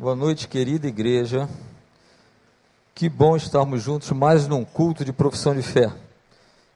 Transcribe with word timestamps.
Boa 0.00 0.16
noite, 0.16 0.48
querida 0.48 0.88
igreja. 0.88 1.46
Que 2.94 3.06
bom 3.06 3.36
estarmos 3.36 3.82
juntos 3.82 4.10
mais 4.12 4.48
num 4.48 4.64
culto 4.64 5.04
de 5.04 5.12
profissão 5.12 5.54
de 5.54 5.60
fé. 5.60 5.92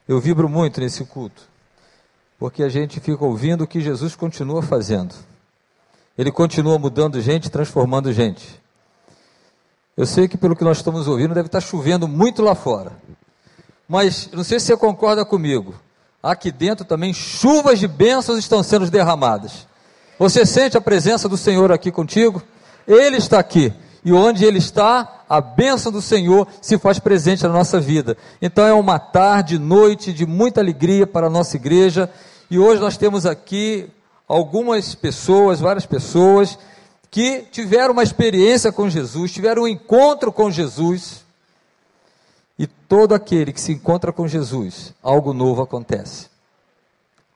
Eu 0.07 0.19
vibro 0.19 0.47
muito 0.47 0.79
nesse 0.79 1.03
culto, 1.05 1.41
porque 2.37 2.61
a 2.61 2.69
gente 2.69 2.99
fica 2.99 3.25
ouvindo 3.25 3.63
o 3.63 3.67
que 3.67 3.81
Jesus 3.81 4.15
continua 4.15 4.61
fazendo. 4.61 5.15
Ele 6.15 6.31
continua 6.31 6.77
mudando 6.77 7.19
gente, 7.19 7.49
transformando 7.49 8.13
gente. 8.13 8.61
Eu 9.97 10.05
sei 10.05 10.27
que 10.27 10.37
pelo 10.37 10.55
que 10.55 10.63
nós 10.63 10.77
estamos 10.77 11.07
ouvindo 11.07 11.33
deve 11.33 11.47
estar 11.47 11.61
chovendo 11.61 12.07
muito 12.07 12.43
lá 12.43 12.53
fora. 12.53 12.91
Mas 13.89 14.29
não 14.31 14.43
sei 14.43 14.59
se 14.59 14.67
você 14.67 14.77
concorda 14.77 15.25
comigo. 15.25 15.73
Aqui 16.21 16.51
dentro 16.51 16.85
também 16.85 17.11
chuvas 17.11 17.79
de 17.79 17.87
bênçãos 17.87 18.37
estão 18.37 18.61
sendo 18.61 18.87
derramadas. 18.87 19.65
Você 20.19 20.45
sente 20.45 20.77
a 20.77 20.81
presença 20.81 21.27
do 21.27 21.35
Senhor 21.35 21.71
aqui 21.71 21.91
contigo? 21.91 22.43
Ele 22.87 23.17
está 23.17 23.39
aqui. 23.39 23.73
E 24.03 24.13
onde 24.13 24.45
Ele 24.45 24.59
está, 24.59 25.23
a 25.27 25.41
bênção 25.41 25.91
do 25.91 26.01
Senhor 26.01 26.47
se 26.61 26.77
faz 26.77 26.99
presente 26.99 27.43
na 27.43 27.49
nossa 27.49 27.79
vida. 27.79 28.15
Então 28.41 28.65
é 28.65 28.73
uma 28.73 28.99
tarde, 28.99 29.57
noite 29.57 30.13
de 30.13 30.25
muita 30.25 30.61
alegria 30.61 31.07
para 31.07 31.27
a 31.27 31.29
nossa 31.29 31.55
igreja. 31.55 32.09
E 32.49 32.59
hoje 32.59 32.79
nós 32.79 32.97
temos 32.97 33.25
aqui 33.25 33.89
algumas 34.27 34.93
pessoas, 34.93 35.59
várias 35.59 35.85
pessoas, 35.85 36.57
que 37.09 37.47
tiveram 37.51 37.93
uma 37.93 38.03
experiência 38.03 38.71
com 38.71 38.89
Jesus, 38.89 39.31
tiveram 39.31 39.63
um 39.63 39.67
encontro 39.67 40.31
com 40.31 40.51
Jesus. 40.51 41.25
E 42.57 42.67
todo 42.67 43.15
aquele 43.15 43.51
que 43.51 43.61
se 43.61 43.71
encontra 43.71 44.13
com 44.13 44.27
Jesus, 44.27 44.93
algo 45.01 45.33
novo 45.33 45.61
acontece. 45.61 46.27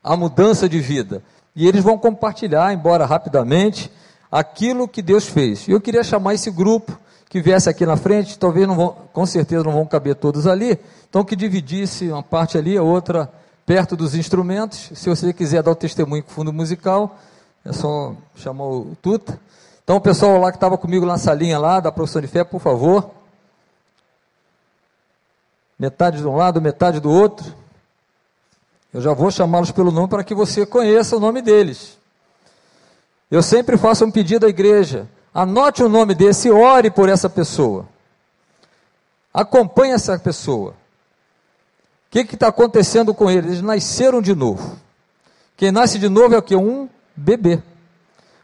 A 0.02 0.16
mudança 0.16 0.68
de 0.68 0.78
vida. 0.80 1.22
E 1.54 1.66
eles 1.66 1.82
vão 1.82 1.98
compartilhar, 1.98 2.72
embora 2.72 3.04
rapidamente, 3.04 3.90
aquilo 4.30 4.86
que 4.86 5.02
Deus 5.02 5.26
fez. 5.26 5.66
E 5.66 5.72
eu 5.72 5.80
queria 5.80 6.04
chamar 6.04 6.34
esse 6.34 6.50
grupo 6.50 6.96
que 7.28 7.40
viesse 7.40 7.68
aqui 7.68 7.86
na 7.86 7.96
frente, 7.96 8.38
talvez 8.38 8.66
não 8.66 8.74
vão, 8.74 8.96
com 9.12 9.24
certeza 9.24 9.62
não 9.62 9.72
vão 9.72 9.86
caber 9.86 10.16
todos 10.16 10.46
ali, 10.46 10.78
então 11.08 11.24
que 11.24 11.36
dividisse 11.36 12.08
uma 12.10 12.22
parte 12.22 12.58
ali, 12.58 12.76
a 12.76 12.82
outra 12.82 13.30
perto 13.64 13.96
dos 13.96 14.16
instrumentos. 14.16 14.90
Se 14.94 15.08
você 15.08 15.32
quiser 15.32 15.62
dar 15.62 15.70
o 15.70 15.76
testemunho 15.76 16.24
com 16.24 16.30
fundo 16.30 16.52
musical, 16.52 17.16
é 17.64 17.72
só 17.72 18.14
chamar 18.34 18.64
o 18.64 18.96
Tuta. 19.00 19.38
Então 19.84 19.96
o 19.96 20.00
pessoal 20.00 20.38
lá 20.40 20.50
que 20.50 20.56
estava 20.56 20.76
comigo 20.76 21.06
na 21.06 21.18
salinha 21.18 21.58
lá, 21.58 21.78
da 21.78 21.92
profissão 21.92 22.20
de 22.20 22.26
fé, 22.26 22.42
por 22.42 22.60
favor. 22.60 23.10
Metade 25.78 26.18
de 26.18 26.26
um 26.26 26.34
lado, 26.36 26.60
metade 26.60 26.98
do 26.98 27.10
outro. 27.10 27.54
Eu 28.92 29.00
já 29.00 29.14
vou 29.14 29.30
chamá-los 29.30 29.70
pelo 29.70 29.92
nome 29.92 30.08
para 30.08 30.24
que 30.24 30.34
você 30.34 30.66
conheça 30.66 31.16
o 31.16 31.20
nome 31.20 31.40
deles. 31.40 31.99
Eu 33.30 33.42
sempre 33.42 33.76
faço 33.76 34.04
um 34.04 34.10
pedido 34.10 34.46
à 34.46 34.48
igreja: 34.48 35.08
anote 35.32 35.82
o 35.82 35.88
nome 35.88 36.14
desse, 36.14 36.50
ore 36.50 36.90
por 36.90 37.08
essa 37.08 37.28
pessoa. 37.28 37.88
Acompanhe 39.32 39.92
essa 39.92 40.18
pessoa. 40.18 40.70
O 40.70 42.10
que 42.10 42.20
está 42.20 42.48
acontecendo 42.48 43.14
com 43.14 43.30
eles? 43.30 43.46
Eles 43.46 43.62
nasceram 43.62 44.20
de 44.20 44.34
novo. 44.34 44.76
Quem 45.56 45.70
nasce 45.70 45.98
de 45.98 46.08
novo 46.08 46.34
é 46.34 46.38
o 46.38 46.42
que? 46.42 46.56
Um 46.56 46.88
bebê. 47.14 47.62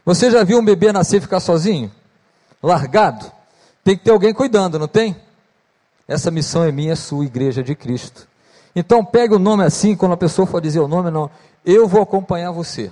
Você 0.05 0.31
já 0.31 0.43
viu 0.43 0.59
um 0.59 0.63
bebê 0.63 0.93
nascer 0.93 1.17
e 1.17 1.21
ficar 1.21 1.41
sozinho? 1.41 1.91
Largado? 2.63 3.29
Tem 3.83 3.97
que 3.97 4.05
ter 4.05 4.11
alguém 4.11 4.33
cuidando, 4.33 4.79
não 4.79 4.87
tem? 4.87 5.17
Essa 6.07 6.31
missão 6.31 6.63
é 6.63 6.71
minha, 6.71 6.93
é 6.93 6.95
sua, 6.95 7.25
Igreja 7.25 7.61
de 7.61 7.75
Cristo. 7.75 8.25
Então 8.73 9.03
pegue 9.03 9.33
o 9.33 9.39
nome 9.39 9.63
assim, 9.65 9.95
quando 9.97 10.13
a 10.13 10.17
pessoa 10.17 10.45
for 10.45 10.61
dizer 10.61 10.79
o 10.79 10.87
nome, 10.87 11.11
não. 11.11 11.29
Eu 11.65 11.87
vou 11.87 12.01
acompanhar 12.01 12.51
você. 12.51 12.89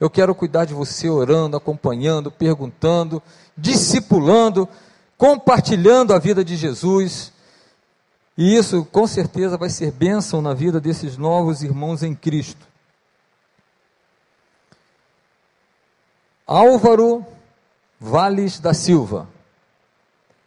Eu 0.00 0.10
quero 0.10 0.34
cuidar 0.34 0.64
de 0.64 0.74
você 0.74 1.08
orando, 1.08 1.56
acompanhando, 1.56 2.30
perguntando, 2.30 3.22
discipulando, 3.56 4.68
compartilhando 5.16 6.12
a 6.12 6.18
vida 6.18 6.44
de 6.44 6.56
Jesus. 6.56 7.32
E 8.36 8.56
isso 8.56 8.84
com 8.90 9.06
certeza 9.06 9.56
vai 9.56 9.70
ser 9.70 9.92
bênção 9.92 10.42
na 10.42 10.52
vida 10.52 10.80
desses 10.80 11.16
novos 11.16 11.62
irmãos 11.62 12.02
em 12.02 12.14
Cristo. 12.14 12.66
Álvaro 16.46 17.24
Vales 17.98 18.60
da 18.60 18.74
Silva. 18.74 19.28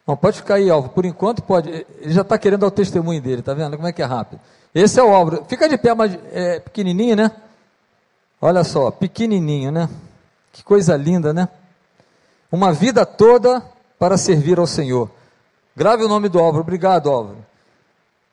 Não, 0.06 0.16
pode 0.16 0.38
ficar 0.38 0.54
aí, 0.54 0.70
Álvaro. 0.70 0.92
Por 0.92 1.04
enquanto 1.04 1.42
pode. 1.42 1.68
Ele 1.68 2.12
já 2.12 2.22
está 2.22 2.38
querendo 2.38 2.60
dar 2.60 2.68
o 2.68 2.70
testemunho 2.70 3.20
dele, 3.20 3.42
tá 3.42 3.52
vendo? 3.52 3.76
Como 3.76 3.88
é 3.88 3.92
que 3.92 4.00
é 4.00 4.04
rápido. 4.04 4.40
Esse 4.74 5.00
é 5.00 5.02
o 5.02 5.12
Álvaro. 5.12 5.44
Fica 5.48 5.68
de 5.68 5.76
pé, 5.76 5.92
mas 5.94 6.16
é 6.30 6.60
pequenininho, 6.60 7.16
né? 7.16 7.32
Olha 8.40 8.62
só, 8.62 8.90
pequenininho, 8.90 9.72
né? 9.72 9.88
Que 10.52 10.62
coisa 10.62 10.96
linda, 10.96 11.32
né? 11.32 11.48
Uma 12.50 12.72
vida 12.72 13.04
toda 13.04 13.62
para 13.98 14.16
servir 14.16 14.58
ao 14.58 14.66
Senhor. 14.66 15.10
Grave 15.76 16.04
o 16.04 16.08
nome 16.08 16.28
do 16.28 16.38
Álvaro. 16.38 16.62
Obrigado, 16.62 17.10
Álvaro. 17.10 17.38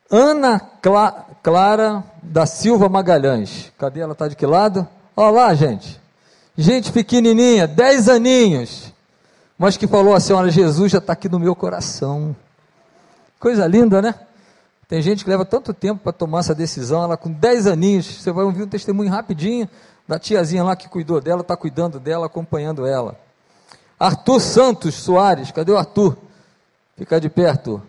Ana 0.09 0.59
Cla 0.59 1.25
Clara 1.41 2.03
da 2.21 2.45
Silva 2.45 2.87
Magalhães. 2.87 3.71
Cadê 3.77 3.99
ela? 3.99 4.13
Está 4.13 4.27
de 4.27 4.35
que 4.35 4.45
lado? 4.45 4.87
Olha 5.15 5.31
lá, 5.31 5.53
gente. 5.53 5.99
Gente 6.57 6.91
pequenininha, 6.91 7.67
dez 7.67 8.07
aninhos. 8.07 8.93
Mas 9.57 9.77
que 9.77 9.87
falou 9.87 10.13
assim: 10.13 10.33
Olha, 10.33 10.51
Jesus 10.51 10.91
já 10.91 10.99
está 10.99 11.13
aqui 11.13 11.27
no 11.27 11.39
meu 11.39 11.55
coração. 11.55 12.35
Coisa 13.39 13.67
linda, 13.67 14.01
né? 14.01 14.15
Tem 14.87 15.01
gente 15.01 15.23
que 15.23 15.29
leva 15.29 15.43
tanto 15.43 15.73
tempo 15.73 16.01
para 16.03 16.13
tomar 16.13 16.39
essa 16.39 16.53
decisão, 16.53 17.03
ela 17.03 17.17
com 17.17 17.31
10 17.31 17.65
aninhos, 17.65 18.05
você 18.05 18.31
vai 18.31 18.45
ouvir 18.45 18.63
um 18.63 18.67
testemunho 18.67 19.09
rapidinho, 19.09 19.67
da 20.07 20.19
tiazinha 20.19 20.63
lá 20.63 20.75
que 20.75 20.87
cuidou 20.87 21.19
dela, 21.19 21.41
está 21.41 21.55
cuidando 21.55 21.99
dela, 21.99 22.25
acompanhando 22.25 22.85
ela. 22.85 23.19
Arthur 23.99 24.39
Santos 24.39 24.95
Soares, 24.95 25.51
cadê 25.51 25.71
o 25.71 25.77
Arthur? 25.77 26.17
Fica 26.97 27.19
de 27.19 27.29
perto. 27.29 27.81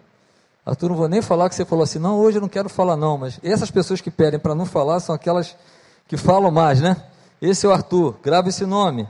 Arthur, 0.64 0.88
não 0.88 0.96
vou 0.96 1.08
nem 1.08 1.22
falar 1.22 1.48
que 1.48 1.54
você 1.54 1.64
falou 1.64 1.84
assim, 1.84 1.98
não, 1.98 2.18
hoje 2.18 2.38
eu 2.38 2.42
não 2.42 2.48
quero 2.48 2.68
falar 2.68 2.96
não, 2.96 3.16
mas 3.18 3.38
essas 3.42 3.70
pessoas 3.70 4.00
que 4.00 4.10
pedem 4.10 4.38
para 4.40 4.54
não 4.54 4.66
falar 4.66 4.98
são 5.00 5.14
aquelas 5.14 5.56
que 6.08 6.16
falam 6.16 6.50
mais, 6.50 6.80
né? 6.80 6.96
Esse 7.40 7.66
é 7.66 7.68
o 7.68 7.72
Arthur, 7.72 8.16
grava 8.22 8.48
esse 8.48 8.64
nome. 8.64 9.08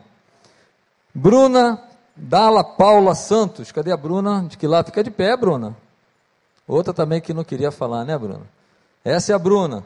Bruna 1.14 1.82
Dala 2.16 2.64
Paula 2.64 3.14
Santos, 3.14 3.70
cadê 3.70 3.92
a 3.92 3.96
Bruna? 3.96 4.46
De 4.48 4.56
que 4.56 4.66
lá? 4.66 4.82
Fica 4.82 5.04
de 5.04 5.10
pé, 5.10 5.36
Bruna. 5.36 5.76
Outra 6.66 6.92
também 6.92 7.20
que 7.20 7.34
não 7.34 7.44
queria 7.44 7.70
falar, 7.70 8.04
né, 8.04 8.18
Bruna? 8.18 8.46
Essa 9.04 9.32
é 9.32 9.34
a 9.34 9.38
Bruna. 9.38 9.84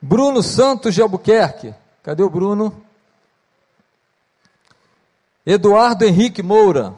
Bruno 0.00 0.42
Santos 0.42 0.94
de 0.94 1.02
Albuquerque. 1.02 1.74
Cadê 2.02 2.22
o 2.22 2.30
Bruno? 2.30 2.74
Eduardo 5.46 6.04
Henrique 6.04 6.42
Moura. 6.42 6.94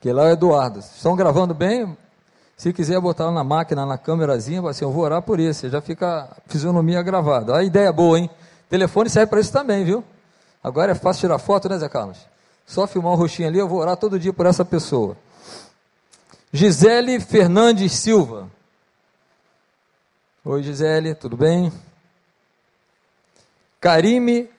Que 0.00 0.12
lá 0.12 0.24
é 0.24 0.30
o 0.30 0.32
Eduardo. 0.32 0.80
Estão 0.80 1.16
gravando 1.16 1.54
bem? 1.54 1.96
Se 2.56 2.72
quiser 2.72 3.00
botar 3.00 3.30
na 3.30 3.44
máquina, 3.44 3.84
na 3.84 3.98
câmerazinha, 3.98 4.66
assim, 4.68 4.84
eu 4.84 4.90
vou 4.90 5.04
orar 5.04 5.22
por 5.22 5.38
isso. 5.38 5.68
Já 5.68 5.80
fica 5.80 6.24
a 6.24 6.36
fisionomia 6.46 7.02
gravada. 7.02 7.56
A 7.56 7.62
ideia 7.62 7.88
é 7.88 7.92
boa, 7.92 8.18
hein? 8.18 8.30
Telefone 8.68 9.10
serve 9.10 9.30
para 9.30 9.40
isso 9.40 9.52
também, 9.52 9.84
viu? 9.84 10.02
Agora 10.62 10.92
é 10.92 10.94
fácil 10.94 11.20
tirar 11.20 11.38
foto, 11.38 11.68
né, 11.68 11.78
Zé 11.78 11.88
Carlos? 11.88 12.18
Só 12.66 12.86
filmar 12.86 13.12
o 13.12 13.16
rostinho 13.16 13.46
ali, 13.46 13.58
eu 13.58 13.68
vou 13.68 13.78
orar 13.78 13.96
todo 13.96 14.18
dia 14.18 14.32
por 14.32 14.46
essa 14.46 14.64
pessoa. 14.64 15.16
Gisele 16.52 17.20
Fernandes 17.20 17.92
Silva. 17.92 18.48
Oi, 20.44 20.62
Gisele, 20.62 21.14
tudo 21.14 21.36
bem? 21.36 21.72
Karime 23.80 24.50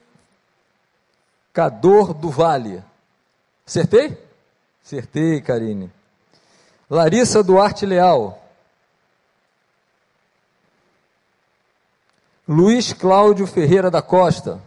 Cador 1.52 2.14
do 2.14 2.30
Vale. 2.30 2.84
Acertei? 3.66 4.16
Acertei, 4.84 5.40
Karine. 5.40 5.92
Larissa 6.88 7.42
Duarte 7.42 7.84
Leal. 7.84 8.40
Luiz 12.46 12.92
Cláudio 12.92 13.46
Ferreira 13.46 13.90
da 13.90 14.00
Costa. 14.00 14.62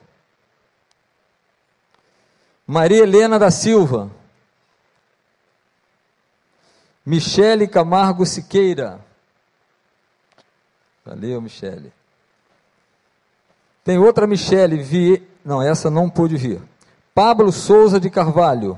Maria 2.68 3.04
Helena 3.04 3.40
da 3.40 3.50
Silva. 3.50 4.12
Michele 7.06 7.68
Camargo 7.68 8.26
Siqueira. 8.26 9.04
Valeu, 11.04 11.42
Michele. 11.42 11.92
Tem 13.84 13.98
outra 13.98 14.28
Michele, 14.28 14.82
vi, 14.82 15.28
não, 15.44 15.62
essa 15.62 15.90
não 15.90 16.10
pôde 16.10 16.38
vir. 16.38 16.62
Pablo 17.14 17.52
Souza 17.52 18.00
de 18.00 18.10
Carvalho. 18.10 18.78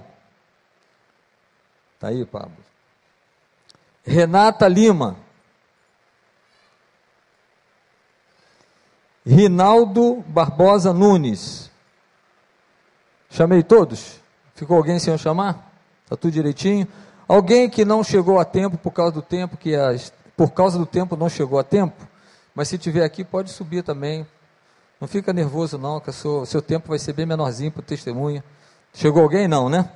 Tá 2.00 2.08
aí, 2.08 2.26
Pablo. 2.26 2.58
Renata 4.06 4.68
Lima. 4.68 5.18
Rinaldo 9.26 10.24
Barbosa 10.28 10.92
Nunes. 10.94 11.72
Chamei 13.30 13.64
todos? 13.64 14.20
Ficou 14.54 14.78
alguém 14.78 15.00
sem 15.00 15.14
eu 15.14 15.18
chamar? 15.18 15.72
Tá 16.08 16.16
tudo 16.16 16.32
direitinho? 16.32 16.88
Alguém 17.28 17.70
que 17.70 17.86
não 17.86 18.04
chegou 18.04 18.40
a 18.40 18.46
tempo 18.46 18.78
por 18.78 18.92
causa 18.92 19.14
do 19.14 19.22
tempo 19.22 19.58
que 19.58 19.76
as, 19.76 20.14
por 20.36 20.52
causa 20.52 20.78
do 20.78 20.86
tempo 20.86 21.16
não 21.16 21.30
chegou 21.30 21.58
a 21.58 21.64
tempo? 21.64 22.08
Mas 22.54 22.68
se 22.68 22.78
tiver 22.78 23.04
aqui 23.04 23.24
pode 23.24 23.50
subir 23.50 23.82
também 23.84 24.28
não 25.00 25.08
fica 25.08 25.34
nervoso 25.34 25.78
não, 25.78 26.00
que 26.00 26.10
o 26.10 26.14
seu, 26.14 26.46
seu 26.46 26.62
tempo 26.62 26.90
vai 26.90 27.00
ser 27.00 27.14
bem 27.14 27.26
menorzinho 27.26 27.72
para 27.72 27.82
o 27.82 27.84
testemunho. 27.84 28.44
Chegou 28.94 29.24
alguém? 29.24 29.48
Não, 29.48 29.70
né? 29.70 29.90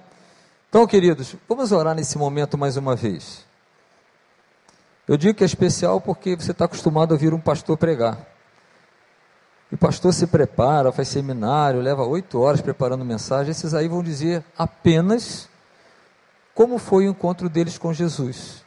Então, 0.70 0.86
queridos, 0.86 1.36
vamos 1.48 1.72
orar 1.72 1.96
nesse 1.96 2.18
momento 2.18 2.58
mais 2.58 2.76
uma 2.76 2.96
vez. 2.96 3.46
Eu 5.08 5.16
digo 5.16 5.38
que 5.38 5.44
é 5.44 5.46
especial 5.46 6.02
porque 6.02 6.36
você 6.36 6.52
está 6.52 6.66
acostumado 6.66 7.12
a 7.12 7.16
ouvir 7.16 7.34
um 7.34 7.40
pastor 7.40 7.78
pregar. 7.78 8.20
E 9.72 9.76
o 9.76 9.78
pastor 9.78 10.14
se 10.14 10.28
prepara, 10.28 10.92
faz 10.92 11.08
seminário, 11.08 11.82
leva 11.82 12.04
oito 12.04 12.40
horas 12.40 12.62
preparando 12.62 13.06
mensagem. 13.06 13.52
Esses 13.52 13.74
aí 13.74 13.88
vão 13.88 14.04
dizer 14.04 14.44
apenas 14.58 15.48
como 16.54 16.78
foi 16.78 17.08
o 17.08 17.12
encontro 17.12 17.48
deles 17.48 17.78
com 17.78 17.94
Jesus. 17.94 18.64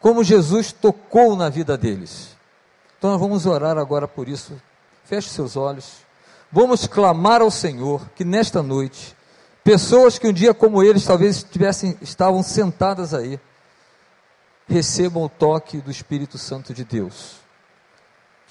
Como 0.00 0.24
Jesus 0.24 0.72
tocou 0.72 1.36
na 1.36 1.48
vida 1.48 1.76
deles. 1.76 2.36
Então 2.98 3.10
nós 3.10 3.20
vamos 3.20 3.44
orar 3.44 3.76
agora 3.76 4.08
por 4.08 4.28
isso. 4.28 4.54
Feche 5.04 5.28
seus 5.28 5.56
olhos. 5.56 6.04
Vamos 6.50 6.86
clamar 6.86 7.40
ao 7.40 7.50
Senhor 7.50 8.08
que 8.16 8.24
nesta 8.24 8.62
noite, 8.62 9.16
pessoas 9.62 10.18
que 10.18 10.26
um 10.26 10.32
dia 10.32 10.54
como 10.54 10.82
eles 10.82 11.04
talvez 11.04 11.42
tivessem, 11.42 11.96
estavam 12.00 12.42
sentadas 12.42 13.14
aí, 13.14 13.38
recebam 14.66 15.24
o 15.24 15.28
toque 15.28 15.78
do 15.78 15.90
Espírito 15.90 16.38
Santo 16.38 16.72
de 16.72 16.84
Deus 16.84 17.44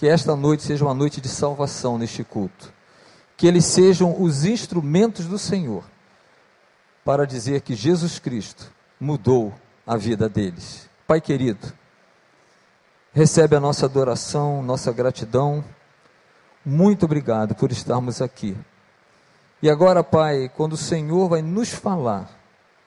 que 0.04 0.08
esta 0.10 0.36
noite 0.36 0.64
seja 0.64 0.84
uma 0.84 0.94
noite 0.94 1.22
de 1.22 1.30
salvação 1.30 1.98
neste 1.98 2.26
culto. 2.26 2.74
Que 3.38 3.48
eles 3.48 3.64
sejam 3.64 4.22
os 4.22 4.44
instrumentos 4.44 5.28
do 5.28 5.40
Senhor 5.40 5.84
para 7.06 7.26
dizer 7.26 7.62
que 7.62 7.74
Jesus 7.74 8.20
Cristo 8.20 8.70
mudou 9.00 9.54
a 9.88 9.96
vida 9.96 10.28
deles. 10.28 10.90
Pai 11.08 11.22
querido, 11.22 11.72
recebe 13.14 13.56
a 13.56 13.62
nossa 13.62 13.86
adoração, 13.86 14.62
nossa 14.62 14.92
gratidão. 14.92 15.64
Muito 16.66 17.06
obrigado 17.06 17.56
por 17.56 17.72
estarmos 17.72 18.22
aqui. 18.22 18.58
E 19.62 19.70
agora, 19.70 20.04
Pai, 20.04 20.52
quando 20.56 20.74
o 20.74 20.78
Senhor 20.78 21.30
vai 21.30 21.42
nos 21.42 21.70
falar 21.70 22.30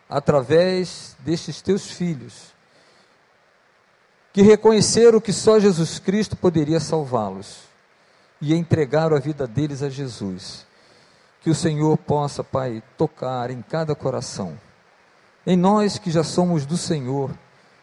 através 0.09 1.17
destes 1.21 1.61
teus 1.61 1.91
filhos, 1.91 2.55
que 4.33 4.43
reconheceram 4.43 5.21
que 5.21 5.33
só 5.33 5.59
Jesus 5.59 5.99
Cristo 5.99 6.37
poderia 6.37 6.79
salvá-los 6.79 7.61
e 8.41 8.55
entregaram 8.55 9.17
a 9.17 9.21
vida 9.21 9.47
deles 9.47 9.83
a 9.83 9.89
Jesus. 9.89 10.67
Que 11.41 11.49
o 11.49 11.55
Senhor 11.55 11.97
possa, 11.97 12.45
Pai, 12.45 12.83
tocar 12.99 13.51
em 13.51 13.63
cada 13.63 13.95
coração. 13.95 14.59
Em 15.47 15.57
nós 15.57 15.99
que 15.99 16.11
já 16.11 16.25
somos 16.25 16.67
do 16.67 16.77
Senhor, 16.77 17.31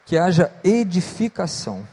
que 0.05 0.17
haja 0.17 0.51
edificação. 0.63 1.87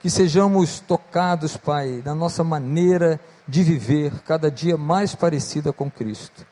Que 0.00 0.10
sejamos 0.10 0.80
tocados, 0.80 1.56
Pai, 1.56 2.02
na 2.04 2.14
nossa 2.14 2.44
maneira 2.44 3.20
de 3.48 3.62
viver, 3.62 4.12
cada 4.24 4.50
dia 4.50 4.76
mais 4.76 5.14
parecida 5.14 5.72
com 5.72 5.90
Cristo. 5.90 6.46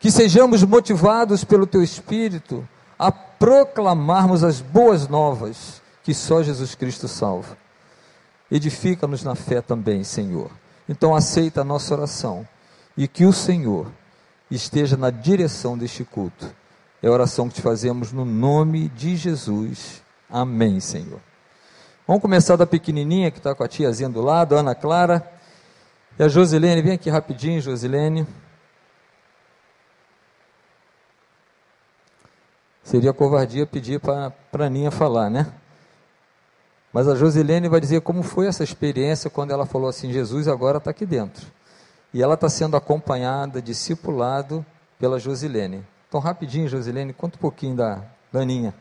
Que 0.00 0.10
sejamos 0.10 0.62
motivados 0.62 1.44
pelo 1.44 1.66
Teu 1.66 1.82
Espírito 1.82 2.66
a 2.98 3.10
proclamarmos 3.10 4.44
as 4.44 4.60
boas 4.60 5.08
novas 5.08 5.82
que 6.02 6.12
só 6.12 6.42
Jesus 6.42 6.74
Cristo 6.74 7.08
salva. 7.08 7.56
Edifica-nos 8.50 9.24
na 9.24 9.34
fé 9.34 9.60
também, 9.60 10.04
Senhor. 10.04 10.50
Então 10.88 11.14
aceita 11.14 11.62
a 11.62 11.64
nossa 11.64 11.94
oração 11.94 12.46
e 12.96 13.08
que 13.08 13.24
o 13.24 13.32
Senhor 13.32 13.90
esteja 14.50 14.96
na 14.96 15.10
direção 15.10 15.76
deste 15.76 16.04
culto. 16.04 16.54
É 17.02 17.08
a 17.08 17.10
oração 17.10 17.48
que 17.48 17.56
te 17.56 17.62
fazemos 17.62 18.12
no 18.12 18.24
nome 18.24 18.88
de 18.90 19.16
Jesus. 19.16 20.02
Amém, 20.30 20.80
Senhor. 20.80 21.20
Vamos 22.06 22.20
começar 22.20 22.56
da 22.56 22.66
pequenininha 22.66 23.30
que 23.30 23.38
está 23.38 23.54
com 23.54 23.64
a 23.64 23.68
tiazinha 23.68 24.10
do 24.10 24.20
lado, 24.20 24.54
Ana 24.54 24.74
Clara. 24.74 25.26
E 26.18 26.22
a 26.22 26.28
Josilene, 26.28 26.82
vem 26.82 26.92
aqui 26.92 27.08
rapidinho, 27.08 27.62
Josilene. 27.62 28.26
Seria 32.82 33.14
covardia 33.14 33.64
pedir 33.64 34.00
para 34.00 34.34
a 34.52 34.62
Aninha 34.62 34.90
falar, 34.90 35.30
né? 35.30 35.50
Mas 36.92 37.08
a 37.08 37.14
Josilene 37.14 37.70
vai 37.70 37.80
dizer 37.80 38.02
como 38.02 38.22
foi 38.22 38.48
essa 38.48 38.62
experiência 38.62 39.30
quando 39.30 39.52
ela 39.52 39.64
falou 39.64 39.88
assim: 39.88 40.12
Jesus 40.12 40.46
agora 40.46 40.76
está 40.76 40.90
aqui 40.90 41.06
dentro. 41.06 41.46
E 42.12 42.22
ela 42.22 42.34
está 42.34 42.50
sendo 42.50 42.76
acompanhada, 42.76 43.62
discipulado 43.62 44.64
pela 44.98 45.18
Josilene. 45.18 45.82
Então, 46.06 46.20
rapidinho, 46.20 46.68
Josilene, 46.68 47.14
conta 47.14 47.38
um 47.38 47.40
pouquinho 47.40 47.74
da 47.74 48.02
Daninha. 48.30 48.74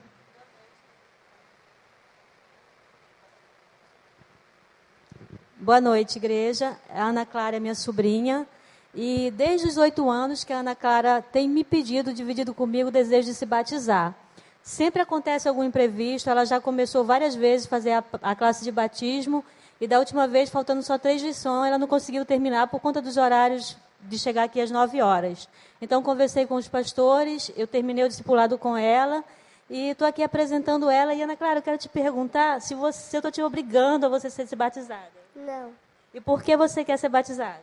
Boa 5.64 5.80
noite, 5.80 6.18
igreja. 6.18 6.76
A 6.90 7.06
Ana 7.06 7.26
Clara 7.26 7.56
é 7.56 7.60
minha 7.60 7.74
sobrinha. 7.74 8.46
E 8.94 9.32
desde 9.32 9.66
os 9.66 9.78
oito 9.78 10.10
anos 10.10 10.44
que 10.44 10.52
a 10.52 10.58
Ana 10.58 10.76
Clara 10.76 11.24
tem 11.32 11.48
me 11.48 11.64
pedido, 11.64 12.14
dividido 12.14 12.54
comigo, 12.54 12.90
o 12.90 12.92
desejo 12.92 13.30
de 13.30 13.34
se 13.34 13.46
batizar. 13.46 14.14
Sempre 14.62 15.02
acontece 15.02 15.48
algum 15.48 15.64
imprevisto, 15.64 16.30
ela 16.30 16.44
já 16.46 16.60
começou 16.60 17.06
várias 17.06 17.34
vezes 17.34 17.66
a 17.66 17.70
fazer 17.70 17.92
a, 17.92 18.04
a 18.22 18.36
classe 18.36 18.62
de 18.62 18.74
batismo, 18.74 19.42
e 19.80 19.88
da 19.88 20.00
última 20.00 20.28
vez, 20.28 20.50
faltando 20.50 20.84
só 20.84 20.98
três 20.98 21.22
lições, 21.22 21.70
ela 21.70 21.78
não 21.78 21.88
conseguiu 21.88 22.26
terminar 22.26 22.68
por 22.68 22.82
conta 22.82 23.02
dos 23.02 23.16
horários 23.16 23.78
de 24.02 24.20
chegar 24.20 24.44
aqui 24.44 24.60
às 24.60 24.70
nove 24.70 25.02
horas. 25.02 25.48
Então, 25.82 26.04
conversei 26.04 26.46
com 26.46 26.56
os 26.56 26.68
pastores, 26.68 27.54
eu 27.56 27.68
terminei 27.68 28.04
o 28.04 28.10
discipulado 28.10 28.58
com 28.58 28.76
ela, 28.76 29.24
e 29.70 29.92
estou 29.92 30.06
aqui 30.06 30.24
apresentando 30.24 30.90
ela. 30.90 31.14
E, 31.14 31.22
Ana 31.22 31.38
Clara, 31.38 31.60
eu 31.60 31.64
quero 31.64 31.78
te 31.78 31.88
perguntar 31.88 32.60
se, 32.60 32.76
você, 32.76 33.00
se 33.00 33.16
eu 33.16 33.20
estou 33.20 33.32
te 33.32 33.42
obrigando 33.42 34.06
a 34.06 34.10
você 34.10 34.30
ser 34.30 34.54
batizada. 34.58 35.23
Não. 35.46 35.72
E 36.14 36.22
por 36.22 36.42
que 36.42 36.56
você 36.56 36.84
quer 36.84 36.98
ser 36.98 37.10
batizada? 37.10 37.62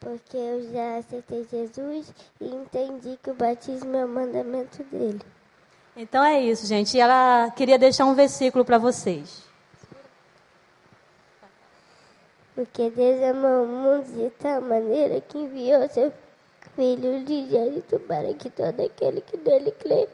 Porque 0.00 0.36
eu 0.36 0.70
já 0.72 0.98
aceitei 0.98 1.46
Jesus 1.50 2.12
e 2.40 2.46
entendi 2.46 3.18
que 3.22 3.30
o 3.30 3.34
batismo 3.34 3.96
é 3.96 4.04
o 4.04 4.08
mandamento 4.08 4.84
dele. 4.84 5.22
Então 5.96 6.22
é 6.22 6.40
isso, 6.40 6.66
gente. 6.66 6.96
E 6.96 7.00
ela 7.00 7.50
queria 7.56 7.78
deixar 7.78 8.04
um 8.04 8.14
versículo 8.14 8.64
para 8.64 8.76
vocês. 8.78 9.42
Porque 12.54 12.90
Deus 12.90 13.22
amou 13.22 13.64
o 13.64 13.66
mundo 13.66 14.04
de 14.14 14.30
tal 14.30 14.60
maneira 14.60 15.20
que 15.20 15.38
enviou 15.38 15.88
seu 15.88 16.12
Filho 16.76 17.16
unigênito 17.16 17.98
para 18.00 18.34
que 18.34 18.50
todo 18.50 18.82
aquele 18.82 19.22
que 19.22 19.38
nele 19.38 19.70
crê 19.70 20.06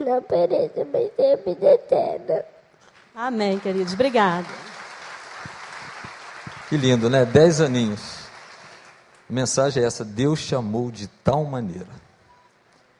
não 0.00 0.20
pereça, 0.20 0.84
mas 0.92 1.12
tenha 1.12 1.36
vida 1.36 1.74
eterna. 1.74 2.44
Amém, 3.14 3.56
queridos. 3.60 3.94
Obrigada. 3.94 4.69
Que 6.70 6.76
lindo, 6.76 7.10
né? 7.10 7.24
Dez 7.24 7.60
aninhos. 7.60 8.28
A 9.28 9.32
mensagem 9.32 9.82
é 9.82 9.86
essa: 9.86 10.04
Deus 10.04 10.46
te 10.46 10.54
amou 10.54 10.92
de 10.92 11.08
tal 11.08 11.44
maneira. 11.44 11.88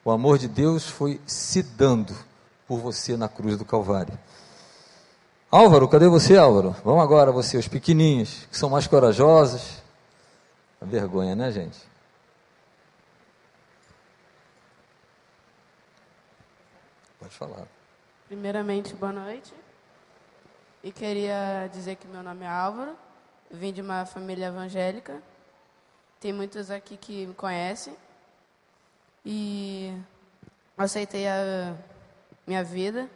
O 0.04 0.10
amor 0.10 0.38
de 0.38 0.48
Deus 0.48 0.88
foi 0.88 1.20
se 1.24 1.62
dando 1.62 2.12
por 2.66 2.80
você 2.80 3.16
na 3.16 3.28
cruz 3.28 3.56
do 3.56 3.64
Calvário. 3.64 4.18
Álvaro, 5.48 5.86
cadê 5.86 6.08
você, 6.08 6.36
Álvaro? 6.36 6.74
Vamos 6.84 7.00
agora, 7.00 7.30
você, 7.30 7.56
os 7.56 7.68
pequeninhos, 7.68 8.44
que 8.50 8.58
são 8.58 8.68
mais 8.68 8.88
corajosos. 8.88 9.80
A 10.80 10.84
vergonha, 10.84 11.36
né, 11.36 11.52
gente? 11.52 11.78
Pode 17.20 17.34
falar. 17.34 17.68
Primeiramente, 18.26 18.94
boa 18.94 19.12
noite. 19.12 19.54
E 20.82 20.90
queria 20.90 21.70
dizer 21.72 21.94
que 21.94 22.08
meu 22.08 22.24
nome 22.24 22.44
é 22.44 22.48
Álvaro, 22.48 22.96
vim 23.50 23.72
de 23.72 23.80
uma 23.80 24.06
família 24.06 24.46
evangélica. 24.46 25.22
Tem 26.20 26.32
muitos 26.32 26.70
aqui 26.70 26.96
que 26.96 27.26
me 27.26 27.34
conhecem, 27.34 27.96
e 29.24 29.94
aceitei 30.76 31.28
a 31.28 31.76
minha 32.46 32.64
vida, 32.64 33.08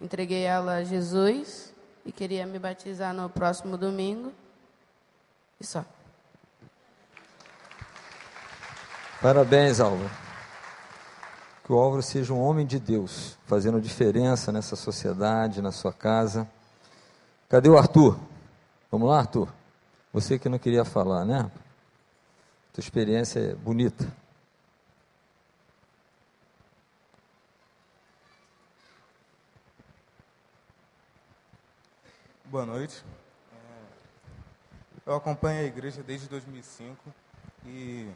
entreguei 0.00 0.42
ela 0.42 0.76
a 0.76 0.84
Jesus 0.84 1.74
e 2.04 2.12
queria 2.12 2.46
me 2.46 2.58
batizar 2.58 3.12
no 3.12 3.28
próximo 3.28 3.76
domingo. 3.76 4.32
E 5.60 5.66
só. 5.66 5.84
Parabéns, 9.20 9.80
Álvaro. 9.80 10.10
Que 11.64 11.72
o 11.72 11.76
Álvaro 11.76 12.02
seja 12.02 12.32
um 12.32 12.40
homem 12.40 12.64
de 12.64 12.78
Deus, 12.78 13.36
fazendo 13.46 13.80
diferença 13.80 14.52
nessa 14.52 14.76
sociedade, 14.76 15.60
na 15.60 15.72
sua 15.72 15.92
casa. 15.92 16.48
Cadê 17.48 17.68
o 17.68 17.76
Arthur? 17.76 18.16
Vamos 18.90 19.08
lá, 19.08 19.18
Arthur? 19.18 19.52
Você 20.12 20.38
que 20.38 20.48
não 20.48 20.58
queria 20.58 20.84
falar, 20.84 21.24
né? 21.24 21.50
Tua 22.72 22.80
experiência 22.80 23.40
é 23.40 23.54
bonita. 23.54 24.06
Boa 32.44 32.64
noite. 32.64 33.04
É, 33.52 35.10
eu 35.10 35.16
acompanho 35.16 35.60
a 35.60 35.64
igreja 35.64 36.00
desde 36.04 36.28
2005 36.28 37.12
e 37.64 38.08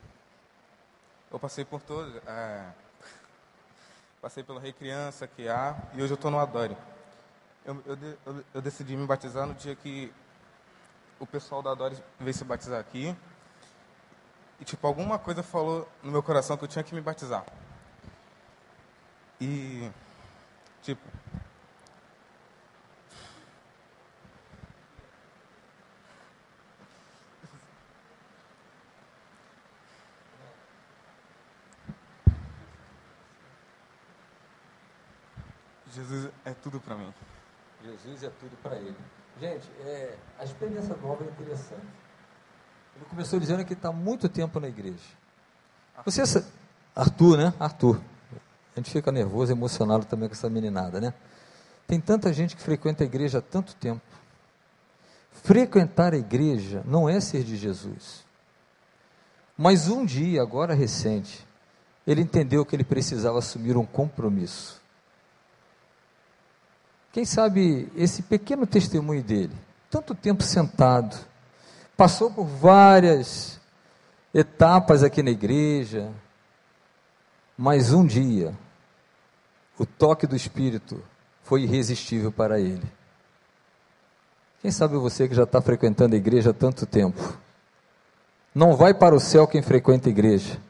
eu 1.32 1.38
passei 1.40 1.64
por 1.64 1.82
todo, 1.82 2.16
é, 2.28 2.70
passei 4.22 4.44
pelo 4.44 4.60
Rei 4.60 4.72
Criança, 4.72 5.26
que 5.26 5.48
há, 5.48 5.76
e 5.94 6.02
hoje 6.02 6.12
eu 6.12 6.14
estou 6.14 6.30
no 6.30 6.38
Adore. 6.38 6.76
Eu, 7.64 7.82
eu, 7.84 8.44
eu, 8.54 8.62
decidi 8.62 8.96
me 8.96 9.04
batizar 9.04 9.46
no 9.46 9.54
dia 9.54 9.74
que 9.74 10.12
o 11.20 11.26
pessoal 11.26 11.62
da 11.62 11.70
Adore 11.70 11.96
veio 12.18 12.34
se 12.34 12.42
batizar 12.42 12.80
aqui. 12.80 13.14
E, 14.58 14.64
tipo, 14.64 14.86
alguma 14.86 15.18
coisa 15.18 15.42
falou 15.42 15.88
no 16.02 16.10
meu 16.10 16.22
coração 16.22 16.56
que 16.56 16.64
eu 16.64 16.68
tinha 16.68 16.82
que 16.82 16.94
me 16.94 17.00
batizar. 17.00 17.44
E, 19.40 19.90
tipo, 20.82 21.00
Jesus 35.92 36.30
é 36.44 36.54
tudo 36.54 36.80
para 36.80 36.94
mim. 36.94 37.12
Jesus 38.04 38.23
é 38.23 38.30
tudo 38.40 38.57
para 38.62 38.76
ele. 38.76 38.97
Gente, 39.40 39.71
é, 39.85 40.16
a 40.38 40.45
experiência 40.45 40.95
do 40.95 41.07
homem 41.07 41.28
é 41.28 41.30
interessante. 41.30 41.87
Ele 42.97 43.04
começou 43.09 43.38
dizendo 43.38 43.64
que 43.64 43.73
está 43.73 43.92
muito 43.92 44.28
tempo 44.28 44.59
na 44.61 44.69
igreja. 44.69 44.99
Você, 46.04 46.45
Arthur, 46.95 47.37
né? 47.38 47.54
Arthur. 47.59 48.00
A 48.75 48.80
gente 48.80 48.90
fica 48.90 49.11
nervoso, 49.12 49.52
emocionado 49.52 50.04
também 50.04 50.28
com 50.28 50.35
essa 50.35 50.49
meninada, 50.49 51.00
né? 51.00 51.12
Tem 51.87 52.00
tanta 52.00 52.33
gente 52.33 52.57
que 52.57 52.62
frequenta 52.62 53.02
a 53.02 53.07
igreja 53.07 53.38
há 53.38 53.42
tanto 53.42 53.75
tempo. 53.75 54.02
Frequentar 55.33 56.14
a 56.14 56.16
igreja 56.16 56.83
não 56.87 57.09
é 57.09 57.21
ser 57.21 57.42
de 57.42 57.57
Jesus. 57.57 58.25
Mas 59.57 59.88
um 59.88 60.04
dia, 60.04 60.40
agora 60.40 60.73
recente, 60.75 61.47
ele 62.07 62.23
entendeu 62.23 62.64
que 62.64 62.75
ele 62.75 62.85
precisava 62.85 63.38
assumir 63.38 63.76
um 63.76 63.85
compromisso. 63.85 64.79
Quem 67.12 67.25
sabe 67.25 67.90
esse 67.97 68.23
pequeno 68.23 68.67
testemunho 68.67 69.23
dele, 69.23 69.55
tanto 69.90 70.14
tempo 70.14 70.43
sentado, 70.43 71.17
passou 71.97 72.31
por 72.31 72.45
várias 72.45 73.61
etapas 74.33 75.02
aqui 75.02 75.23
na 75.23 75.31
igreja, 75.31 76.11
mas 77.59 77.93
um 77.93 78.07
dia 78.07 78.55
o 79.76 79.85
toque 79.85 80.26
do 80.26 80.37
Espírito 80.37 81.02
foi 81.43 81.62
irresistível 81.62 82.31
para 82.31 82.61
ele. 82.61 82.87
Quem 84.62 84.71
sabe 84.71 84.97
você 84.97 85.26
que 85.26 85.35
já 85.35 85.45
está 85.45 85.61
frequentando 85.61 86.14
a 86.14 86.19
igreja 86.19 86.50
há 86.50 86.55
tanto 86.55 86.87
tempo, 86.87 87.37
não 88.55 88.76
vai 88.76 88.95
para 88.95 89.14
o 89.14 89.21
céu 89.21 89.49
quem 89.49 89.62
frequenta 89.62 90.09
a 90.09 90.11
igreja, 90.11 90.61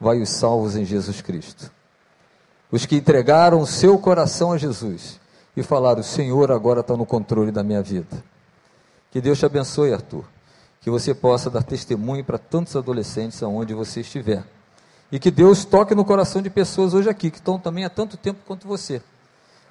vai 0.00 0.20
os 0.20 0.30
salvos 0.30 0.76
em 0.76 0.84
Jesus 0.84 1.20
Cristo. 1.20 1.70
Os 2.70 2.84
que 2.84 2.96
entregaram 2.96 3.60
o 3.60 3.66
seu 3.66 3.98
coração 3.98 4.50
a 4.50 4.58
Jesus 4.58 5.20
e 5.56 5.62
falar: 5.62 5.98
O 5.98 6.02
Senhor 6.02 6.50
agora 6.50 6.80
está 6.80 6.96
no 6.96 7.06
controle 7.06 7.50
da 7.50 7.62
minha 7.62 7.82
vida. 7.82 8.24
Que 9.10 9.20
Deus 9.20 9.38
te 9.38 9.46
abençoe, 9.46 9.92
Arthur. 9.92 10.24
Que 10.80 10.90
você 10.90 11.14
possa 11.14 11.48
dar 11.48 11.62
testemunho 11.62 12.24
para 12.24 12.36
tantos 12.38 12.76
adolescentes 12.76 13.42
aonde 13.42 13.72
você 13.72 14.00
estiver. 14.00 14.44
E 15.10 15.18
que 15.18 15.30
Deus 15.30 15.64
toque 15.64 15.94
no 15.94 16.04
coração 16.04 16.42
de 16.42 16.50
pessoas 16.50 16.94
hoje 16.94 17.08
aqui, 17.08 17.30
que 17.30 17.38
estão 17.38 17.58
também 17.58 17.84
há 17.84 17.90
tanto 17.90 18.16
tempo 18.16 18.40
quanto 18.46 18.66
você, 18.66 19.00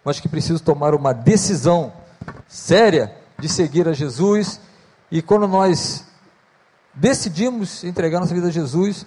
mas 0.03 0.19
que 0.19 0.29
precisam 0.29 0.63
tomar 0.63 0.95
uma 0.95 1.13
decisão 1.13 1.91
séria 2.47 3.13
de 3.37 3.49
seguir 3.49 3.87
a 3.87 3.93
Jesus. 3.93 4.61
E 5.11 5.21
quando 5.21 5.47
nós 5.47 6.05
decidimos 6.93 7.83
entregar 7.83 8.19
nossa 8.19 8.33
vida 8.33 8.47
a 8.47 8.51
Jesus, 8.51 9.05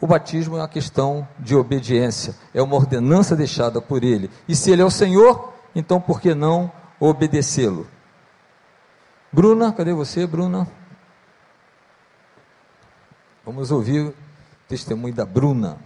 o 0.00 0.06
batismo 0.06 0.56
é 0.56 0.60
uma 0.60 0.68
questão 0.68 1.26
de 1.38 1.54
obediência, 1.54 2.34
é 2.52 2.60
uma 2.60 2.76
ordenança 2.76 3.36
deixada 3.36 3.80
por 3.80 4.02
Ele. 4.02 4.30
E 4.48 4.56
se 4.56 4.70
Ele 4.70 4.82
é 4.82 4.84
o 4.84 4.90
Senhor, 4.90 5.54
então 5.76 6.00
por 6.00 6.22
que 6.22 6.34
não 6.34 6.72
obedecê-lo? 6.98 7.86
Bruna, 9.30 9.70
cadê 9.74 9.92
você, 9.92 10.26
Bruna? 10.26 10.66
Vamos 13.44 13.70
ouvir 13.70 14.06
o 14.08 14.14
testemunho 14.66 15.14
da 15.14 15.26
Bruna. 15.26 15.78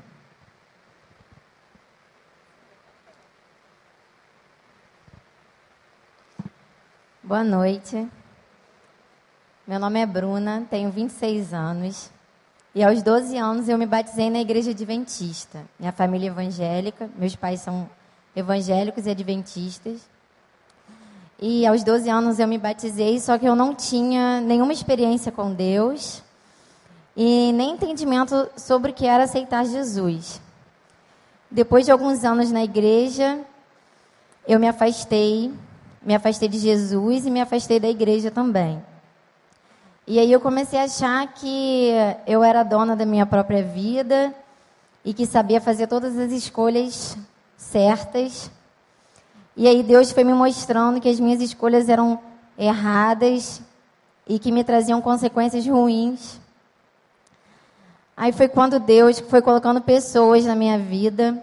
Boa 7.24 7.42
noite. 7.42 8.08
Meu 9.66 9.80
nome 9.80 10.00
é 10.00 10.06
Bruna, 10.06 10.64
tenho 10.70 10.92
26 10.92 11.52
anos. 11.52 12.12
E 12.72 12.84
aos 12.84 13.02
12 13.02 13.36
anos 13.36 13.68
eu 13.68 13.76
me 13.76 13.86
batizei 13.86 14.30
na 14.30 14.38
igreja 14.38 14.70
adventista. 14.70 15.64
Minha 15.78 15.90
família 15.90 16.28
é 16.28 16.30
evangélica, 16.30 17.10
meus 17.16 17.34
pais 17.34 17.60
são 17.60 17.90
evangélicos 18.34 19.06
e 19.06 19.10
adventistas. 19.10 20.00
E 21.40 21.66
aos 21.66 21.82
12 21.82 22.08
anos 22.08 22.38
eu 22.38 22.46
me 22.46 22.58
batizei, 22.58 23.18
só 23.18 23.38
que 23.38 23.46
eu 23.46 23.56
não 23.56 23.74
tinha 23.74 24.40
nenhuma 24.40 24.72
experiência 24.72 25.32
com 25.32 25.52
Deus 25.52 26.22
e 27.16 27.52
nem 27.52 27.72
entendimento 27.72 28.48
sobre 28.56 28.90
o 28.90 28.94
que 28.94 29.06
era 29.06 29.24
aceitar 29.24 29.64
Jesus. 29.64 30.40
Depois 31.50 31.86
de 31.86 31.92
alguns 31.92 32.24
anos 32.24 32.52
na 32.52 32.62
igreja, 32.62 33.40
eu 34.46 34.60
me 34.60 34.68
afastei, 34.68 35.52
me 36.02 36.14
afastei 36.14 36.48
de 36.48 36.58
Jesus 36.58 37.26
e 37.26 37.30
me 37.30 37.40
afastei 37.40 37.80
da 37.80 37.88
igreja 37.88 38.30
também. 38.30 38.82
E 40.06 40.18
aí 40.18 40.30
eu 40.30 40.40
comecei 40.40 40.78
a 40.78 40.84
achar 40.84 41.26
que 41.34 41.92
eu 42.26 42.42
era 42.42 42.62
dona 42.62 42.94
da 42.94 43.06
minha 43.06 43.24
própria 43.24 43.62
vida 43.62 44.34
e 45.04 45.14
que 45.14 45.26
sabia 45.26 45.60
fazer 45.60 45.86
todas 45.86 46.18
as 46.18 46.32
escolhas 46.32 47.16
certas. 47.70 48.50
E 49.56 49.68
aí 49.68 49.82
Deus 49.82 50.10
foi 50.10 50.24
me 50.24 50.32
mostrando 50.32 51.00
que 51.00 51.08
as 51.08 51.20
minhas 51.20 51.40
escolhas 51.40 51.88
eram 51.88 52.18
erradas 52.58 53.62
e 54.28 54.38
que 54.38 54.52
me 54.52 54.64
traziam 54.64 55.00
consequências 55.00 55.66
ruins. 55.66 56.40
Aí 58.16 58.32
foi 58.32 58.48
quando 58.48 58.78
Deus 58.78 59.18
foi 59.20 59.40
colocando 59.40 59.80
pessoas 59.80 60.44
na 60.44 60.54
minha 60.54 60.78
vida 60.78 61.42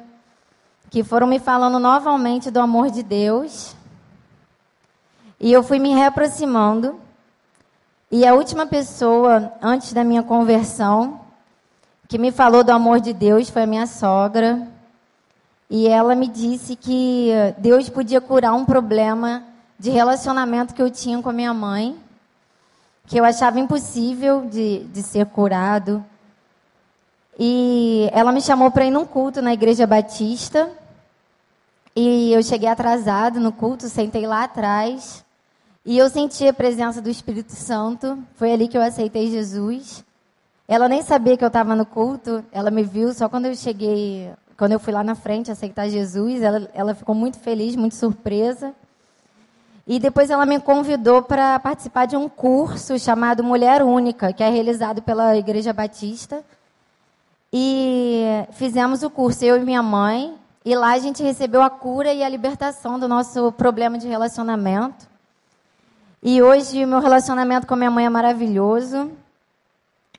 que 0.89 1.03
foram 1.03 1.27
me 1.27 1.39
falando 1.39 1.79
novamente 1.79 2.51
do 2.51 2.59
amor 2.59 2.89
de 2.89 3.03
Deus. 3.03 3.75
E 5.39 5.51
eu 5.51 5.61
fui 5.63 5.79
me 5.79 5.93
reaproximando. 5.93 6.99
E 8.09 8.25
a 8.25 8.33
última 8.33 8.65
pessoa, 8.65 9.51
antes 9.61 9.91
da 9.91 10.03
minha 10.03 10.23
conversão, 10.23 11.19
que 12.07 12.17
me 12.17 12.31
falou 12.31 12.63
do 12.63 12.71
amor 12.71 13.01
de 13.01 13.11
Deus 13.11 13.49
foi 13.49 13.63
a 13.63 13.67
minha 13.67 13.85
sogra. 13.85 14.67
E 15.69 15.87
ela 15.87 16.15
me 16.15 16.27
disse 16.27 16.75
que 16.75 17.31
Deus 17.57 17.89
podia 17.89 18.21
curar 18.21 18.53
um 18.53 18.63
problema 18.63 19.43
de 19.77 19.89
relacionamento 19.89 20.73
que 20.73 20.81
eu 20.81 20.89
tinha 20.89 21.21
com 21.21 21.29
a 21.29 21.33
minha 21.33 21.53
mãe, 21.53 21.97
que 23.05 23.19
eu 23.19 23.25
achava 23.25 23.59
impossível 23.59 24.45
de, 24.45 24.85
de 24.85 25.03
ser 25.03 25.25
curado. 25.25 26.03
E 27.37 28.09
ela 28.13 28.31
me 28.31 28.41
chamou 28.41 28.71
para 28.71 28.85
ir 28.85 28.91
num 28.91 29.05
culto 29.05 29.41
na 29.41 29.53
igreja 29.53 29.85
batista. 29.85 30.69
E 31.95 32.31
eu 32.31 32.41
cheguei 32.41 32.69
atrasado 32.69 33.39
no 33.39 33.51
culto, 33.51 33.89
sentei 33.89 34.25
lá 34.25 34.43
atrás. 34.43 35.23
E 35.85 35.97
eu 35.97 36.09
senti 36.09 36.47
a 36.47 36.53
presença 36.53 37.01
do 37.01 37.09
Espírito 37.09 37.51
Santo. 37.51 38.17
Foi 38.35 38.51
ali 38.51 38.67
que 38.67 38.77
eu 38.77 38.81
aceitei 38.81 39.29
Jesus. 39.29 40.03
Ela 40.67 40.87
nem 40.87 41.01
sabia 41.01 41.37
que 41.37 41.43
eu 41.43 41.47
estava 41.47 41.75
no 41.75 41.85
culto. 41.85 42.43
Ela 42.51 42.71
me 42.71 42.83
viu 42.83 43.13
só 43.13 43.29
quando 43.29 43.45
eu 43.45 43.55
cheguei 43.55 44.31
quando 44.57 44.71
eu 44.71 44.79
fui 44.79 44.91
lá 44.91 45.03
na 45.03 45.13
frente 45.13 45.51
aceitar 45.51 45.87
Jesus, 45.87 46.41
ela, 46.41 46.67
ela 46.73 46.95
ficou 46.95 47.13
muito 47.13 47.37
feliz, 47.37 47.75
muito 47.75 47.95
surpresa. 47.95 48.73
E 49.85 49.99
depois 49.99 50.29
ela 50.29 50.45
me 50.45 50.59
convidou 50.59 51.21
para 51.21 51.59
participar 51.59 52.05
de 52.05 52.17
um 52.17 52.27
curso 52.27 52.97
chamado 52.97 53.43
Mulher 53.43 53.83
Única, 53.83 54.33
que 54.33 54.43
é 54.43 54.49
realizado 54.49 55.01
pela 55.01 55.37
Igreja 55.37 55.71
Batista. 55.71 56.43
E 57.53 58.23
fizemos 58.53 59.03
o 59.03 59.09
curso, 59.09 59.45
eu 59.45 59.55
e 59.57 59.63
minha 59.63 59.83
mãe. 59.83 60.35
E 60.65 60.75
lá 60.75 60.93
a 60.93 60.99
gente 60.99 61.23
recebeu 61.23 61.61
a 61.61 61.69
cura 61.69 62.11
e 62.11 62.23
a 62.23 62.27
libertação 62.27 62.99
do 62.99 63.07
nosso 63.07 63.51
problema 63.53 63.97
de 63.97 64.07
relacionamento. 64.07 65.07
E 66.21 66.41
hoje 66.41 66.83
o 66.83 66.87
meu 66.87 66.99
relacionamento 66.99 67.67
com 67.67 67.75
a 67.75 67.77
minha 67.77 67.91
mãe 67.91 68.05
é 68.05 68.09
maravilhoso. 68.09 69.11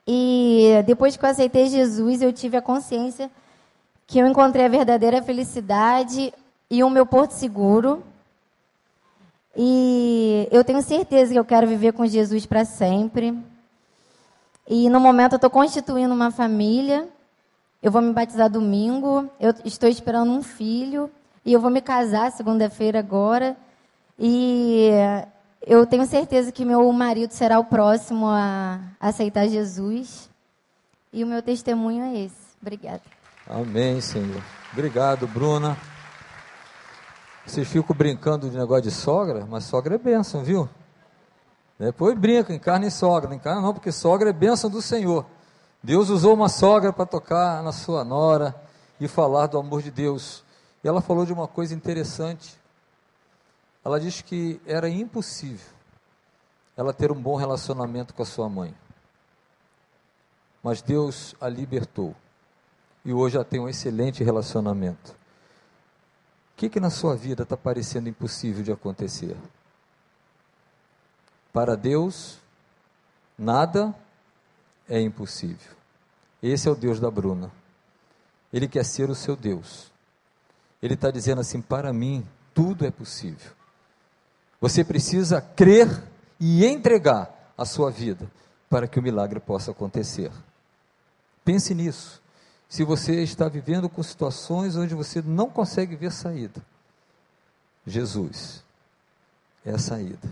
E 0.07 0.81
depois 0.87 1.15
que 1.15 1.23
eu 1.23 1.29
aceitei 1.29 1.67
Jesus, 1.67 2.21
eu 2.21 2.33
tive 2.33 2.57
a 2.57 2.61
consciência 2.61 3.29
que 4.09 4.17
eu 4.17 4.25
encontrei 4.25 4.65
a 4.65 4.69
verdadeira 4.69 5.21
felicidade 5.21 6.33
e 6.67 6.83
o 6.83 6.89
meu 6.89 7.05
porto 7.05 7.29
seguro. 7.29 8.03
E 9.55 10.47
eu 10.51 10.63
tenho 10.63 10.81
certeza 10.81 11.31
que 11.31 11.37
eu 11.37 11.45
quero 11.45 11.67
viver 11.67 11.93
com 11.93 12.07
Jesus 12.07 12.43
para 12.43 12.65
sempre. 12.65 13.37
E 14.67 14.89
no 14.89 14.99
momento 14.99 15.33
eu 15.33 15.37
estou 15.37 15.49
constituindo 15.51 16.11
uma 16.11 16.31
família. 16.31 17.07
Eu 17.83 17.91
vou 17.91 18.01
me 18.01 18.11
batizar 18.11 18.49
domingo. 18.49 19.29
Eu 19.39 19.53
estou 19.63 19.87
esperando 19.87 20.31
um 20.31 20.41
filho. 20.41 21.11
E 21.45 21.53
eu 21.53 21.59
vou 21.59 21.69
me 21.69 21.79
casar 21.79 22.31
segunda-feira 22.31 22.97
agora. 22.97 23.55
E 24.17 24.89
eu 25.61 25.85
tenho 25.85 26.07
certeza 26.07 26.51
que 26.51 26.65
meu 26.65 26.91
marido 26.91 27.31
será 27.31 27.59
o 27.59 27.65
próximo 27.65 28.25
a 28.25 28.79
aceitar 28.99 29.47
Jesus. 29.47 30.27
E 31.13 31.23
o 31.23 31.27
meu 31.27 31.43
testemunho 31.43 32.03
é 32.05 32.21
esse. 32.21 32.49
Obrigada. 32.59 33.18
Amém, 33.49 33.99
Senhor. 33.99 34.43
Obrigado, 34.71 35.27
Bruna. 35.27 35.75
Vocês 37.43 37.67
ficam 37.67 37.95
brincando 37.95 38.47
de 38.47 38.55
negócio 38.55 38.83
de 38.83 38.91
sogra, 38.91 39.43
mas 39.49 39.63
sogra 39.63 39.95
é 39.95 39.97
bênção, 39.97 40.43
viu? 40.43 40.69
Depois 41.79 42.15
brinca, 42.15 42.53
encarna 42.53 42.85
em 42.85 42.91
sogra. 42.91 43.27
Não 43.27 43.35
encarna 43.35 43.59
não, 43.59 43.73
porque 43.73 43.91
sogra 43.91 44.29
é 44.29 44.33
bênção 44.33 44.69
do 44.69 44.83
Senhor. 44.83 45.25
Deus 45.81 46.09
usou 46.09 46.35
uma 46.35 46.47
sogra 46.47 46.93
para 46.93 47.07
tocar 47.07 47.63
na 47.63 47.71
sua 47.71 48.03
nora 48.03 48.53
e 48.99 49.07
falar 49.07 49.47
do 49.47 49.57
amor 49.57 49.81
de 49.81 49.89
Deus. 49.89 50.43
E 50.83 50.87
ela 50.87 51.01
falou 51.01 51.25
de 51.25 51.33
uma 51.33 51.47
coisa 51.47 51.73
interessante. 51.73 52.55
Ela 53.83 53.99
disse 53.99 54.23
que 54.23 54.61
era 54.63 54.87
impossível 54.87 55.73
ela 56.77 56.93
ter 56.93 57.11
um 57.11 57.19
bom 57.19 57.35
relacionamento 57.35 58.13
com 58.13 58.21
a 58.21 58.25
sua 58.27 58.47
mãe. 58.47 58.75
Mas 60.61 60.83
Deus 60.83 61.33
a 61.41 61.49
libertou. 61.49 62.15
E 63.03 63.13
hoje 63.13 63.35
ela 63.35 63.45
tem 63.45 63.59
um 63.59 63.69
excelente 63.69 64.23
relacionamento. 64.23 65.11
O 65.11 66.57
que, 66.57 66.69
que 66.69 66.79
na 66.79 66.89
sua 66.89 67.15
vida 67.15 67.43
está 67.43 67.55
parecendo 67.55 68.09
impossível 68.09 68.63
de 68.63 68.71
acontecer? 68.71 69.35
Para 71.53 71.75
Deus, 71.75 72.37
nada 73.37 73.95
é 74.87 74.99
impossível. 74.99 75.71
Esse 76.43 76.67
é 76.67 76.71
o 76.71 76.75
Deus 76.75 76.99
da 76.99 77.09
Bruna. 77.09 77.51
Ele 78.51 78.67
quer 78.67 78.83
ser 78.83 79.09
o 79.09 79.15
seu 79.15 79.35
Deus. 79.35 79.91
Ele 80.81 80.93
está 80.93 81.11
dizendo 81.11 81.41
assim: 81.41 81.61
para 81.61 81.93
mim, 81.93 82.25
tudo 82.53 82.85
é 82.85 82.91
possível. 82.91 83.51
Você 84.59 84.83
precisa 84.83 85.41
crer 85.41 85.87
e 86.39 86.65
entregar 86.65 87.53
a 87.57 87.65
sua 87.65 87.89
vida 87.89 88.29
para 88.69 88.87
que 88.87 88.99
o 88.99 89.03
milagre 89.03 89.39
possa 89.39 89.71
acontecer. 89.71 90.31
Pense 91.43 91.73
nisso. 91.73 92.21
Se 92.69 92.83
você 92.83 93.23
está 93.23 93.49
vivendo 93.49 93.89
com 93.89 94.03
situações 94.03 94.75
onde 94.77 94.93
você 94.93 95.23
não 95.23 95.49
consegue 95.49 95.95
ver 95.95 96.11
saída, 96.11 96.63
Jesus 97.85 98.63
é 99.65 99.71
a 99.71 99.79
saída. 99.79 100.29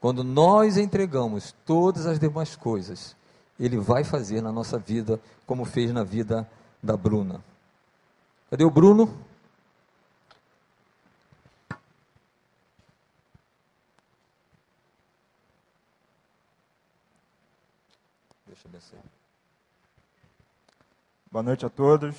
Quando 0.00 0.22
nós 0.22 0.76
entregamos 0.76 1.52
todas 1.66 2.06
as 2.06 2.20
demais 2.20 2.54
coisas, 2.54 3.16
Ele 3.58 3.76
vai 3.76 4.04
fazer 4.04 4.40
na 4.40 4.52
nossa 4.52 4.78
vida 4.78 5.20
como 5.44 5.64
fez 5.64 5.92
na 5.92 6.04
vida 6.04 6.48
da 6.80 6.96
Bruna. 6.96 7.42
Cadê 8.48 8.64
o 8.64 8.70
Bruno? 8.70 9.12
Deixa 18.46 18.68
eu 18.68 18.70
descer. 18.70 19.05
Boa 21.28 21.42
noite 21.42 21.66
a 21.66 21.68
todos. 21.68 22.14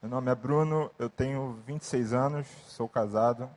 Meu 0.00 0.10
nome 0.10 0.32
é 0.32 0.34
Bruno, 0.34 0.90
eu 0.98 1.10
tenho 1.10 1.62
26 1.66 2.14
anos, 2.14 2.46
sou 2.66 2.88
casado. 2.88 3.50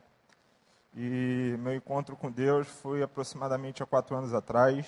E 0.94 1.56
meu 1.58 1.74
encontro 1.74 2.14
com 2.14 2.30
Deus 2.30 2.68
foi 2.68 3.02
aproximadamente 3.02 3.82
há 3.82 3.86
quatro 3.86 4.14
anos 4.14 4.34
atrás. 4.34 4.86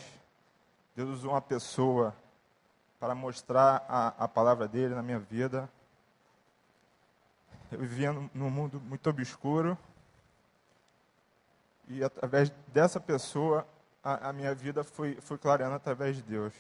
Deus 0.95 1.09
usou 1.09 1.31
uma 1.31 1.41
pessoa 1.41 2.15
para 3.01 3.15
mostrar 3.15 3.85
a, 3.89 4.09
a 4.25 4.29
palavra 4.29 4.69
dele 4.69 4.95
na 4.95 5.03
minha 5.03 5.19
vida. 5.19 5.69
Eu 7.73 7.79
vivia 7.79 8.13
num 8.13 8.51
mundo 8.51 8.79
muito 8.79 9.09
obscuro. 9.09 9.79
E 11.89 12.05
através 12.05 12.51
dessa 12.69 13.01
pessoa, 13.01 13.67
a, 14.03 14.29
a 14.29 14.33
minha 14.33 14.55
vida 14.55 14.85
foi, 14.85 15.19
foi 15.23 15.39
clareando 15.39 15.75
através 15.75 16.17
de 16.17 16.23
Deus. 16.23 16.53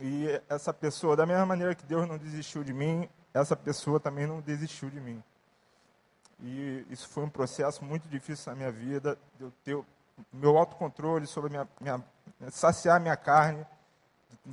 E 0.00 0.40
essa 0.48 0.72
pessoa, 0.74 1.16
da 1.16 1.24
mesma 1.24 1.46
maneira 1.46 1.74
que 1.74 1.84
Deus 1.84 2.06
não 2.06 2.18
desistiu 2.18 2.62
de 2.62 2.72
mim, 2.72 3.08
essa 3.32 3.56
pessoa 3.56 3.98
também 3.98 4.26
não 4.26 4.40
desistiu 4.40 4.90
de 4.90 5.00
mim. 5.00 5.22
E 6.40 6.86
isso 6.90 7.08
foi 7.08 7.24
um 7.24 7.30
processo 7.30 7.84
muito 7.84 8.06
difícil 8.08 8.52
na 8.52 8.56
minha 8.56 8.72
vida, 8.72 9.18
de 9.36 9.44
eu 9.44 9.52
ter 9.64 9.84
meu 10.32 10.56
autocontrole 10.58 11.26
sobre 11.26 11.50
minha, 11.50 11.68
minha 11.80 12.02
saciar 12.50 13.00
minha 13.00 13.16
carne, 13.16 13.66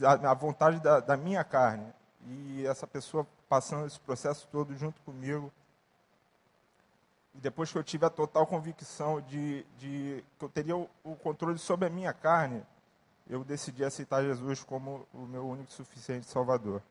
a, 0.01 0.31
a 0.31 0.33
vontade 0.33 0.79
da, 0.79 0.99
da, 0.99 1.17
minha 1.17 1.43
carne. 1.43 1.85
E 2.25 2.65
essa 2.65 2.87
pessoa 2.87 3.27
passando 3.49 3.85
esse 3.85 3.99
processo 3.99 4.47
todo 4.49 4.75
junto 4.75 5.01
comigo. 5.01 5.51
E 7.35 7.39
depois 7.39 7.71
que 7.71 7.77
eu 7.77 7.83
tive 7.83 8.05
a 8.05 8.09
total 8.09 8.47
convicção 8.47 9.19
de, 9.21 9.65
de 9.77 10.23
que 10.39 10.45
eu 10.45 10.49
teria 10.49 10.77
o, 10.77 10.89
o 11.03 11.15
controle 11.15 11.57
sobre 11.57 11.87
a 11.87 11.89
minha 11.89 12.13
carne, 12.13 12.63
eu 13.29 13.43
decidi 13.43 13.83
aceitar 13.83 14.23
Jesus 14.23 14.63
como 14.63 15.07
o 15.13 15.19
meu 15.19 15.47
único 15.47 15.69
e 15.69 15.73
suficiente 15.73 16.27
Salvador. 16.27 16.81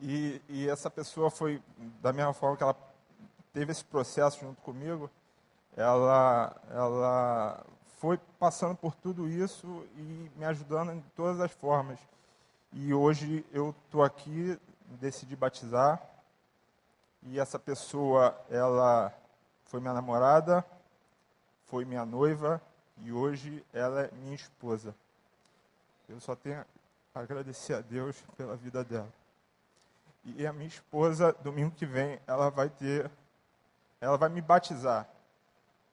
E, 0.00 0.40
e, 0.48 0.68
essa 0.68 0.90
pessoa 0.90 1.30
foi, 1.30 1.62
da 2.02 2.12
mesma 2.12 2.32
forma 2.34 2.56
que 2.56 2.62
ela 2.62 2.76
teve 3.52 3.72
esse 3.72 3.84
processo 3.84 4.40
junto 4.40 4.60
comigo, 4.60 5.10
ela, 5.74 6.54
ela 6.70 7.64
foi 7.98 8.18
passando 8.38 8.76
por 8.76 8.94
tudo 8.94 9.28
isso 9.28 9.86
e 9.96 10.30
me 10.36 10.44
ajudando 10.44 10.92
em 10.92 11.00
todas 11.14 11.40
as 11.40 11.52
formas. 11.52 11.98
E 12.72 12.92
hoje 12.92 13.44
eu 13.52 13.74
estou 13.86 14.02
aqui, 14.02 14.58
decidi 15.00 15.34
batizar, 15.34 16.02
e 17.22 17.40
essa 17.40 17.58
pessoa, 17.58 18.38
ela 18.50 19.12
foi 19.64 19.80
minha 19.80 19.94
namorada, 19.94 20.64
foi 21.64 21.84
minha 21.84 22.04
noiva, 22.04 22.60
e 23.02 23.12
hoje 23.12 23.64
ela 23.72 24.02
é 24.02 24.10
minha 24.12 24.34
esposa. 24.34 24.94
Eu 26.08 26.20
só 26.20 26.34
tenho 26.34 26.64
a 27.14 27.20
agradecer 27.20 27.74
a 27.74 27.80
Deus 27.80 28.22
pela 28.36 28.56
vida 28.56 28.84
dela. 28.84 29.08
E 30.24 30.46
a 30.46 30.52
minha 30.52 30.68
esposa, 30.68 31.32
domingo 31.42 31.70
que 31.70 31.86
vem, 31.86 32.18
ela 32.26 32.50
vai 32.50 32.68
ter 32.68 33.10
ela 34.00 34.16
vai 34.16 34.28
me 34.28 34.40
batizar. 34.40 35.08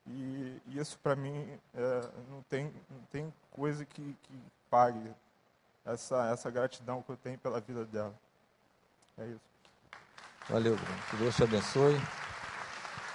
E, 0.05 0.61
isso 0.67 0.99
para 0.99 1.15
mim 1.15 1.47
é, 1.73 2.09
não, 2.29 2.41
tem, 2.43 2.65
não 2.89 2.99
tem 3.11 3.33
coisa 3.51 3.85
que, 3.85 4.15
que 4.23 4.43
pague 4.69 5.11
essa, 5.85 6.29
essa 6.29 6.51
gratidão 6.51 7.01
que 7.01 7.09
eu 7.09 7.17
tenho 7.17 7.37
pela 7.37 7.59
vida 7.59 7.85
dela. 7.85 8.13
É 9.17 9.25
isso. 9.25 9.41
Valeu, 10.49 10.75
Bruno. 10.75 10.99
Que 11.09 11.17
Deus 11.17 11.35
te 11.35 11.43
abençoe. 11.43 11.99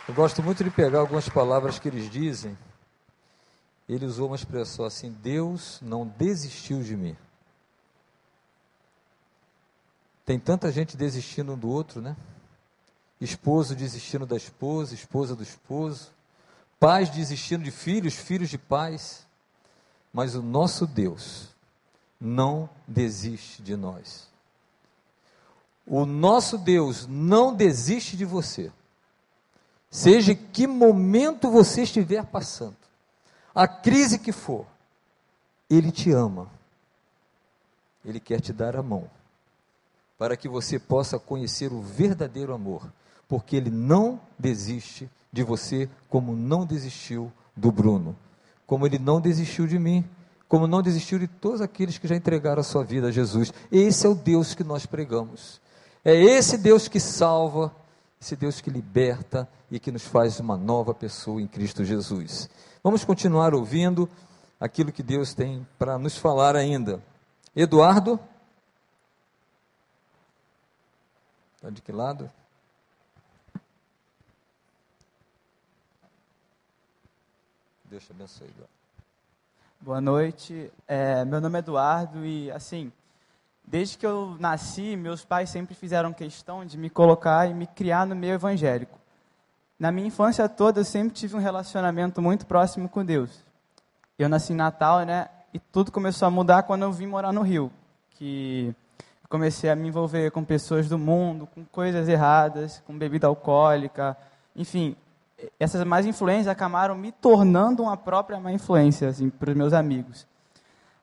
Eu 0.09 0.15
gosto 0.15 0.43
muito 0.43 0.65
de 0.65 0.71
pegar 0.71 1.01
algumas 1.01 1.29
palavras 1.29 1.79
que 1.79 1.89
eles 1.89 2.09
dizem. 2.09 2.57
Ele 3.89 4.05
usou 4.05 4.27
uma 4.27 4.37
expressão 4.37 4.85
assim: 4.85 5.11
Deus 5.11 5.81
não 5.81 6.07
desistiu 6.07 6.83
de 6.83 6.97
mim. 6.97 7.17
Tem 10.25 10.39
tanta 10.39 10.71
gente 10.71 10.97
desistindo 10.97 11.53
um 11.53 11.59
do 11.59 11.69
outro, 11.69 12.03
né? 12.03 12.15
esposo 13.21 13.75
desistindo 13.75 14.27
da 14.27 14.37
esposa, 14.37 14.95
esposa 14.95 15.35
do 15.35 15.43
esposo, 15.43 16.11
pais 16.79 17.11
desistindo 17.11 17.65
de 17.65 17.71
filhos, 17.71 18.15
filhos 18.15 18.49
de 18.49 18.59
pais. 18.59 19.27
Mas 20.13 20.35
o 20.35 20.43
nosso 20.43 20.87
Deus 20.87 21.49
não 22.21 22.69
desiste 22.87 23.63
de 23.63 23.77
nós. 23.77 24.29
O 25.87 26.05
nosso 26.05 26.59
Deus 26.59 27.07
não 27.07 27.55
desiste 27.55 28.17
de 28.17 28.25
você. 28.25 28.71
Seja 29.91 30.35
que 30.35 30.67
momento 30.67 31.51
você 31.51 31.83
estiver 31.83 32.25
passando, 32.27 32.77
a 33.55 33.67
crise 33.67 34.19
que 34.19 34.33
for, 34.33 34.67
Ele 35.69 35.91
te 35.91 36.11
ama. 36.11 36.49
Ele 38.05 38.21
quer 38.21 38.41
te 38.41 38.53
dar 38.53 38.77
a 38.77 38.83
mão, 38.83 39.11
para 40.17 40.37
que 40.37 40.49
você 40.49 40.79
possa 40.79 41.19
conhecer 41.19 41.73
o 41.73 41.83
verdadeiro 41.83 42.55
amor 42.55 42.83
porque 43.29 43.55
ele 43.55 43.71
não 43.71 44.19
desiste 44.39 45.09
de 45.31 45.43
você, 45.43 45.89
como 46.09 46.35
não 46.35 46.65
desistiu 46.65 47.31
do 47.55 47.71
Bruno, 47.71 48.17
como 48.67 48.87
ele 48.87 48.99
não 48.99 49.21
desistiu 49.21 49.67
de 49.67 49.79
mim, 49.79 50.03
como 50.49 50.67
não 50.67 50.81
desistiu 50.81 51.19
de 51.19 51.29
todos 51.29 51.61
aqueles 51.61 51.99
que 51.99 52.09
já 52.09 52.17
entregaram 52.17 52.61
a 52.61 52.65
sua 52.65 52.83
vida 52.83 53.09
a 53.09 53.13
Jesus. 53.13 53.53
Esse 53.71 54.07
é 54.07 54.09
o 54.09 54.15
Deus 54.15 54.55
que 54.55 54.65
nós 54.65 54.87
pregamos. 54.87 55.61
É 56.03 56.15
esse 56.15 56.57
Deus 56.57 56.89
que 56.89 56.99
salva, 56.99 57.71
esse 58.21 58.35
Deus 58.35 58.61
que 58.61 58.71
liberta 58.71 59.49
e 59.71 59.79
que 59.79 59.93
nos 59.93 60.07
faz 60.07 60.41
uma 60.41 60.57
nova 60.57 60.93
pessoa 60.93 61.41
em 61.41 61.47
Cristo 61.47 61.85
Jesus. 61.85 62.51
Vamos 62.83 63.05
continuar 63.05 63.55
ouvindo 63.55 64.09
aquilo 64.59 64.93
que 64.93 65.03
Deus 65.03 65.35
tem 65.35 65.67
para 65.79 65.99
nos 65.99 66.17
falar 66.17 66.57
ainda. 66.57 67.03
Eduardo? 67.55 68.19
Está 71.57 71.71
de 71.71 71.81
que 71.81 71.93
lado? 71.93 72.31
Deus 77.85 78.05
te 78.05 78.13
abençoe, 78.13 78.49
Eduardo. 78.49 78.79
Boa 79.81 80.01
noite. 80.01 80.73
É, 80.89 81.25
meu 81.25 81.41
nome 81.41 81.57
é 81.57 81.59
Eduardo 81.61 82.27
e, 82.27 82.51
assim, 82.51 82.93
desde 83.71 83.99
que 83.99 84.07
eu 84.07 84.37
nasci, 84.39 84.97
meus 84.97 85.25
pais 85.25 85.51
sempre 85.51 85.75
fizeram 85.75 86.13
questão 86.13 86.65
de 86.65 86.79
me 86.79 86.89
colocar 86.89 87.49
e 87.49 87.55
me 87.55 87.67
criar 87.67 88.07
no 88.07 88.17
meio 88.17 88.35
evangélico. 88.35 88.99
Na 89.79 89.93
minha 89.93 90.09
infância 90.09 90.49
toda, 90.49 90.81
eu 90.81 90.85
sempre 90.85 91.13
tive 91.13 91.37
um 91.37 91.41
relacionamento 91.41 92.21
muito 92.21 92.47
próximo 92.47 92.89
com 92.89 93.05
Deus. 93.05 93.45
Eu 94.19 94.29
nasci 94.29 94.53
em 94.53 94.57
Natal, 94.57 95.05
né? 95.05 95.29
E 95.53 95.59
tudo 95.59 95.93
começou 95.93 96.27
a 96.27 96.31
mudar 96.31 96.63
quando 96.65 96.83
eu 96.83 96.93
vim 96.93 97.07
morar 97.07 97.33
no 97.33 97.43
Rio. 97.43 97.71
Que 98.11 98.75
comecei 99.29 99.71
a 99.71 99.77
me 99.77 99.89
envolver 99.89 100.31
com 100.31 100.43
pessoas 100.43 100.89
do 100.89 100.99
mundo, 100.99 101.47
com 101.55 101.65
coisas 101.65 102.09
erradas, 102.09 102.83
com 102.87 102.97
bebida 102.97 103.27
alcoólica, 103.27 104.17
enfim, 104.57 104.97
essas 105.61 105.85
más 105.85 106.07
influências 106.07 106.49
acabaram 106.49 106.97
me 106.97 107.13
tornando 107.13 107.83
uma 107.83 107.97
própria 107.97 108.41
má 108.41 108.51
influência 108.51 109.09
assim, 109.09 109.29
para 109.31 109.51
os 109.51 109.57
meus 109.57 109.73
amigos. 109.73 110.27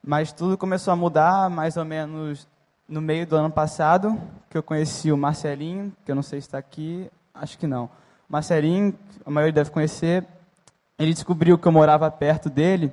Mas 0.04 0.32
tudo 0.32 0.58
começou 0.58 0.92
a 0.92 0.96
mudar 0.96 1.48
mais 1.48 1.76
ou 1.76 1.84
menos 1.84 2.46
no 2.88 3.00
meio 3.00 3.26
do 3.26 3.36
ano 3.36 3.50
passado, 3.50 4.18
que 4.48 4.56
eu 4.56 4.62
conheci 4.62 5.10
o 5.10 5.16
Marcelinho, 5.16 5.92
que 6.04 6.10
eu 6.10 6.14
não 6.14 6.22
sei 6.22 6.40
se 6.40 6.46
está 6.46 6.58
aqui, 6.58 7.10
acho 7.34 7.58
que 7.58 7.66
não. 7.66 7.90
Marcelinho, 8.28 8.94
a 9.24 9.30
maioria 9.30 9.52
deve 9.52 9.70
conhecer, 9.70 10.24
ele 10.98 11.12
descobriu 11.12 11.58
que 11.58 11.66
eu 11.66 11.72
morava 11.72 12.10
perto 12.10 12.48
dele 12.48 12.92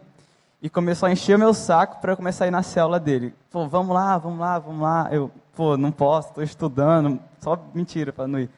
e 0.62 0.70
começou 0.70 1.08
a 1.08 1.12
encher 1.12 1.36
o 1.36 1.40
meu 1.40 1.54
saco 1.54 2.00
para 2.02 2.14
eu 2.14 2.18
começar 2.18 2.46
a 2.46 2.48
ir 2.48 2.52
na 2.52 2.64
célula 2.64 3.00
dele. 3.00 3.34
Pô, 3.52 3.68
vamos 3.68 3.94
lá, 3.94 4.18
vamos 4.18 4.40
lá, 4.40 4.60
vamos 4.60 4.82
lá. 4.82 5.10
Eu, 5.12 5.32
pô, 5.56 5.78
não 5.78 5.92
posso, 5.92 6.30
estou 6.30 6.44
estudando, 6.44 7.20
só 7.40 7.58
mentira 7.74 8.12
para 8.12 8.28
não 8.28 8.40
ir. 8.40 8.50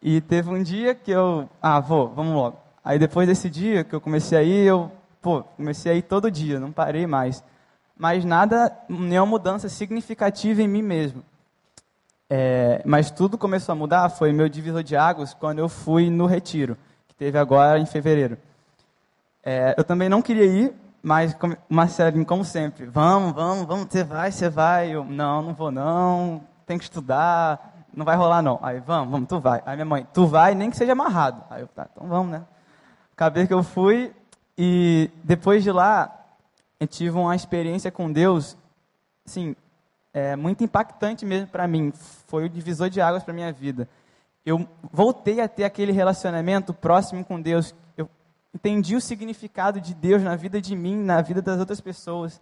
E 0.00 0.20
teve 0.20 0.50
um 0.50 0.62
dia 0.62 0.94
que 0.94 1.10
eu, 1.10 1.48
ah, 1.60 1.80
vou, 1.80 2.08
vamos 2.08 2.34
logo. 2.34 2.56
Aí 2.84 2.98
depois 2.98 3.28
desse 3.28 3.48
dia 3.48 3.84
que 3.84 3.94
eu 3.94 4.00
comecei 4.00 4.38
a 4.38 4.42
ir, 4.42 4.66
eu, 4.66 4.90
pô, 5.20 5.42
comecei 5.56 5.92
a 5.92 5.94
ir 5.94 6.02
todo 6.02 6.30
dia, 6.30 6.58
não 6.58 6.72
parei 6.72 7.06
mais. 7.06 7.44
Mas 8.02 8.24
nada, 8.24 8.76
nenhuma 8.88 9.26
mudança 9.26 9.68
significativa 9.68 10.60
em 10.60 10.66
mim 10.66 10.82
mesmo. 10.82 11.22
É, 12.28 12.82
mas 12.84 13.12
tudo 13.12 13.38
começou 13.38 13.74
a 13.74 13.76
mudar, 13.76 14.08
foi 14.08 14.32
meu 14.32 14.48
divisor 14.48 14.82
de 14.82 14.96
águas 14.96 15.32
quando 15.32 15.60
eu 15.60 15.68
fui 15.68 16.10
no 16.10 16.26
retiro, 16.26 16.76
que 17.06 17.14
teve 17.14 17.38
agora 17.38 17.78
em 17.78 17.86
fevereiro. 17.86 18.36
É, 19.40 19.76
eu 19.78 19.84
também 19.84 20.08
não 20.08 20.20
queria 20.20 20.44
ir, 20.46 20.74
mas 21.00 21.36
Marcelinho, 21.68 22.26
como 22.26 22.44
sempre, 22.44 22.86
vamos, 22.86 23.34
vamos, 23.34 23.66
vamos, 23.68 23.86
você 23.88 24.02
vai, 24.02 24.32
você 24.32 24.48
vai. 24.48 24.90
Eu, 24.90 25.04
não, 25.04 25.40
não 25.40 25.54
vou 25.54 25.70
não, 25.70 26.42
tem 26.66 26.78
que 26.78 26.82
estudar, 26.82 27.86
não 27.94 28.04
vai 28.04 28.16
rolar 28.16 28.42
não. 28.42 28.58
Aí, 28.64 28.80
vamos, 28.80 29.12
vamos, 29.12 29.28
tu 29.28 29.38
vai. 29.38 29.62
Aí 29.64 29.76
minha 29.76 29.86
mãe, 29.86 30.08
tu 30.12 30.26
vai, 30.26 30.56
nem 30.56 30.70
que 30.70 30.76
seja 30.76 30.90
amarrado. 30.90 31.40
Aí 31.48 31.60
eu, 31.60 31.68
tá, 31.68 31.86
então 31.92 32.08
vamos, 32.08 32.32
né? 32.32 32.42
Acabei 33.12 33.46
que 33.46 33.54
eu 33.54 33.62
fui 33.62 34.12
e 34.58 35.08
depois 35.22 35.62
de 35.62 35.70
lá, 35.70 36.21
eu 36.82 36.86
tive 36.88 37.16
uma 37.16 37.36
experiência 37.36 37.92
com 37.92 38.10
Deus, 38.10 38.56
assim, 39.24 39.54
é, 40.12 40.34
muito 40.34 40.64
impactante 40.64 41.24
mesmo 41.24 41.46
para 41.46 41.68
mim. 41.68 41.92
Foi 42.26 42.44
o 42.44 42.48
divisor 42.48 42.90
de 42.90 43.00
águas 43.00 43.22
para 43.22 43.32
minha 43.32 43.52
vida. 43.52 43.88
Eu 44.44 44.68
voltei 44.92 45.40
a 45.40 45.46
ter 45.46 45.62
aquele 45.62 45.92
relacionamento 45.92 46.74
próximo 46.74 47.24
com 47.24 47.40
Deus. 47.40 47.72
Eu 47.96 48.10
entendi 48.52 48.96
o 48.96 49.00
significado 49.00 49.80
de 49.80 49.94
Deus 49.94 50.24
na 50.24 50.34
vida 50.34 50.60
de 50.60 50.74
mim, 50.74 50.96
na 50.96 51.22
vida 51.22 51.40
das 51.40 51.60
outras 51.60 51.80
pessoas. 51.80 52.40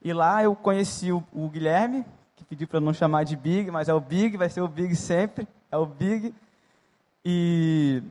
E 0.00 0.10
lá 0.10 0.42
eu 0.42 0.56
conheci 0.56 1.12
o, 1.12 1.22
o 1.30 1.46
Guilherme, 1.50 2.02
que 2.34 2.44
pediu 2.46 2.66
para 2.66 2.80
não 2.80 2.94
chamar 2.94 3.24
de 3.24 3.36
Big, 3.36 3.70
mas 3.70 3.90
é 3.90 3.94
o 3.94 4.00
Big, 4.00 4.38
vai 4.38 4.48
ser 4.48 4.62
o 4.62 4.68
Big 4.68 4.96
sempre, 4.96 5.46
é 5.70 5.76
o 5.76 5.84
Big. 5.84 6.34
E 7.22 8.02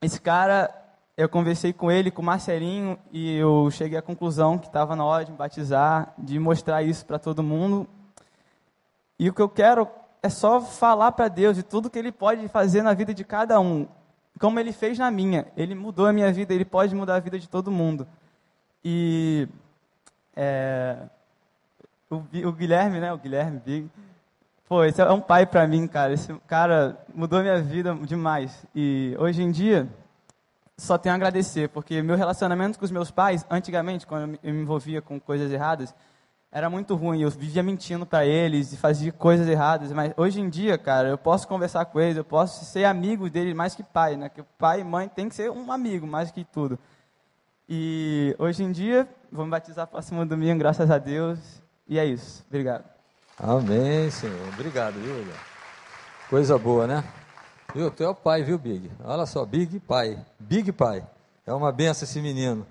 esse 0.00 0.20
cara, 0.20 0.72
eu 1.16 1.28
conversei 1.28 1.72
com 1.72 1.90
ele, 1.90 2.10
com 2.10 2.22
o 2.22 2.24
Marcelinho, 2.24 2.98
e 3.10 3.36
eu 3.36 3.70
cheguei 3.70 3.98
à 3.98 4.02
conclusão 4.02 4.58
que 4.58 4.66
estava 4.66 4.96
na 4.96 5.04
hora 5.04 5.24
de 5.24 5.30
me 5.30 5.36
batizar, 5.36 6.14
de 6.16 6.38
mostrar 6.38 6.82
isso 6.82 7.04
para 7.04 7.18
todo 7.18 7.42
mundo. 7.42 7.86
E 9.18 9.28
o 9.28 9.34
que 9.34 9.42
eu 9.42 9.48
quero 9.48 9.88
é 10.22 10.28
só 10.28 10.60
falar 10.60 11.12
para 11.12 11.28
Deus 11.28 11.56
de 11.56 11.62
tudo 11.62 11.90
que 11.90 11.98
Ele 11.98 12.10
pode 12.10 12.48
fazer 12.48 12.82
na 12.82 12.94
vida 12.94 13.12
de 13.12 13.24
cada 13.24 13.60
um, 13.60 13.86
como 14.40 14.58
Ele 14.58 14.72
fez 14.72 14.98
na 14.98 15.10
minha. 15.10 15.46
Ele 15.56 15.74
mudou 15.74 16.06
a 16.06 16.12
minha 16.12 16.32
vida, 16.32 16.54
Ele 16.54 16.64
pode 16.64 16.94
mudar 16.94 17.16
a 17.16 17.20
vida 17.20 17.38
de 17.38 17.48
todo 17.48 17.70
mundo. 17.70 18.06
E 18.82 19.46
é, 20.34 20.96
o, 22.08 22.16
o 22.48 22.52
Guilherme, 22.52 23.00
né? 23.00 23.12
O 23.12 23.18
Guilherme 23.18 23.60
Big. 23.64 23.90
Pô, 24.66 24.82
esse 24.82 25.02
é 25.02 25.12
um 25.12 25.20
pai 25.20 25.44
para 25.44 25.66
mim, 25.66 25.86
cara. 25.86 26.14
Esse 26.14 26.32
cara 26.46 26.98
mudou 27.14 27.42
minha 27.42 27.60
vida 27.60 27.94
demais. 27.94 28.66
E 28.74 29.14
hoje 29.18 29.42
em 29.42 29.50
dia, 29.50 29.86
só 30.76 30.98
tenho 30.98 31.14
a 31.14 31.16
agradecer, 31.16 31.68
porque 31.68 32.02
meu 32.02 32.16
relacionamento 32.16 32.78
com 32.78 32.84
os 32.84 32.90
meus 32.90 33.10
pais, 33.10 33.44
antigamente, 33.50 34.06
quando 34.06 34.38
eu 34.42 34.52
me 34.52 34.60
envolvia 34.60 35.00
com 35.00 35.20
coisas 35.20 35.50
erradas, 35.52 35.94
era 36.52 36.68
muito 36.68 36.94
ruim. 36.94 37.22
Eu 37.22 37.30
vivia 37.30 37.62
mentindo 37.62 38.04
para 38.04 38.26
eles 38.26 38.72
e 38.72 38.76
fazia 38.76 39.10
coisas 39.10 39.48
erradas. 39.48 39.90
Mas 39.90 40.12
hoje 40.16 40.40
em 40.40 40.50
dia, 40.50 40.76
cara, 40.76 41.08
eu 41.08 41.16
posso 41.16 41.48
conversar 41.48 41.86
com 41.86 41.98
eles, 41.98 42.16
eu 42.16 42.24
posso 42.24 42.64
ser 42.66 42.84
amigo 42.84 43.30
deles 43.30 43.54
mais 43.54 43.74
que 43.74 43.82
pai, 43.82 44.16
né? 44.16 44.28
Que 44.28 44.42
pai 44.58 44.80
e 44.80 44.84
mãe 44.84 45.08
tem 45.08 45.28
que 45.28 45.34
ser 45.34 45.50
um 45.50 45.72
amigo 45.72 46.06
mais 46.06 46.30
que 46.30 46.44
tudo. 46.44 46.78
E 47.66 48.36
hoje 48.38 48.62
em 48.62 48.70
dia, 48.70 49.08
vou 49.30 49.46
me 49.46 49.50
batizar 49.50 49.86
próximo 49.86 50.26
domingo, 50.26 50.58
graças 50.58 50.90
a 50.90 50.98
Deus. 50.98 51.38
E 51.88 51.98
é 51.98 52.04
isso. 52.04 52.44
Obrigado. 52.48 52.84
Amém, 53.38 54.10
Senhor. 54.10 54.48
Obrigado, 54.52 54.94
viu, 54.94 55.24
Coisa 56.28 56.58
boa, 56.58 56.86
né? 56.86 57.02
Viu? 57.74 57.90
Tu 57.90 58.04
é 58.04 58.08
o 58.08 58.14
pai, 58.14 58.42
viu, 58.42 58.58
Big? 58.58 58.90
Olha 59.02 59.24
só, 59.24 59.46
Big 59.46 59.80
pai. 59.80 60.22
Big 60.38 60.70
pai. 60.72 61.06
É 61.46 61.52
uma 61.54 61.72
benção 61.72 62.04
esse 62.04 62.20
menino. 62.20 62.66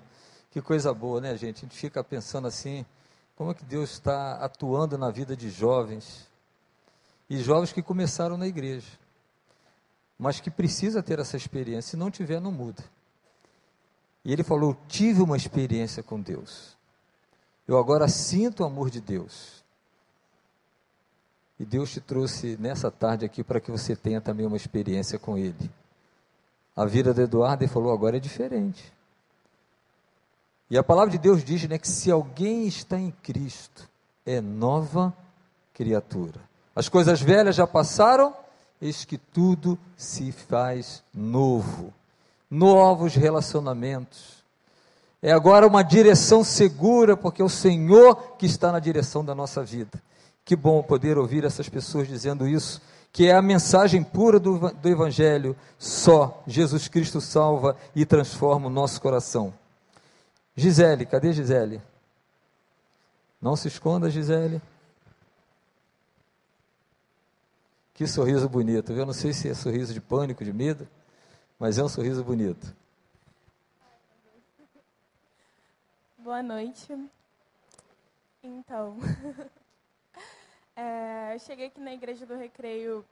Que 0.50 0.62
coisa 0.62 0.94
boa, 0.94 1.20
né, 1.20 1.36
gente? 1.36 1.58
A 1.58 1.60
gente 1.68 1.76
fica 1.76 2.04
pensando 2.04 2.46
assim, 2.46 2.86
como 3.34 3.50
é 3.50 3.54
que 3.54 3.64
Deus 3.64 3.90
está 3.90 4.34
atuando 4.34 4.96
na 4.96 5.10
vida 5.10 5.36
de 5.36 5.50
jovens. 5.50 6.28
E 7.28 7.38
jovens 7.38 7.72
que 7.72 7.82
começaram 7.82 8.36
na 8.36 8.46
igreja. 8.46 8.86
Mas 10.16 10.38
que 10.38 10.50
precisa 10.50 11.02
ter 11.02 11.18
essa 11.18 11.36
experiência. 11.36 11.90
Se 11.90 11.96
não 11.96 12.10
tiver, 12.10 12.40
não 12.40 12.52
muda. 12.52 12.84
E 14.24 14.32
ele 14.32 14.44
falou: 14.44 14.76
tive 14.86 15.20
uma 15.20 15.36
experiência 15.36 16.02
com 16.02 16.20
Deus. 16.20 16.76
Eu 17.66 17.76
agora 17.76 18.06
sinto 18.06 18.62
o 18.62 18.66
amor 18.66 18.88
de 18.90 19.00
Deus. 19.00 19.61
E 21.62 21.64
Deus 21.64 21.92
te 21.92 22.00
trouxe 22.00 22.56
nessa 22.58 22.90
tarde 22.90 23.24
aqui 23.24 23.44
para 23.44 23.60
que 23.60 23.70
você 23.70 23.94
tenha 23.94 24.20
também 24.20 24.44
uma 24.44 24.56
experiência 24.56 25.16
com 25.16 25.38
Ele. 25.38 25.70
A 26.74 26.84
vida 26.84 27.14
do 27.14 27.22
Eduardo, 27.22 27.62
ele 27.62 27.70
falou, 27.70 27.92
agora 27.92 28.16
é 28.16 28.20
diferente. 28.20 28.92
E 30.68 30.76
a 30.76 30.82
palavra 30.82 31.12
de 31.12 31.18
Deus 31.18 31.44
diz 31.44 31.62
né, 31.68 31.78
que 31.78 31.86
se 31.86 32.10
alguém 32.10 32.66
está 32.66 32.98
em 32.98 33.12
Cristo, 33.22 33.88
é 34.26 34.40
nova 34.40 35.16
criatura. 35.72 36.40
As 36.74 36.88
coisas 36.88 37.22
velhas 37.22 37.54
já 37.54 37.64
passaram, 37.64 38.34
eis 38.80 39.04
que 39.04 39.16
tudo 39.16 39.78
se 39.96 40.32
faz 40.32 41.00
novo. 41.14 41.94
Novos 42.50 43.14
relacionamentos, 43.14 44.42
é 45.22 45.30
agora 45.30 45.64
uma 45.64 45.84
direção 45.84 46.42
segura, 46.42 47.16
porque 47.16 47.40
é 47.40 47.44
o 47.44 47.48
Senhor 47.48 48.34
que 48.36 48.46
está 48.46 48.72
na 48.72 48.80
direção 48.80 49.24
da 49.24 49.32
nossa 49.32 49.62
vida. 49.62 50.02
Que 50.44 50.56
bom 50.56 50.82
poder 50.82 51.18
ouvir 51.18 51.44
essas 51.44 51.68
pessoas 51.68 52.08
dizendo 52.08 52.48
isso, 52.48 52.82
que 53.12 53.26
é 53.28 53.34
a 53.34 53.42
mensagem 53.42 54.02
pura 54.02 54.40
do, 54.40 54.58
do 54.72 54.88
Evangelho. 54.88 55.56
Só 55.78 56.42
Jesus 56.46 56.88
Cristo 56.88 57.20
salva 57.20 57.76
e 57.94 58.04
transforma 58.04 58.66
o 58.66 58.70
nosso 58.70 59.00
coração. 59.00 59.54
Gisele, 60.56 61.06
cadê 61.06 61.32
Gisele? 61.32 61.80
Não 63.40 63.56
se 63.56 63.68
esconda, 63.68 64.10
Gisele. 64.10 64.60
Que 67.94 68.06
sorriso 68.06 68.48
bonito. 68.48 68.92
Eu 68.92 69.06
não 69.06 69.12
sei 69.12 69.32
se 69.32 69.48
é 69.48 69.54
sorriso 69.54 69.92
de 69.92 70.00
pânico, 70.00 70.44
de 70.44 70.52
medo, 70.52 70.88
mas 71.58 71.78
é 71.78 71.84
um 71.84 71.88
sorriso 71.88 72.24
bonito. 72.24 72.74
Boa 76.18 76.42
noite. 76.42 76.96
Então, 78.42 78.96
é, 80.76 81.34
eu 81.34 81.38
cheguei 81.38 81.66
aqui 81.66 81.80
na 81.80 81.92
Igreja 81.92 82.24
do 82.24 82.36
Recreio 82.36 83.04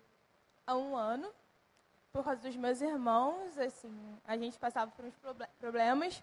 há 0.66 0.76
um 0.76 0.96
ano, 0.96 1.28
por 2.12 2.24
causa 2.24 2.40
dos 2.40 2.56
meus 2.56 2.80
irmãos, 2.80 3.58
assim, 3.58 3.92
a 4.26 4.36
gente 4.36 4.58
passava 4.58 4.90
por 4.90 5.04
uns 5.04 5.14
problemas, 5.58 6.22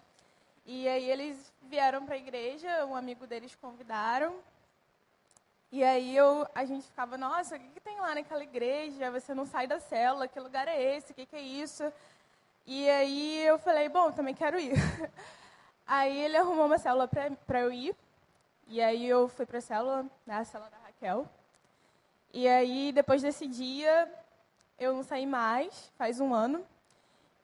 e 0.66 0.86
aí 0.88 1.10
eles 1.10 1.52
vieram 1.62 2.04
para 2.04 2.14
a 2.14 2.18
igreja, 2.18 2.84
um 2.84 2.94
amigo 2.94 3.26
deles 3.26 3.54
convidaram, 3.54 4.36
e 5.70 5.84
aí 5.84 6.16
eu, 6.16 6.46
a 6.54 6.64
gente 6.64 6.86
ficava, 6.86 7.18
nossa, 7.18 7.56
o 7.56 7.60
que, 7.60 7.68
que 7.68 7.80
tem 7.80 8.00
lá 8.00 8.14
naquela 8.14 8.42
igreja? 8.42 9.10
Você 9.10 9.34
não 9.34 9.44
sai 9.44 9.66
da 9.66 9.78
célula, 9.78 10.26
que 10.26 10.40
lugar 10.40 10.66
é 10.66 10.96
esse? 10.96 11.12
O 11.12 11.14
que, 11.14 11.26
que 11.26 11.36
é 11.36 11.42
isso? 11.42 11.92
E 12.66 12.88
aí 12.88 13.44
eu 13.44 13.58
falei, 13.58 13.86
bom, 13.88 14.10
também 14.10 14.34
quero 14.34 14.58
ir. 14.58 14.72
Aí 15.86 16.18
ele 16.20 16.36
arrumou 16.36 16.66
uma 16.66 16.76
célula 16.76 17.08
para 17.08 17.60
eu 17.60 17.72
ir. 17.72 17.96
E 18.66 18.82
aí 18.82 19.06
eu 19.06 19.26
fui 19.28 19.46
para 19.46 19.56
a 19.56 19.62
célula, 19.62 20.02
né, 20.26 20.34
a 20.34 20.44
célula 20.44 20.68
da 20.68 20.77
Raquel. 20.98 21.28
E 22.32 22.48
aí, 22.48 22.90
depois 22.92 23.22
desse 23.22 23.46
dia, 23.46 24.12
eu 24.78 24.92
não 24.92 25.04
saí 25.04 25.26
mais, 25.26 25.92
faz 25.96 26.18
um 26.18 26.34
ano. 26.34 26.64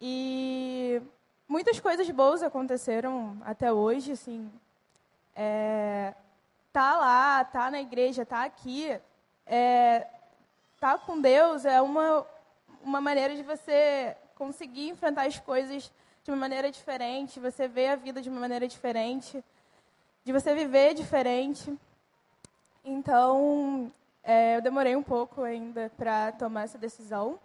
E 0.01 1.01
muitas 1.47 1.79
coisas 1.79 2.09
boas 2.11 2.43
aconteceram 2.43 3.39
até 3.45 3.73
hoje, 3.73 4.13
assim. 4.13 4.51
É, 5.37 6.15
tá 6.73 6.97
lá, 6.97 7.45
tá 7.45 7.71
na 7.71 7.81
igreja, 7.81 8.27
tá 8.27 8.43
aqui, 8.43 9.01
é, 9.47 10.07
tá 10.81 10.99
com 10.99 11.21
Deus 11.21 11.65
é 11.65 11.81
uma, 11.81 12.27
uma 12.83 13.01
maneira 13.01 13.37
de 13.37 13.43
você 13.43 14.17
conseguir 14.35 14.89
enfrentar 14.89 15.27
as 15.27 15.39
coisas 15.39 15.93
de 16.25 16.31
uma 16.31 16.37
maneira 16.37 16.71
diferente, 16.71 17.39
você 17.39 17.69
vê 17.69 17.89
a 17.89 17.97
vida 17.97 18.21
de 18.21 18.29
uma 18.29 18.41
maneira 18.41 18.67
diferente, 18.67 19.45
de 20.25 20.33
você 20.33 20.55
viver 20.55 20.95
diferente. 20.95 21.73
Então, 22.85 23.91
é, 24.23 24.57
eu 24.57 24.63
demorei 24.63 24.95
um 24.95 25.03
pouco 25.03 25.43
ainda 25.43 25.91
para 25.97 26.33
tomar 26.33 26.65
essa 26.65 26.77
decisão. 26.77 27.39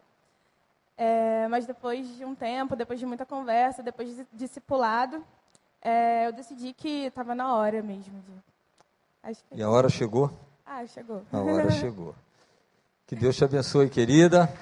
É, 0.97 1.47
mas 1.47 1.65
depois 1.65 2.17
de 2.17 2.25
um 2.25 2.36
tempo, 2.36 2.75
depois 2.75 2.99
de 2.99 3.06
muita 3.06 3.25
conversa, 3.25 3.82
depois 3.82 4.13
de 4.13 4.28
discipulado, 4.34 5.23
é, 5.82 6.28
eu 6.28 6.34
decidi 6.34 6.73
que 6.73 7.06
estava 7.06 7.34
na 7.34 7.56
hora 7.56 7.82
mesmo 7.82 8.21
de, 8.21 9.36
que 9.49 9.56
E 9.56 9.63
a 9.63 9.69
hora 9.69 9.88
chegou? 9.88 10.30
Ah, 10.65 10.86
chegou. 10.86 11.23
A 11.32 11.39
hora 11.39 11.71
chegou. 11.71 12.13
Que 13.08 13.15
Deus 13.15 13.36
te 13.38 13.45
abençoe, 13.45 13.89
querida. 13.89 14.54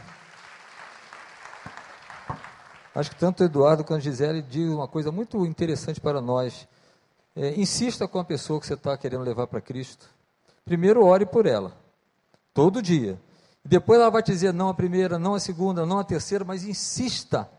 Acho 2.94 3.10
que 3.12 3.16
tanto 3.16 3.42
o 3.42 3.46
Eduardo 3.46 3.84
quanto 3.84 4.02
Gisele 4.02 4.42
diz 4.42 4.70
uma 4.70 4.88
coisa 4.88 5.12
muito 5.12 5.46
interessante 5.46 6.00
para 6.00 6.22
nós. 6.22 6.68
É, 7.36 7.60
insista 7.60 8.08
com 8.08 8.20
a 8.20 8.24
pessoa 8.24 8.60
que 8.60 8.66
você 8.66 8.74
está 8.76 8.96
querendo 8.98 9.24
levar 9.24 9.48
para 9.48 9.60
Cristo. 9.60 10.08
Primeiro, 10.68 11.06
ore 11.06 11.26
por 11.26 11.46
ela, 11.46 11.72
todo 12.54 12.82
dia. 12.82 13.18
Depois 13.64 14.02
ela 14.02 14.12
vai 14.12 14.22
te 14.22 14.34
dizer 14.34 14.54
não 14.54 14.68
a 14.68 14.74
primeira, 14.74 15.18
não 15.18 15.34
a 15.34 15.40
segunda, 15.40 15.86
não 15.86 15.98
a 15.98 16.04
terceira, 16.04 16.44
mas 16.44 16.66
insista. 16.66 17.50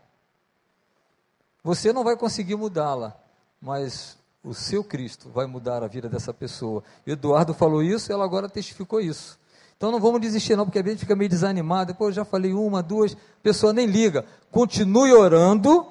Você 1.63 1.91
não 1.91 2.03
vai 2.03 2.15
conseguir 2.15 2.55
mudá-la, 2.55 3.17
mas 3.59 4.15
o 4.43 4.53
seu 4.53 4.83
Cristo 4.83 5.27
vai 5.29 5.47
mudar 5.47 5.81
a 5.81 5.87
vida 5.87 6.07
dessa 6.07 6.31
pessoa. 6.31 6.83
Eduardo 7.05 7.51
falou 7.51 7.81
isso, 7.81 8.13
ela 8.13 8.23
agora 8.23 8.47
testificou 8.47 9.01
isso. 9.01 9.39
Então 9.75 9.91
não 9.91 9.99
vamos 9.99 10.21
desistir 10.21 10.55
não, 10.55 10.65
porque 10.65 10.77
a 10.77 10.83
gente 10.83 10.99
fica 10.99 11.15
meio 11.15 11.29
desanimado. 11.31 11.93
Depois 11.93 12.13
já 12.13 12.23
falei 12.23 12.53
uma, 12.53 12.83
duas, 12.83 13.13
a 13.13 13.41
pessoa 13.41 13.73
nem 13.73 13.87
liga. 13.87 14.23
Continue 14.51 15.13
orando, 15.13 15.83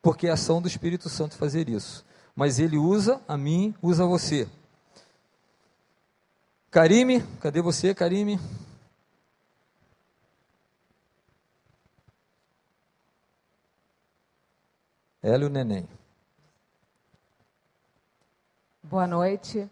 porque 0.00 0.26
é 0.26 0.30
ação 0.30 0.62
do 0.62 0.68
Espírito 0.68 1.10
Santo 1.10 1.36
fazer 1.36 1.68
isso. 1.68 2.02
Mas 2.34 2.58
ele 2.58 2.78
usa 2.78 3.20
a 3.28 3.36
mim, 3.36 3.74
usa 3.82 4.06
você. 4.06 4.48
Karime, 6.72 7.20
cadê 7.38 7.60
você, 7.60 7.94
Karime? 7.94 8.40
Ela 15.22 15.42
e 15.42 15.46
o 15.46 15.50
neném. 15.50 15.86
Boa 18.82 19.06
noite. 19.06 19.70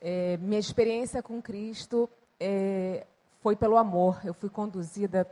É, 0.00 0.36
minha 0.38 0.58
experiência 0.58 1.22
com 1.22 1.40
Cristo 1.40 2.10
é, 2.40 3.06
foi 3.40 3.54
pelo 3.54 3.76
amor. 3.76 4.20
Eu 4.24 4.34
fui 4.34 4.50
conduzida 4.50 5.30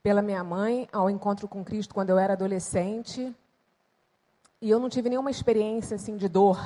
pela 0.00 0.22
minha 0.22 0.44
mãe 0.44 0.88
ao 0.92 1.10
encontro 1.10 1.48
com 1.48 1.64
Cristo 1.64 1.92
quando 1.92 2.10
eu 2.10 2.18
era 2.18 2.34
adolescente. 2.34 3.34
E 4.62 4.70
eu 4.70 4.78
não 4.78 4.88
tive 4.88 5.08
nenhuma 5.10 5.32
experiência 5.32 5.96
assim 5.96 6.16
de 6.16 6.28
dor, 6.28 6.56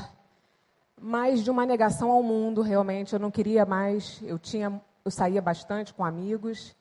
mas 1.01 1.43
de 1.43 1.51
uma 1.51 1.65
negação 1.65 2.11
ao 2.11 2.23
mundo, 2.23 2.61
realmente. 2.61 3.15
Eu 3.15 3.19
não 3.19 3.31
queria 3.31 3.65
mais. 3.65 4.21
Eu 4.23 4.39
tinha, 4.39 4.81
eu 5.05 5.11
saía 5.11 5.41
bastante 5.41 5.95
com 5.95 6.05
amigos, 6.05 6.77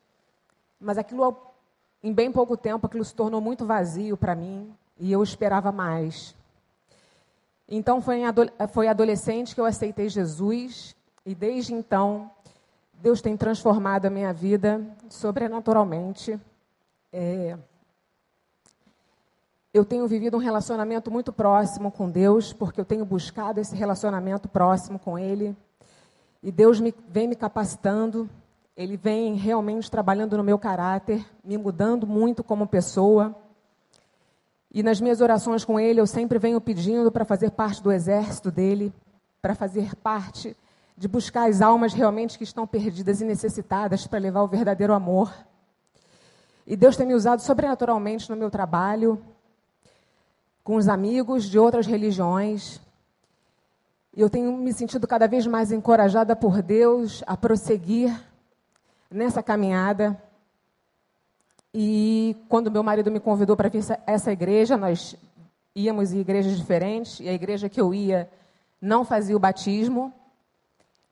mas 0.79 0.97
aquilo 0.97 1.38
em 2.03 2.13
bem 2.13 2.32
pouco 2.32 2.58
tempo 2.58 2.86
aquilo 2.86 3.03
se 3.03 3.15
tornou 3.15 3.41
muito 3.41 3.65
vazio 3.65 4.17
para 4.17 4.36
mim 4.36 4.73
e 4.99 5.12
eu 5.12 5.23
esperava 5.23 5.71
mais. 5.71 6.36
Então 7.67 8.01
foi, 8.01 8.19
foi 8.73 8.88
adolescente 8.88 9.55
que 9.55 9.62
eu 9.62 9.65
aceitei 9.65 10.10
Jesus 10.10 10.95
e 11.25 11.34
desde 11.34 11.73
então 11.73 12.29
Deus 12.93 13.21
tem 13.21 13.38
transformado 13.38 14.05
a 14.05 14.10
minha 14.10 14.34
vida 14.34 14.82
sobrenaturalmente. 15.10 16.39
É, 17.13 17.58
eu 19.73 19.86
tenho 19.86 20.08
vivido 20.08 20.36
um 20.36 20.39
relacionamento 20.39 21.12
muito 21.12 21.32
próximo 21.32 21.91
com 21.91 22.10
Deus, 22.10 22.51
porque 22.51 22.82
eu 22.82 22.86
tenho 22.86 23.05
buscado 23.05 23.60
esse 23.60 23.75
relacionamento 23.75 24.49
próximo 24.49 24.97
com 24.97 25.17
Ele. 25.17 25.55
E 26.41 26.51
Deus 26.51 26.79
me, 26.79 26.93
vem 27.08 27.27
me 27.27 27.36
capacitando, 27.36 28.27
Ele 28.75 28.97
vem 28.97 29.36
realmente 29.36 29.89
trabalhando 29.91 30.36
no 30.38 30.43
meu 30.43 30.58
caráter, 30.58 31.23
me 31.43 31.55
mudando 31.55 32.08
muito 32.08 32.43
como 32.43 32.65
pessoa. 32.65 33.36
E 34.71 34.82
nas 34.82 34.99
minhas 34.99 35.21
orações 35.21 35.63
com 35.63 35.79
Ele, 35.79 36.01
eu 36.01 36.08
sempre 36.08 36.39
venho 36.39 36.60
pedindo 36.60 37.12
para 37.12 37.23
fazer 37.23 37.51
parte 37.51 37.84
do 37.84 37.91
exército 37.91 38.49
dele, 38.49 38.91
para 39.39 39.53
fazer 39.53 39.95
parte 39.95 40.58
de 40.97 41.08
buscar 41.08 41.47
as 41.47 41.62
almas 41.62 41.93
realmente 41.93 42.38
que 42.38 42.43
estão 42.43 42.65
perdidas 42.65 43.21
e 43.21 43.25
necessitadas 43.25 44.08
para 44.08 44.19
levar 44.19 44.41
o 44.41 44.47
verdadeiro 44.47 44.93
amor. 44.93 45.32
E 46.65 46.75
Deus 46.75 46.97
tem 46.97 47.05
me 47.05 47.13
usado 47.13 47.41
sobrenaturalmente 47.41 48.29
no 48.29 48.36
meu 48.36 48.49
trabalho, 48.49 49.21
com 50.69 50.75
os 50.75 50.88
amigos 50.88 51.45
de 51.45 51.58
outras 51.58 51.88
religiões. 51.88 52.79
E 54.15 54.21
eu 54.21 54.29
tenho 54.29 54.55
me 54.55 54.71
sentido 54.71 55.08
cada 55.08 55.27
vez 55.27 55.47
mais 55.47 55.71
encorajada 55.71 56.36
por 56.36 56.62
Deus 56.62 57.23
a 57.25 57.36
prosseguir 57.36 58.15
nessa 59.10 59.41
caminhada. 59.41 60.15
E 61.73 62.38
quando 62.47 62.69
meu 62.69 62.84
marido 62.84 63.10
me 63.10 63.19
convidou 63.19 63.58
para 63.58 63.67
vir 63.67 63.84
essa 64.05 64.32
igreja, 64.32 64.77
nós 64.77 65.15
íamos 65.75 66.13
em 66.13 66.19
igrejas 66.19 66.55
diferentes, 66.55 67.19
e 67.19 67.27
a 67.27 67.34
igreja 67.34 67.67
que 67.67 67.82
eu 67.82 67.91
ia 67.91 68.29
não 68.79 69.03
fazia 69.03 69.36
o 69.36 69.39
batismo. 69.39 70.13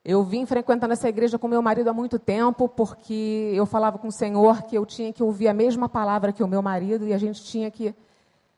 Eu 0.06 0.24
vim 0.24 0.46
frequentando 0.46 0.93
essa 0.93 1.10
igreja 1.10 1.39
com 1.39 1.48
meu 1.48 1.63
marido 1.63 1.89
há 1.89 1.93
muito 1.93 2.20
tempo, 2.20 2.70
porque 2.70 3.54
eu 3.56 3.65
falava 3.65 3.98
com 3.98 4.10
o 4.10 4.12
Senhor 4.12 4.62
que 4.67 4.78
eu 4.78 4.86
tinha 4.86 5.12
que 5.12 5.24
ouvir 5.24 5.48
a 5.48 5.54
mesma 5.56 5.89
palavra 5.89 6.32
que 6.32 6.43
o 6.43 6.48
meu 6.48 6.62
marido 6.62 7.08
e 7.08 7.12
a 7.12 7.17
gente 7.17 7.43
tinha 7.43 7.72
que 7.72 7.96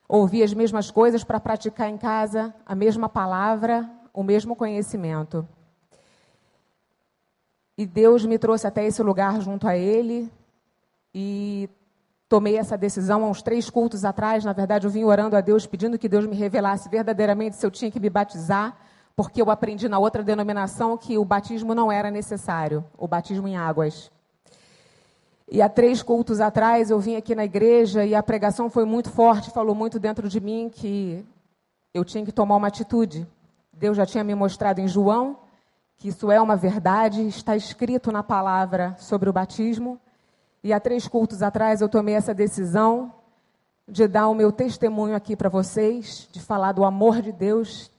ouvir 0.09 0.41
as 0.41 0.53
mesmas 0.55 0.89
coisas 0.89 1.23
para 1.23 1.39
praticar 1.39 1.87
em 1.87 1.97
casa 1.97 2.51
a 2.65 2.73
mesma 2.73 3.07
palavra, 3.07 3.87
o 4.11 4.23
mesmo 4.23 4.55
conhecimento. 4.55 5.47
E 7.77 7.85
Deus 7.85 8.25
me 8.25 8.39
trouxe 8.39 8.65
até 8.65 8.83
esse 8.85 9.03
lugar 9.03 9.39
junto 9.39 9.67
a 9.67 9.77
Ele 9.77 10.29
e 11.13 11.69
tomei 12.27 12.57
essa 12.57 12.75
decisão 12.75 13.23
há 13.23 13.27
uns 13.27 13.43
três 13.43 13.69
cultos 13.69 14.03
atrás. 14.03 14.43
Na 14.43 14.51
verdade, 14.51 14.87
eu 14.87 14.91
vim 14.91 15.03
orando 15.03 15.35
a 15.35 15.41
Deus, 15.41 15.67
pedindo 15.67 15.97
que 15.97 16.09
Deus 16.09 16.25
me 16.25 16.35
revelasse 16.35 16.89
verdadeiramente 16.89 17.55
se 17.55 17.65
eu 17.65 17.71
tinha 17.71 17.91
que 17.91 17.99
me 17.99 18.09
batizar, 18.09 18.75
porque 19.15 19.41
eu 19.41 19.51
aprendi 19.51 19.87
na 19.87 19.99
outra 19.99 20.23
denominação 20.23 20.97
que 20.97 21.17
o 21.17 21.23
batismo 21.23 21.75
não 21.75 21.91
era 21.91 22.09
necessário, 22.09 22.83
o 22.97 23.07
batismo 23.07 23.47
em 23.47 23.55
águas. 23.55 24.11
E 25.51 25.63
há 25.63 25.69
três 25.69 26.03
cultos 26.03 26.39
atrás 26.39 26.91
eu 26.91 26.99
vim 26.99 27.15
aqui 27.15 27.33
na 27.33 27.43
igreja 27.43 28.05
e 28.05 28.13
a 28.13 28.21
pregação 28.21 28.69
foi 28.69 28.85
muito 28.85 29.09
forte, 29.09 29.49
falou 29.49 29.73
muito 29.73 29.97
dentro 29.99 30.29
de 30.29 30.39
mim 30.39 30.69
que 30.71 31.25
eu 31.91 32.05
tinha 32.05 32.23
que 32.23 32.31
tomar 32.31 32.55
uma 32.55 32.67
atitude. 32.67 33.27
Deus 33.73 33.97
já 33.97 34.05
tinha 34.05 34.23
me 34.23 34.35
mostrado 34.35 34.79
em 34.79 34.88
João 34.88 35.38
que 35.97 36.09
isso 36.09 36.31
é 36.31 36.39
uma 36.39 36.55
verdade, 36.55 37.27
está 37.27 37.57
escrito 37.57 38.12
na 38.12 38.23
palavra 38.23 38.95
sobre 38.97 39.29
o 39.29 39.33
batismo. 39.33 39.99
E 40.63 40.71
há 40.71 40.79
três 40.79 41.07
cultos 41.07 41.41
atrás 41.41 41.81
eu 41.81 41.89
tomei 41.89 42.15
essa 42.15 42.33
decisão 42.33 43.12
de 43.88 44.07
dar 44.07 44.29
o 44.29 44.35
meu 44.35 44.51
testemunho 44.51 45.15
aqui 45.15 45.35
para 45.35 45.49
vocês, 45.49 46.29
de 46.31 46.39
falar 46.39 46.73
do 46.73 46.85
amor 46.85 47.21
de 47.21 47.31
Deus 47.31 47.91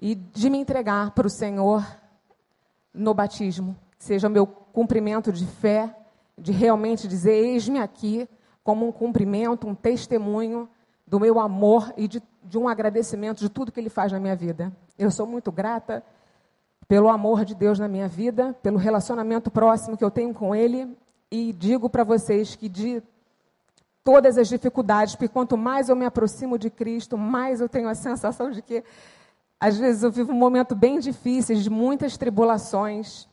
e 0.00 0.14
de 0.14 0.48
me 0.48 0.58
entregar 0.58 1.10
para 1.10 1.26
o 1.26 1.30
Senhor 1.30 1.84
no 2.92 3.12
batismo, 3.12 3.76
seja 3.98 4.28
o 4.28 4.30
meu 4.30 4.46
cumprimento 4.46 5.32
de 5.32 5.46
fé 5.46 5.94
de 6.38 6.52
realmente 6.52 7.06
dizer: 7.08 7.32
eis-me 7.32 7.78
aqui, 7.78 8.28
como 8.62 8.86
um 8.86 8.92
cumprimento, 8.92 9.66
um 9.66 9.74
testemunho 9.74 10.68
do 11.06 11.20
meu 11.20 11.38
amor 11.38 11.92
e 11.96 12.08
de, 12.08 12.22
de 12.42 12.58
um 12.58 12.68
agradecimento 12.68 13.38
de 13.38 13.48
tudo 13.48 13.70
que 13.70 13.80
Ele 13.80 13.90
faz 13.90 14.12
na 14.12 14.18
minha 14.18 14.34
vida. 14.34 14.72
Eu 14.98 15.10
sou 15.10 15.26
muito 15.26 15.52
grata 15.52 16.02
pelo 16.86 17.08
amor 17.08 17.44
de 17.44 17.54
Deus 17.54 17.78
na 17.78 17.88
minha 17.88 18.08
vida, 18.08 18.54
pelo 18.62 18.78
relacionamento 18.78 19.50
próximo 19.50 19.96
que 19.96 20.04
eu 20.04 20.10
tenho 20.10 20.34
com 20.34 20.54
Ele 20.54 20.88
e 21.30 21.52
digo 21.52 21.88
para 21.88 22.04
vocês 22.04 22.54
que 22.54 22.68
de 22.68 23.02
todas 24.02 24.36
as 24.36 24.48
dificuldades, 24.48 25.14
porque 25.14 25.28
quanto 25.28 25.56
mais 25.56 25.88
eu 25.88 25.96
me 25.96 26.04
aproximo 26.04 26.58
de 26.58 26.68
Cristo, 26.68 27.16
mais 27.16 27.60
eu 27.60 27.68
tenho 27.68 27.88
a 27.88 27.94
sensação 27.94 28.50
de 28.50 28.60
que 28.60 28.84
às 29.58 29.78
vezes 29.78 30.02
eu 30.02 30.10
vivo 30.10 30.30
um 30.30 30.36
momento 30.36 30.74
bem 30.74 30.98
difícil, 30.98 31.56
de 31.56 31.70
muitas 31.70 32.18
tribulações, 32.18 33.26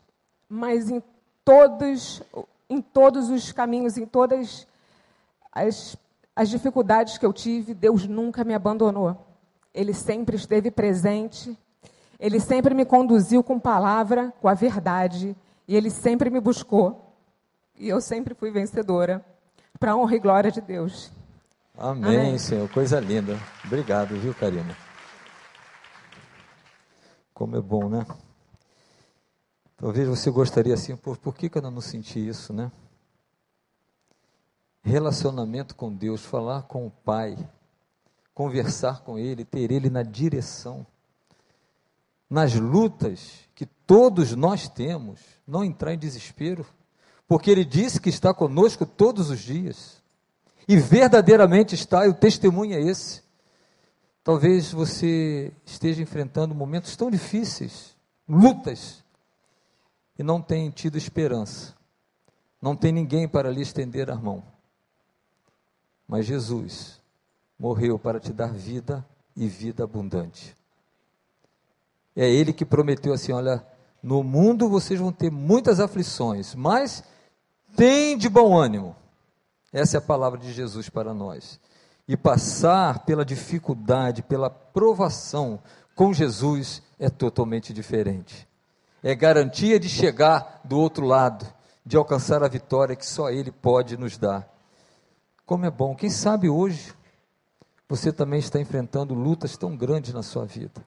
mas 0.48 0.90
em 0.90 1.04
todos 1.44 2.24
em 2.72 2.82
todos 2.82 3.30
os 3.30 3.52
caminhos, 3.52 3.98
em 3.98 4.06
todas 4.06 4.66
as, 5.52 5.98
as 6.34 6.50
dificuldades 6.50 7.18
que 7.18 7.26
eu 7.26 7.34
tive, 7.34 7.74
Deus 7.74 8.08
nunca 8.08 8.46
me 8.46 8.54
abandonou. 8.54 9.28
Ele 9.74 9.94
sempre 9.94 10.38
esteve 10.38 10.72
presente, 10.72 11.58
ele 12.18 12.40
sempre 12.40 12.74
me 12.74 12.86
conduziu 12.86 13.44
com 13.44 13.60
palavra, 13.60 14.34
com 14.40 14.48
a 14.48 14.54
verdade, 14.54 15.36
e 15.68 15.76
ele 15.76 15.90
sempre 15.90 16.30
me 16.30 16.40
buscou. 16.40 17.14
E 17.78 17.90
eu 17.90 18.00
sempre 18.00 18.34
fui 18.34 18.52
vencedora, 18.52 19.26
para 19.78 19.92
a 19.92 19.96
honra 19.98 20.16
e 20.16 20.20
glória 20.20 20.50
de 20.50 20.62
Deus. 20.62 21.12
Amém, 21.78 22.20
Amém, 22.20 22.38
Senhor. 22.38 22.70
Coisa 22.70 23.02
linda. 23.02 23.38
Obrigado, 23.66 24.16
viu, 24.16 24.34
Karina? 24.34 24.78
Como 27.34 27.58
é 27.58 27.62
bom, 27.62 27.90
né? 27.90 28.06
Talvez 29.82 30.08
você 30.08 30.30
gostaria 30.30 30.76
assim, 30.76 30.96
por, 30.96 31.18
por 31.18 31.34
que, 31.34 31.50
que 31.50 31.58
eu 31.58 31.62
não 31.64 31.82
senti 31.82 32.20
isso, 32.20 32.54
né? 32.54 32.72
Relacionamento 34.84 35.76
com 35.76 35.92
Deus, 35.92 36.22
falar 36.24 36.62
com 36.62 36.86
o 36.86 36.92
Pai, 36.92 37.36
conversar 38.32 39.02
com 39.02 39.18
Ele, 39.18 39.44
ter 39.44 39.72
Ele 39.72 39.90
na 39.90 40.04
direção. 40.04 40.86
Nas 42.30 42.54
lutas 42.54 43.40
que 43.56 43.66
todos 43.66 44.36
nós 44.36 44.70
temos, 44.70 45.20
não 45.48 45.64
entrar 45.64 45.96
em 45.96 45.98
desespero, 45.98 46.64
porque 47.28 47.50
Ele 47.50 47.66
disse 47.66 48.00
que 48.00 48.10
está 48.10 48.36
conosco 48.36 48.86
todos 48.86 49.32
os 49.32 49.40
dias. 49.40 50.00
E 50.68 50.78
verdadeiramente 50.78 51.74
está, 51.74 52.06
e 52.06 52.10
o 52.10 52.14
testemunho 52.14 52.76
é 52.76 52.80
esse. 52.80 53.24
Talvez 54.24 54.72
você 54.72 55.52
esteja 55.66 56.04
enfrentando 56.04 56.54
momentos 56.54 56.96
tão 56.96 57.10
difíceis, 57.10 57.96
lutas, 58.30 59.01
e 60.22 60.24
não 60.24 60.40
tem 60.40 60.70
tido 60.70 61.00
esperança. 61.00 61.74
Não 62.62 62.76
tem 62.76 62.92
ninguém 62.92 63.28
para 63.28 63.50
lhe 63.50 63.60
estender 63.60 64.12
a 64.12 64.16
mão. 64.16 64.44
Mas 66.08 66.28
Jesus 66.28 67.02
morreu 67.58 67.98
para 67.98 68.20
te 68.20 68.32
dar 68.32 68.54
vida 68.54 69.04
e 69.36 69.48
vida 69.48 69.84
abundante. 69.84 70.56
É 72.16 72.30
Ele 72.30 72.54
que 72.54 72.64
prometeu 72.64 73.14
assim: 73.14 73.32
olha, 73.32 73.66
no 74.04 74.22
mundo 74.22 74.70
vocês 74.70 75.00
vão 75.00 75.12
ter 75.12 75.32
muitas 75.32 75.80
aflições, 75.80 76.54
mas 76.54 77.04
tem 77.76 78.16
de 78.16 78.30
bom 78.30 78.56
ânimo. 78.56 78.96
Essa 79.74 79.98
é 79.98 80.00
a 80.00 80.04
palavra 80.04 80.38
de 80.38 80.54
Jesus 80.54 80.88
para 80.88 81.16
nós. 81.16 81.60
E 82.08 82.16
passar 82.16 83.06
pela 83.06 83.26
dificuldade, 83.26 84.22
pela 84.22 84.52
provação 84.52 85.60
com 85.96 86.14
Jesus 86.14 86.84
é 87.00 87.10
totalmente 87.10 87.74
diferente. 87.74 88.51
É 89.04 89.16
garantia 89.16 89.80
de 89.80 89.90
chegar 89.90 90.62
do 90.64 90.78
outro 90.78 91.06
lado, 91.06 91.46
de 91.86 91.98
alcançar 91.98 92.44
a 92.44 92.48
vitória 92.48 92.96
que 92.96 93.06
só 93.06 93.30
Ele 93.30 93.52
pode 93.52 93.98
nos 93.98 94.18
dar. 94.18 94.48
Como 95.46 95.66
é 95.66 95.72
bom, 95.72 95.96
quem 95.96 96.10
sabe 96.10 96.50
hoje 96.50 96.94
você 97.90 98.10
também 98.10 98.40
está 98.40 98.58
enfrentando 98.58 99.14
lutas 99.14 99.58
tão 99.58 99.76
grandes 99.76 100.14
na 100.14 100.24
sua 100.24 100.46
vida. 100.46 100.86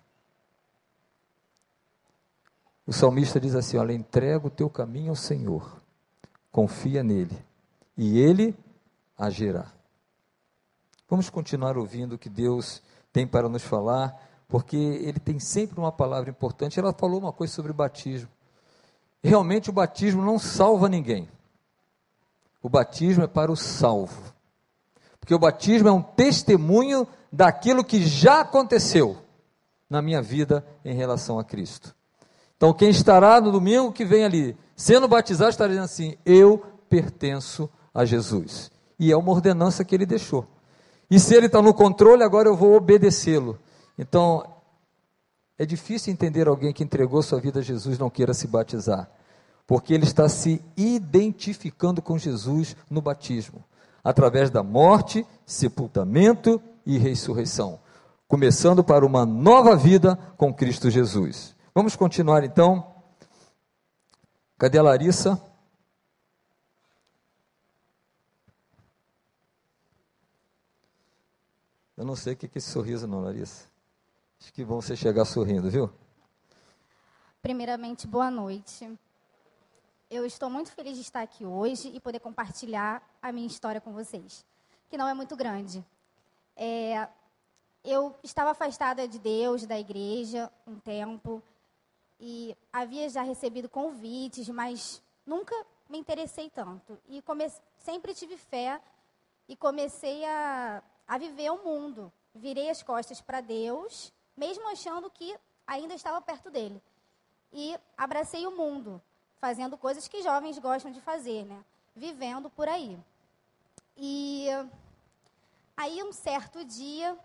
O 2.87 2.93
salmista 2.93 3.39
diz 3.39 3.55
assim: 3.55 3.77
Olha, 3.77 3.93
entrega 3.93 4.47
o 4.47 4.51
teu 4.51 4.71
caminho 4.71 5.11
ao 5.11 5.17
Senhor, 5.17 5.83
confia 6.51 7.03
nele, 7.03 7.37
e 7.97 8.19
ele 8.19 8.57
agirá. 9.19 9.67
Vamos 11.09 11.29
continuar 11.29 11.77
ouvindo 11.77 12.15
o 12.15 12.19
que 12.19 12.31
Deus 12.31 12.83
tem 13.13 13.27
para 13.27 13.49
nos 13.49 13.63
falar, 13.63 14.19
porque 14.55 14.77
ele 14.77 15.19
tem 15.19 15.41
sempre 15.41 15.81
uma 15.81 15.91
palavra 15.91 16.31
importante. 16.31 16.79
Ela 16.79 16.93
falou 16.93 17.19
uma 17.19 17.33
coisa 17.33 17.53
sobre 17.53 17.73
batismo. 17.73 18.29
Realmente 19.21 19.69
o 19.69 19.73
batismo 19.73 20.25
não 20.25 20.39
salva 20.39 20.89
ninguém. 20.89 21.29
O 22.63 22.69
batismo 22.69 23.25
é 23.25 23.27
para 23.27 23.51
o 23.51 23.57
salvo. 23.57 24.33
Porque 25.19 25.35
o 25.35 25.41
batismo 25.41 25.89
é 25.89 25.91
um 25.93 26.01
testemunho 26.01 27.05
daquilo 27.33 27.83
que 27.83 28.07
já 28.07 28.43
aconteceu 28.43 29.17
na 29.91 30.01
minha 30.01 30.23
vida 30.23 30.65
em 30.85 30.95
relação 30.95 31.37
a 31.37 31.43
Cristo. 31.43 31.93
Então, 32.57 32.73
quem 32.73 32.91
estará 32.91 33.41
no 33.41 33.51
domingo 33.51 33.91
que 33.91 34.05
vem 34.05 34.25
ali, 34.25 34.57
sendo 34.77 35.09
batizado, 35.09 35.51
estará 35.51 35.67
dizendo 35.71 35.87
assim: 35.87 36.17
Eu 36.25 36.65
pertenço 36.89 37.69
a 37.93 38.05
Jesus. 38.05 38.71
E 39.01 39.11
é 39.11 39.17
uma 39.17 39.33
ordenança 39.33 39.85
que 39.85 39.97
ele 39.97 40.07
deixou. 40.07 40.47
E 41.11 41.19
se 41.19 41.35
ele 41.35 41.47
está 41.47 41.61
no 41.61 41.75
controle, 41.75 42.23
agora 42.23 42.49
eu 42.49 42.55
vou 42.55 42.77
obedecê-lo. 42.77 43.59
Então, 43.99 44.45
é 45.57 45.65
difícil 45.65 46.13
entender 46.13 46.49
alguém 46.49 46.73
que 46.73 46.83
entregou 46.83 47.23
sua 47.23 47.41
vida 47.41 47.61
a 47.61 47.63
Jesus 47.63 47.99
não 47.99 48.11
queira 48.11 48.35
se 48.35 48.47
batizar, 48.47 49.09
porque 49.67 49.95
ele 49.95 50.05
está 50.05 50.29
se 50.29 50.63
identificando 50.77 52.03
com 52.03 52.19
Jesus 52.19 52.77
no 52.91 53.01
batismo, 53.01 53.65
através 54.03 54.51
da 54.51 54.63
morte, 54.63 55.25
sepultamento 55.47 56.61
e 56.85 56.99
ressurreição, 56.99 57.81
começando 58.27 58.83
para 58.83 59.07
uma 59.07 59.25
nova 59.25 59.77
vida 59.77 60.17
com 60.37 60.53
Cristo 60.53 60.91
Jesus. 60.91 61.55
Vamos 61.73 61.95
continuar 61.95 62.43
então. 62.43 62.93
Cadê 64.59 64.79
a 64.79 64.83
Larissa? 64.83 65.41
Eu 71.97 72.05
não 72.05 72.17
sei 72.17 72.33
o 72.33 72.37
que 72.37 72.47
é 72.47 72.51
esse 72.57 72.71
sorriso, 72.71 73.07
não, 73.07 73.21
Larissa. 73.21 73.74
Acho 74.45 74.53
que 74.53 74.63
bom 74.63 74.79
você 74.79 74.95
chegar 74.95 75.25
sorrindo, 75.25 75.71
viu? 75.71 75.91
Primeiramente, 77.41 78.07
boa 78.07 78.31
noite. 78.31 78.87
Eu 80.11 80.27
estou 80.27 80.51
muito 80.51 80.71
feliz 80.71 80.97
de 80.97 81.01
estar 81.01 81.23
aqui 81.23 81.47
hoje 81.47 81.89
e 81.89 81.99
poder 81.99 82.21
compartilhar 82.21 83.03
a 83.23 83.33
minha 83.33 83.47
história 83.47 83.81
com 83.81 83.95
vocês, 83.95 84.45
que 84.91 84.99
não 84.99 85.09
é 85.09 85.15
muito 85.15 85.35
grande. 85.35 85.83
É, 86.55 87.09
eu 87.83 88.15
estava 88.23 88.51
afastada 88.51 89.09
de 89.09 89.19
Deus, 89.19 89.65
da 89.65 89.81
igreja, 89.81 90.53
um 90.67 90.79
tempo, 90.79 91.43
e 92.21 92.55
havia 92.71 93.09
já 93.09 93.23
recebido 93.23 93.67
convites, 93.67 94.47
mas 94.51 95.03
nunca 95.25 95.55
me 95.89 95.97
interessei 95.97 96.51
tanto. 96.51 96.99
E 97.09 97.23
comece, 97.23 97.63
sempre 97.79 98.13
tive 98.13 98.37
fé 98.37 98.79
e 99.49 99.57
comecei 99.57 100.23
a 100.27 100.83
a 101.07 101.19
viver 101.19 101.51
o 101.51 101.65
mundo. 101.65 102.13
Virei 102.35 102.69
as 102.69 102.83
costas 102.83 103.21
para 103.21 103.41
Deus, 103.41 104.13
mesmo 104.37 104.69
achando 104.69 105.11
que 105.11 105.37
ainda 105.67 105.95
estava 105.95 106.21
perto 106.21 106.51
dele. 106.51 106.83
E 107.53 107.79
abracei 107.97 108.47
o 108.47 108.57
mundo, 108.57 109.01
fazendo 109.37 109.77
coisas 109.77 110.09
que 110.09 110.23
jovens 110.23 110.59
gostam 110.59 110.91
de 110.91 111.01
fazer, 111.01 111.45
né? 111.45 111.65
Vivendo 111.95 112.51
por 112.51 112.69
aí. 112.69 112.99
E 113.97 114.49
aí, 115.77 116.03
um 116.03 116.13
certo 116.13 116.65
dia, 116.65 117.17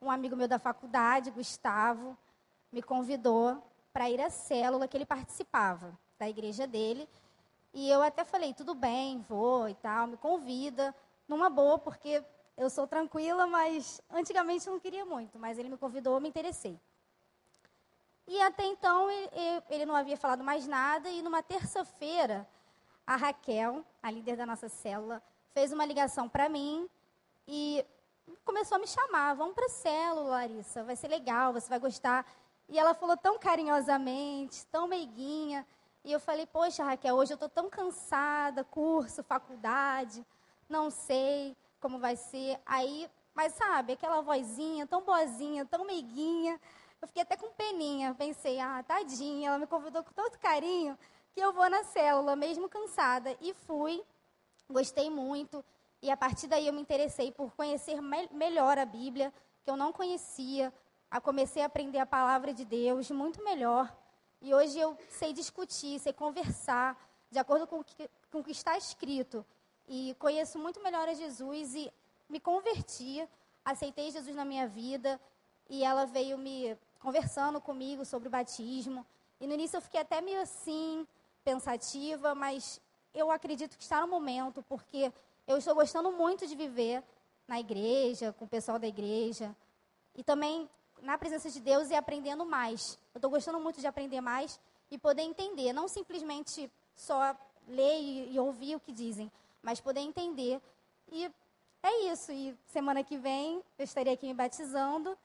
um 0.00 0.10
amigo 0.10 0.34
meu 0.34 0.48
da 0.48 0.58
faculdade, 0.58 1.30
Gustavo, 1.30 2.16
me 2.72 2.82
convidou 2.82 3.62
para 3.92 4.10
ir 4.10 4.20
à 4.20 4.30
célula 4.30 4.88
que 4.88 4.96
ele 4.96 5.06
participava, 5.06 5.98
da 6.18 6.28
igreja 6.28 6.66
dele. 6.66 7.08
E 7.72 7.90
eu 7.90 8.02
até 8.02 8.24
falei, 8.24 8.54
tudo 8.54 8.74
bem, 8.74 9.20
vou 9.28 9.68
e 9.68 9.74
tal, 9.74 10.06
me 10.06 10.16
convida, 10.16 10.94
numa 11.28 11.50
boa, 11.50 11.78
porque 11.78 12.24
eu 12.56 12.70
sou 12.70 12.86
tranquila, 12.86 13.46
mas 13.46 14.00
antigamente 14.10 14.66
eu 14.66 14.72
não 14.72 14.80
queria 14.80 15.04
muito, 15.04 15.38
mas 15.38 15.58
ele 15.58 15.68
me 15.68 15.76
convidou, 15.76 16.14
eu 16.14 16.20
me 16.20 16.28
interessei. 16.28 16.80
E 18.26 18.40
até 18.40 18.64
então 18.64 19.08
ele 19.68 19.84
não 19.84 19.94
havia 19.94 20.16
falado 20.16 20.42
mais 20.42 20.66
nada, 20.66 21.08
e 21.10 21.22
numa 21.22 21.42
terça-feira, 21.42 22.48
a 23.06 23.14
Raquel, 23.14 23.84
a 24.02 24.10
líder 24.10 24.36
da 24.36 24.46
nossa 24.46 24.68
célula, 24.68 25.22
fez 25.52 25.72
uma 25.72 25.84
ligação 25.84 26.28
para 26.28 26.48
mim 26.48 26.88
e 27.46 27.84
começou 28.44 28.76
a 28.76 28.78
me 28.80 28.86
chamar: 28.86 29.34
vamos 29.34 29.54
para 29.54 29.66
a 29.66 29.70
célula, 29.70 30.30
Larissa, 30.30 30.82
vai 30.82 30.96
ser 30.96 31.08
legal, 31.08 31.52
você 31.52 31.68
vai 31.68 31.78
gostar. 31.78 32.26
E 32.68 32.78
ela 32.78 32.94
falou 32.94 33.16
tão 33.16 33.38
carinhosamente, 33.38 34.66
tão 34.66 34.88
meiguinha. 34.88 35.64
E 36.02 36.10
eu 36.10 36.18
falei: 36.18 36.46
Poxa, 36.46 36.82
Raquel, 36.82 37.14
hoje 37.14 37.32
eu 37.32 37.36
estou 37.36 37.48
tão 37.48 37.70
cansada, 37.70 38.64
curso, 38.64 39.22
faculdade, 39.22 40.26
não 40.68 40.90
sei 40.90 41.56
como 41.80 41.98
vai 41.98 42.16
ser. 42.16 42.60
Aí, 42.64 43.08
mas 43.34 43.52
sabe, 43.54 43.92
aquela 43.92 44.20
vozinha 44.20 44.86
tão 44.86 45.02
boazinha, 45.02 45.64
tão 45.64 45.84
meiguinha. 45.84 46.60
Eu 47.00 47.08
fiquei 47.08 47.22
até 47.22 47.36
com 47.36 47.50
peninha. 47.50 48.14
Pensei, 48.14 48.58
ah, 48.58 48.82
tadinha, 48.82 49.48
ela 49.48 49.58
me 49.58 49.66
convidou 49.66 50.02
com 50.02 50.12
tanto 50.12 50.38
carinho 50.38 50.98
que 51.32 51.40
eu 51.40 51.52
vou 51.52 51.68
na 51.68 51.84
célula, 51.84 52.34
mesmo 52.34 52.68
cansada. 52.68 53.36
E 53.40 53.52
fui, 53.52 54.02
gostei 54.68 55.10
muito. 55.10 55.64
E 56.00 56.10
a 56.10 56.16
partir 56.16 56.46
daí 56.46 56.66
eu 56.66 56.72
me 56.72 56.80
interessei 56.80 57.30
por 57.30 57.54
conhecer 57.54 58.00
me 58.00 58.28
melhor 58.32 58.78
a 58.78 58.86
Bíblia, 58.86 59.32
que 59.62 59.70
eu 59.70 59.76
não 59.76 59.92
conhecia. 59.92 60.72
A 61.10 61.20
comecei 61.20 61.62
a 61.62 61.66
aprender 61.66 61.98
a 61.98 62.06
palavra 62.06 62.52
de 62.54 62.64
Deus 62.64 63.10
muito 63.10 63.42
melhor. 63.44 63.94
E 64.40 64.54
hoje 64.54 64.78
eu 64.78 64.96
sei 65.08 65.32
discutir, 65.32 65.98
sei 65.98 66.12
conversar, 66.12 66.96
de 67.30 67.38
acordo 67.38 67.66
com 67.66 67.80
o 67.80 67.84
que, 67.84 68.10
com 68.30 68.40
o 68.40 68.44
que 68.44 68.52
está 68.52 68.76
escrito 68.76 69.44
e 69.88 70.14
conheço 70.18 70.58
muito 70.58 70.82
melhor 70.82 71.08
a 71.08 71.14
Jesus 71.14 71.74
e 71.74 71.92
me 72.28 72.40
converti, 72.40 73.26
aceitei 73.64 74.10
Jesus 74.10 74.34
na 74.34 74.44
minha 74.44 74.66
vida 74.66 75.20
e 75.68 75.84
ela 75.84 76.04
veio 76.06 76.36
me 76.36 76.76
conversando 76.98 77.60
comigo 77.60 78.04
sobre 78.04 78.28
o 78.28 78.30
batismo. 78.30 79.06
E 79.40 79.46
no 79.46 79.54
início 79.54 79.76
eu 79.76 79.82
fiquei 79.82 80.00
até 80.00 80.20
meio 80.20 80.40
assim, 80.40 81.06
pensativa, 81.44 82.34
mas 82.34 82.80
eu 83.14 83.30
acredito 83.30 83.76
que 83.76 83.82
está 83.82 84.00
no 84.00 84.08
momento, 84.08 84.62
porque 84.68 85.12
eu 85.46 85.56
estou 85.56 85.74
gostando 85.74 86.10
muito 86.10 86.46
de 86.46 86.56
viver 86.56 87.02
na 87.46 87.60
igreja, 87.60 88.32
com 88.32 88.44
o 88.44 88.48
pessoal 88.48 88.78
da 88.78 88.86
igreja, 88.86 89.54
e 90.14 90.24
também 90.24 90.68
na 91.00 91.16
presença 91.16 91.50
de 91.50 91.60
Deus 91.60 91.90
e 91.90 91.94
aprendendo 91.94 92.44
mais. 92.44 92.98
Eu 93.14 93.18
estou 93.18 93.30
gostando 93.30 93.60
muito 93.60 93.80
de 93.80 93.86
aprender 93.86 94.20
mais 94.20 94.58
e 94.90 94.98
poder 94.98 95.22
entender, 95.22 95.72
não 95.72 95.86
simplesmente 95.86 96.70
só 96.94 97.36
ler 97.68 98.00
e, 98.00 98.34
e 98.34 98.40
ouvir 98.40 98.76
o 98.76 98.80
que 98.80 98.92
dizem, 98.92 99.30
mas 99.66 99.80
poder 99.80 99.98
entender. 99.98 100.60
E 101.10 101.28
é 101.82 102.12
isso. 102.12 102.30
E 102.30 102.56
semana 102.68 103.02
que 103.02 103.18
vem 103.18 103.60
eu 103.76 103.84
estarei 103.84 104.14
aqui 104.14 104.28
me 104.28 104.32
batizando 104.32 105.18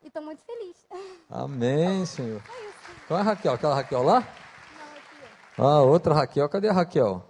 e 0.00 0.06
estou 0.06 0.22
muito 0.22 0.42
feliz. 0.44 0.76
Amém, 1.28 2.06
Senhor. 2.06 2.40
É 2.40 2.72
Qual 3.08 3.18
é 3.18 3.20
a 3.20 3.24
Raquel? 3.24 3.52
Aquela 3.52 3.74
Raquel 3.74 4.02
lá? 4.04 4.20
Não, 4.20 4.20
aqui. 4.20 5.58
Ah, 5.58 5.82
outra 5.82 6.14
Raquel. 6.14 6.48
Cadê 6.48 6.68
a 6.68 6.72
Raquel? 6.72 7.26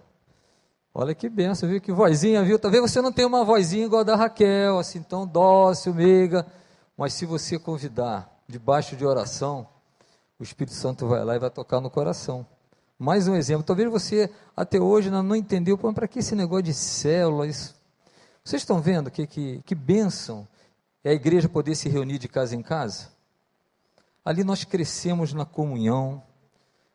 Olha 0.93 1.15
que 1.15 1.27
benção, 1.27 1.67
viu? 1.67 1.81
Que 1.81 1.91
vozinha, 1.91 2.43
viu? 2.43 2.59
Talvez 2.59 2.79
você 2.91 3.01
não 3.01 3.11
tenha 3.11 3.27
uma 3.27 3.43
vozinha 3.43 3.83
igual 3.83 4.01
a 4.01 4.05
da 4.05 4.15
Raquel, 4.15 4.77
assim, 4.77 5.01
tão 5.01 5.25
dócil, 5.25 5.95
meiga. 5.95 6.45
Mas 6.95 7.13
se 7.13 7.25
você 7.25 7.57
convidar, 7.57 8.39
debaixo 8.47 8.95
de 8.95 9.03
oração, 9.03 9.67
o 10.39 10.43
Espírito 10.43 10.75
Santo 10.75 11.07
vai 11.07 11.25
lá 11.25 11.35
e 11.35 11.39
vai 11.39 11.49
tocar 11.49 11.81
no 11.81 11.89
coração. 11.89 12.45
Mais 12.97 13.27
um 13.27 13.35
exemplo. 13.35 13.63
Talvez 13.63 13.89
você 13.89 14.29
até 14.55 14.79
hoje 14.79 15.11
não, 15.11 15.35
entendeu 15.35 15.77
para 15.77 16.07
que 16.07 16.19
esse 16.19 16.33
negócio 16.33 16.63
de 16.63 16.73
células. 16.73 17.75
Vocês 18.43 18.61
estão 18.61 18.79
vendo 18.79 19.11
que, 19.11 19.27
que, 19.27 19.61
que 19.65 19.75
bênção 19.75 20.47
é 21.03 21.09
a 21.09 21.13
igreja 21.13 21.49
poder 21.49 21.75
se 21.75 21.89
reunir 21.89 22.17
de 22.17 22.29
casa 22.29 22.55
em 22.55 22.61
casa? 22.61 23.09
Ali 24.23 24.45
nós 24.45 24.63
crescemos 24.63 25.33
na 25.33 25.45
comunhão, 25.45 26.23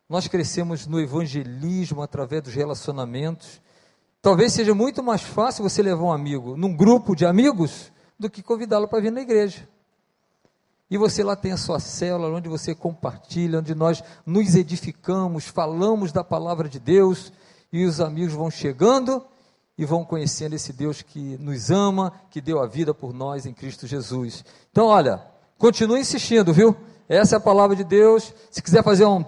nós 0.09 0.27
crescemos 0.27 0.87
no 0.87 0.99
evangelismo 0.99 2.01
através 2.01 2.41
dos 2.41 2.53
relacionamentos. 2.53 3.61
Talvez 4.21 4.53
seja 4.53 4.73
muito 4.73 5.03
mais 5.03 5.21
fácil 5.21 5.63
você 5.63 5.83
levar 5.83 6.03
um 6.03 6.11
amigo 6.11 6.57
num 6.57 6.75
grupo 6.75 7.15
de 7.15 7.25
amigos 7.27 7.91
do 8.19 8.29
que 8.29 8.41
convidá-lo 8.41 8.87
para 8.87 9.01
vir 9.01 9.11
na 9.11 9.21
igreja. 9.21 9.69
E 10.91 10.97
você 10.97 11.23
lá 11.23 11.37
tem 11.37 11.53
a 11.53 11.57
sua 11.57 11.79
célula, 11.79 12.37
onde 12.37 12.49
você 12.49 12.75
compartilha, 12.75 13.59
onde 13.59 13.73
nós 13.73 14.03
nos 14.25 14.55
edificamos, 14.55 15.47
falamos 15.47 16.11
da 16.11 16.21
palavra 16.21 16.67
de 16.67 16.81
Deus, 16.81 17.31
e 17.71 17.85
os 17.85 18.01
amigos 18.01 18.33
vão 18.33 18.51
chegando 18.51 19.23
e 19.77 19.85
vão 19.85 20.03
conhecendo 20.03 20.53
esse 20.53 20.73
Deus 20.73 21.01
que 21.01 21.37
nos 21.37 21.71
ama, 21.71 22.11
que 22.29 22.41
deu 22.41 22.61
a 22.61 22.67
vida 22.67 22.93
por 22.93 23.13
nós 23.13 23.45
em 23.45 23.53
Cristo 23.53 23.87
Jesus. 23.87 24.43
Então, 24.69 24.87
olha, 24.87 25.23
continue 25.57 26.01
insistindo, 26.01 26.51
viu? 26.51 26.75
Essa 27.07 27.35
é 27.35 27.37
a 27.37 27.39
palavra 27.39 27.73
de 27.73 27.85
Deus. 27.85 28.33
Se 28.51 28.61
quiser 28.61 28.83
fazer 28.83 29.05
um, 29.05 29.23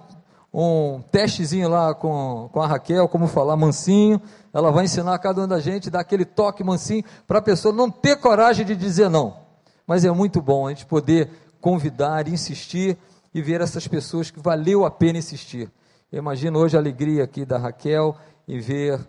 um 0.53 1.01
testezinho 1.13 1.69
lá 1.69 1.95
com, 1.95 2.49
com 2.51 2.61
a 2.61 2.67
Raquel, 2.67 3.07
como 3.07 3.25
falar 3.25 3.55
mansinho, 3.55 4.21
ela 4.53 4.69
vai 4.69 4.83
ensinar 4.83 5.13
a 5.13 5.19
cada 5.19 5.41
um 5.41 5.47
da 5.47 5.61
gente, 5.61 5.89
dar 5.89 6.01
aquele 6.01 6.25
toque 6.25 6.61
mansinho, 6.61 7.05
para 7.25 7.39
a 7.39 7.41
pessoa 7.41 7.73
não 7.73 7.89
ter 7.89 8.17
coragem 8.17 8.65
de 8.65 8.75
dizer 8.75 9.09
não. 9.09 9.41
Mas 9.87 10.03
é 10.05 10.11
muito 10.11 10.41
bom 10.41 10.67
a 10.67 10.69
gente 10.69 10.85
poder 10.85 11.29
convidar, 11.63 12.27
insistir 12.27 12.97
e 13.33 13.41
ver 13.41 13.61
essas 13.61 13.87
pessoas 13.87 14.29
que 14.29 14.37
valeu 14.37 14.83
a 14.83 14.91
pena 14.91 15.19
insistir. 15.19 15.71
Eu 16.11 16.19
imagino 16.19 16.59
hoje 16.59 16.75
a 16.75 16.79
alegria 16.81 17.23
aqui 17.23 17.45
da 17.45 17.57
Raquel 17.57 18.17
em 18.45 18.59
ver 18.59 18.99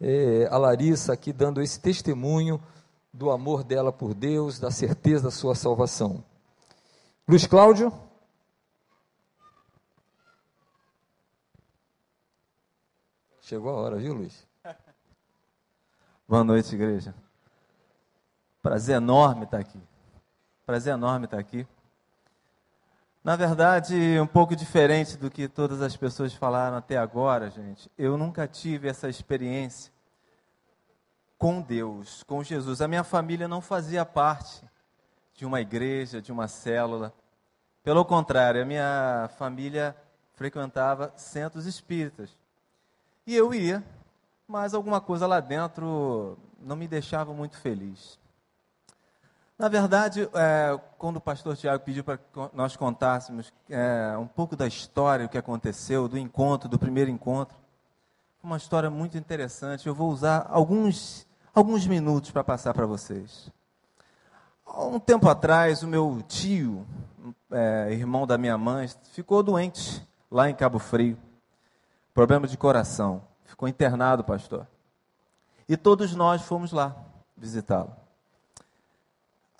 é, 0.00 0.46
a 0.52 0.56
Larissa 0.56 1.12
aqui 1.12 1.32
dando 1.32 1.60
esse 1.60 1.80
testemunho 1.80 2.62
do 3.12 3.28
amor 3.28 3.64
dela 3.64 3.92
por 3.92 4.14
Deus, 4.14 4.60
da 4.60 4.70
certeza 4.70 5.24
da 5.24 5.30
sua 5.32 5.56
salvação. 5.56 6.24
Luiz 7.26 7.44
Cláudio. 7.48 7.92
Chegou 13.40 13.68
a 13.68 13.74
hora, 13.74 13.96
viu, 13.96 14.14
Luiz? 14.14 14.46
Boa 16.28 16.44
noite, 16.44 16.72
igreja. 16.72 17.12
Prazer 18.62 18.94
enorme 18.98 19.42
estar 19.42 19.58
aqui. 19.58 19.80
Prazer 20.64 20.92
enorme 20.92 21.24
estar 21.24 21.38
aqui. 21.40 21.66
Na 23.22 23.36
verdade, 23.36 24.18
um 24.18 24.26
pouco 24.26 24.56
diferente 24.56 25.18
do 25.18 25.30
que 25.30 25.46
todas 25.46 25.82
as 25.82 25.94
pessoas 25.94 26.32
falaram 26.32 26.78
até 26.78 26.96
agora, 26.96 27.50
gente. 27.50 27.90
Eu 27.98 28.16
nunca 28.16 28.48
tive 28.48 28.88
essa 28.88 29.10
experiência 29.10 29.92
com 31.36 31.60
Deus, 31.60 32.22
com 32.22 32.42
Jesus. 32.42 32.80
A 32.80 32.88
minha 32.88 33.04
família 33.04 33.46
não 33.46 33.60
fazia 33.60 34.06
parte 34.06 34.62
de 35.34 35.44
uma 35.44 35.60
igreja, 35.60 36.20
de 36.22 36.30
uma 36.30 36.48
célula. 36.48 37.12
Pelo 37.82 38.06
contrário, 38.06 38.62
a 38.62 38.64
minha 38.64 39.28
família 39.36 39.94
frequentava 40.32 41.12
centros 41.16 41.66
espíritas. 41.66 42.30
E 43.26 43.34
eu 43.34 43.52
ia, 43.52 43.84
mas 44.46 44.72
alguma 44.72 45.00
coisa 45.00 45.26
lá 45.26 45.40
dentro 45.40 46.38
não 46.60 46.76
me 46.76 46.86
deixava 46.86 47.32
muito 47.32 47.58
feliz. 47.58 48.19
Na 49.60 49.68
verdade, 49.68 50.26
é, 50.32 50.80
quando 50.96 51.18
o 51.18 51.20
pastor 51.20 51.54
Tiago 51.54 51.84
pediu 51.84 52.02
para 52.02 52.18
nós 52.54 52.76
contássemos 52.76 53.52
é, 53.68 54.16
um 54.16 54.26
pouco 54.26 54.56
da 54.56 54.66
história, 54.66 55.26
o 55.26 55.28
que 55.28 55.36
aconteceu, 55.36 56.08
do 56.08 56.16
encontro, 56.16 56.66
do 56.66 56.78
primeiro 56.78 57.10
encontro, 57.10 57.54
uma 58.42 58.56
história 58.56 58.88
muito 58.88 59.18
interessante. 59.18 59.86
Eu 59.86 59.94
vou 59.94 60.10
usar 60.10 60.46
alguns, 60.48 61.26
alguns 61.54 61.86
minutos 61.86 62.30
para 62.30 62.42
passar 62.42 62.72
para 62.72 62.86
vocês. 62.86 63.52
Há 64.64 64.82
um 64.82 64.98
tempo 64.98 65.28
atrás, 65.28 65.82
o 65.82 65.86
meu 65.86 66.24
tio, 66.26 66.86
é, 67.50 67.88
irmão 67.92 68.26
da 68.26 68.38
minha 68.38 68.56
mãe, 68.56 68.88
ficou 69.12 69.42
doente 69.42 70.02
lá 70.30 70.48
em 70.48 70.54
Cabo 70.54 70.78
Frio. 70.78 71.18
Problema 72.14 72.46
de 72.46 72.56
coração. 72.56 73.20
Ficou 73.44 73.68
internado, 73.68 74.24
pastor. 74.24 74.66
E 75.68 75.76
todos 75.76 76.14
nós 76.14 76.40
fomos 76.40 76.72
lá 76.72 76.96
visitá-lo. 77.36 78.00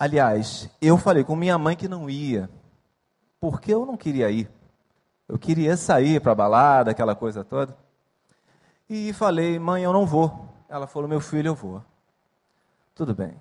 Aliás, 0.01 0.67
eu 0.81 0.97
falei 0.97 1.23
com 1.23 1.35
minha 1.35 1.59
mãe 1.59 1.75
que 1.75 1.87
não 1.87 2.09
ia, 2.09 2.49
porque 3.39 3.71
eu 3.71 3.85
não 3.85 3.95
queria 3.95 4.31
ir. 4.31 4.49
Eu 5.29 5.37
queria 5.37 5.77
sair 5.77 6.19
para 6.19 6.33
balada, 6.33 6.89
aquela 6.89 7.13
coisa 7.13 7.43
toda. 7.43 7.77
E 8.89 9.13
falei, 9.13 9.59
mãe, 9.59 9.83
eu 9.83 9.93
não 9.93 10.03
vou. 10.03 10.49
Ela 10.67 10.87
falou, 10.87 11.07
meu 11.07 11.21
filho, 11.21 11.49
eu 11.49 11.53
vou. 11.53 11.83
Tudo 12.95 13.13
bem. 13.13 13.39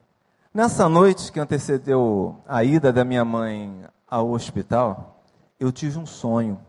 Nessa 0.52 0.86
noite 0.86 1.32
que 1.32 1.40
antecedeu 1.40 2.36
a 2.46 2.62
ida 2.62 2.92
da 2.92 3.06
minha 3.06 3.24
mãe 3.24 3.82
ao 4.06 4.28
hospital, 4.28 5.24
eu 5.58 5.72
tive 5.72 5.98
um 5.98 6.04
sonho. 6.04 6.60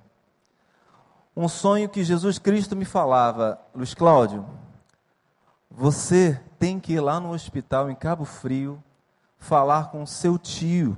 Um 1.36 1.50
sonho 1.50 1.90
que 1.90 2.02
Jesus 2.02 2.40
Cristo 2.40 2.78
me 2.78 2.86
falava, 2.86 3.60
Luiz 3.76 3.94
Cláudio, 3.94 4.46
você 5.70 6.42
tem 6.58 6.80
que 6.80 6.94
ir 6.94 7.02
lá 7.02 7.20
no 7.20 7.34
hospital 7.34 7.92
em 7.92 7.96
Cabo 7.96 8.24
Frio 8.24 8.82
falar 9.42 9.90
com 9.90 10.06
seu 10.06 10.38
tio. 10.38 10.96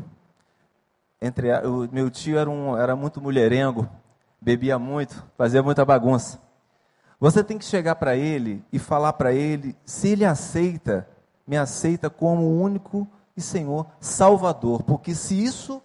Entre 1.19 1.51
o 1.65 1.89
meu 1.91 2.11
tio 2.11 2.37
era, 2.37 2.49
um, 2.49 2.77
era 2.77 2.95
muito 2.95 3.21
mulherengo, 3.21 3.89
bebia 4.39 4.77
muito, 4.77 5.25
fazia 5.37 5.63
muita 5.63 5.83
bagunça. 5.83 6.39
Você 7.19 7.41
tem 7.41 7.57
que 7.57 7.63
chegar 7.63 7.95
para 7.95 8.15
ele 8.17 8.63
e 8.71 8.77
falar 8.77 9.13
para 9.13 9.31
ele 9.31 9.75
se 9.85 10.09
ele 10.09 10.25
aceita, 10.25 11.07
me 11.47 11.55
aceita 11.55 12.09
como 12.09 12.43
o 12.43 12.61
único 12.61 13.07
e 13.35 13.41
Senhor 13.41 13.87
Salvador, 13.99 14.83
porque 14.83 15.15
se 15.15 15.41
isso, 15.41 15.81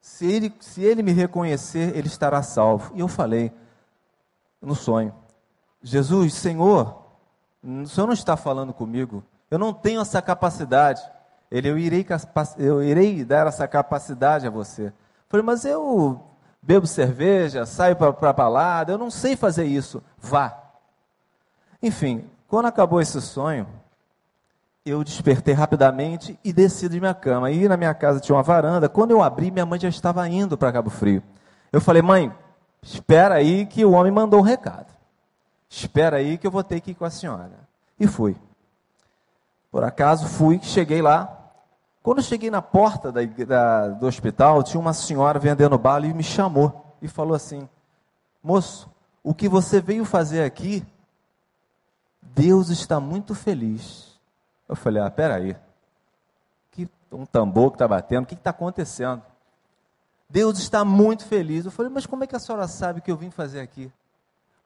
se 0.00 0.26
ele, 0.26 0.52
se 0.60 0.82
ele 0.82 1.02
me 1.02 1.12
reconhecer, 1.12 1.94
ele 1.94 2.08
estará 2.08 2.42
salvo. 2.42 2.92
E 2.94 3.00
eu 3.00 3.08
falei 3.08 3.52
no 4.62 4.74
sonho: 4.74 5.14
Jesus, 5.82 6.32
Senhor, 6.32 7.04
o 7.62 7.86
Senhor 7.86 8.06
não 8.06 8.14
está 8.14 8.34
falando 8.34 8.72
comigo, 8.72 9.22
eu 9.50 9.58
não 9.58 9.74
tenho 9.74 10.00
essa 10.00 10.22
capacidade. 10.22 11.02
Ele, 11.52 11.68
eu 11.68 11.78
irei, 11.78 12.06
eu 12.56 12.82
irei 12.82 13.22
dar 13.26 13.46
essa 13.46 13.68
capacidade 13.68 14.46
a 14.46 14.50
você. 14.50 14.90
falei, 15.28 15.44
mas 15.44 15.66
eu 15.66 16.18
bebo 16.62 16.86
cerveja, 16.86 17.66
saio 17.66 17.94
para 17.94 18.30
a 18.30 18.32
balada, 18.32 18.92
eu 18.92 18.96
não 18.96 19.10
sei 19.10 19.36
fazer 19.36 19.66
isso. 19.66 20.02
Vá. 20.18 20.58
Enfim, 21.82 22.24
quando 22.48 22.66
acabou 22.66 23.02
esse 23.02 23.20
sonho, 23.20 23.66
eu 24.86 25.04
despertei 25.04 25.52
rapidamente 25.52 26.38
e 26.42 26.54
desci 26.54 26.88
de 26.88 26.98
minha 26.98 27.12
cama. 27.12 27.50
E 27.50 27.68
na 27.68 27.76
minha 27.76 27.92
casa 27.92 28.18
tinha 28.18 28.34
uma 28.34 28.42
varanda. 28.42 28.88
Quando 28.88 29.10
eu 29.10 29.22
abri, 29.22 29.50
minha 29.50 29.66
mãe 29.66 29.78
já 29.78 29.90
estava 29.90 30.26
indo 30.26 30.56
para 30.56 30.72
Cabo 30.72 30.88
Frio. 30.88 31.22
Eu 31.70 31.82
falei, 31.82 32.00
mãe, 32.00 32.32
espera 32.80 33.34
aí 33.34 33.66
que 33.66 33.84
o 33.84 33.92
homem 33.92 34.10
mandou 34.10 34.40
um 34.40 34.42
recado. 34.42 34.90
Espera 35.68 36.16
aí 36.16 36.38
que 36.38 36.46
eu 36.46 36.50
vou 36.50 36.64
ter 36.64 36.80
que 36.80 36.92
ir 36.92 36.94
com 36.94 37.04
a 37.04 37.10
senhora. 37.10 37.68
E 38.00 38.06
fui. 38.06 38.36
Por 39.70 39.84
acaso 39.84 40.26
fui, 40.26 40.58
cheguei 40.62 41.02
lá, 41.02 41.41
quando 42.02 42.18
eu 42.18 42.24
cheguei 42.24 42.50
na 42.50 42.60
porta 42.60 43.12
da, 43.12 43.20
da, 43.24 43.88
do 43.88 44.06
hospital, 44.06 44.62
tinha 44.62 44.80
uma 44.80 44.92
senhora 44.92 45.38
vendendo 45.38 45.78
bala 45.78 46.06
e 46.06 46.12
me 46.12 46.24
chamou 46.24 46.84
e 47.00 47.06
falou 47.06 47.34
assim: 47.34 47.68
Moço, 48.42 48.90
o 49.22 49.32
que 49.32 49.48
você 49.48 49.80
veio 49.80 50.04
fazer 50.04 50.42
aqui, 50.42 50.84
Deus 52.20 52.70
está 52.70 52.98
muito 52.98 53.34
feliz. 53.34 54.18
Eu 54.68 54.74
falei: 54.74 55.00
Ah, 55.00 55.10
peraí. 55.10 55.56
Que, 56.72 56.88
um 57.12 57.24
tambor 57.24 57.70
que 57.70 57.76
está 57.76 57.86
batendo, 57.86 58.24
o 58.24 58.26
que 58.26 58.34
está 58.34 58.50
acontecendo? 58.50 59.22
Deus 60.28 60.58
está 60.58 60.84
muito 60.84 61.24
feliz. 61.24 61.64
Eu 61.64 61.70
falei: 61.70 61.92
Mas 61.92 62.04
como 62.04 62.24
é 62.24 62.26
que 62.26 62.34
a 62.34 62.40
senhora 62.40 62.66
sabe 62.66 63.00
que 63.00 63.12
eu 63.12 63.16
vim 63.16 63.30
fazer 63.30 63.60
aqui? 63.60 63.92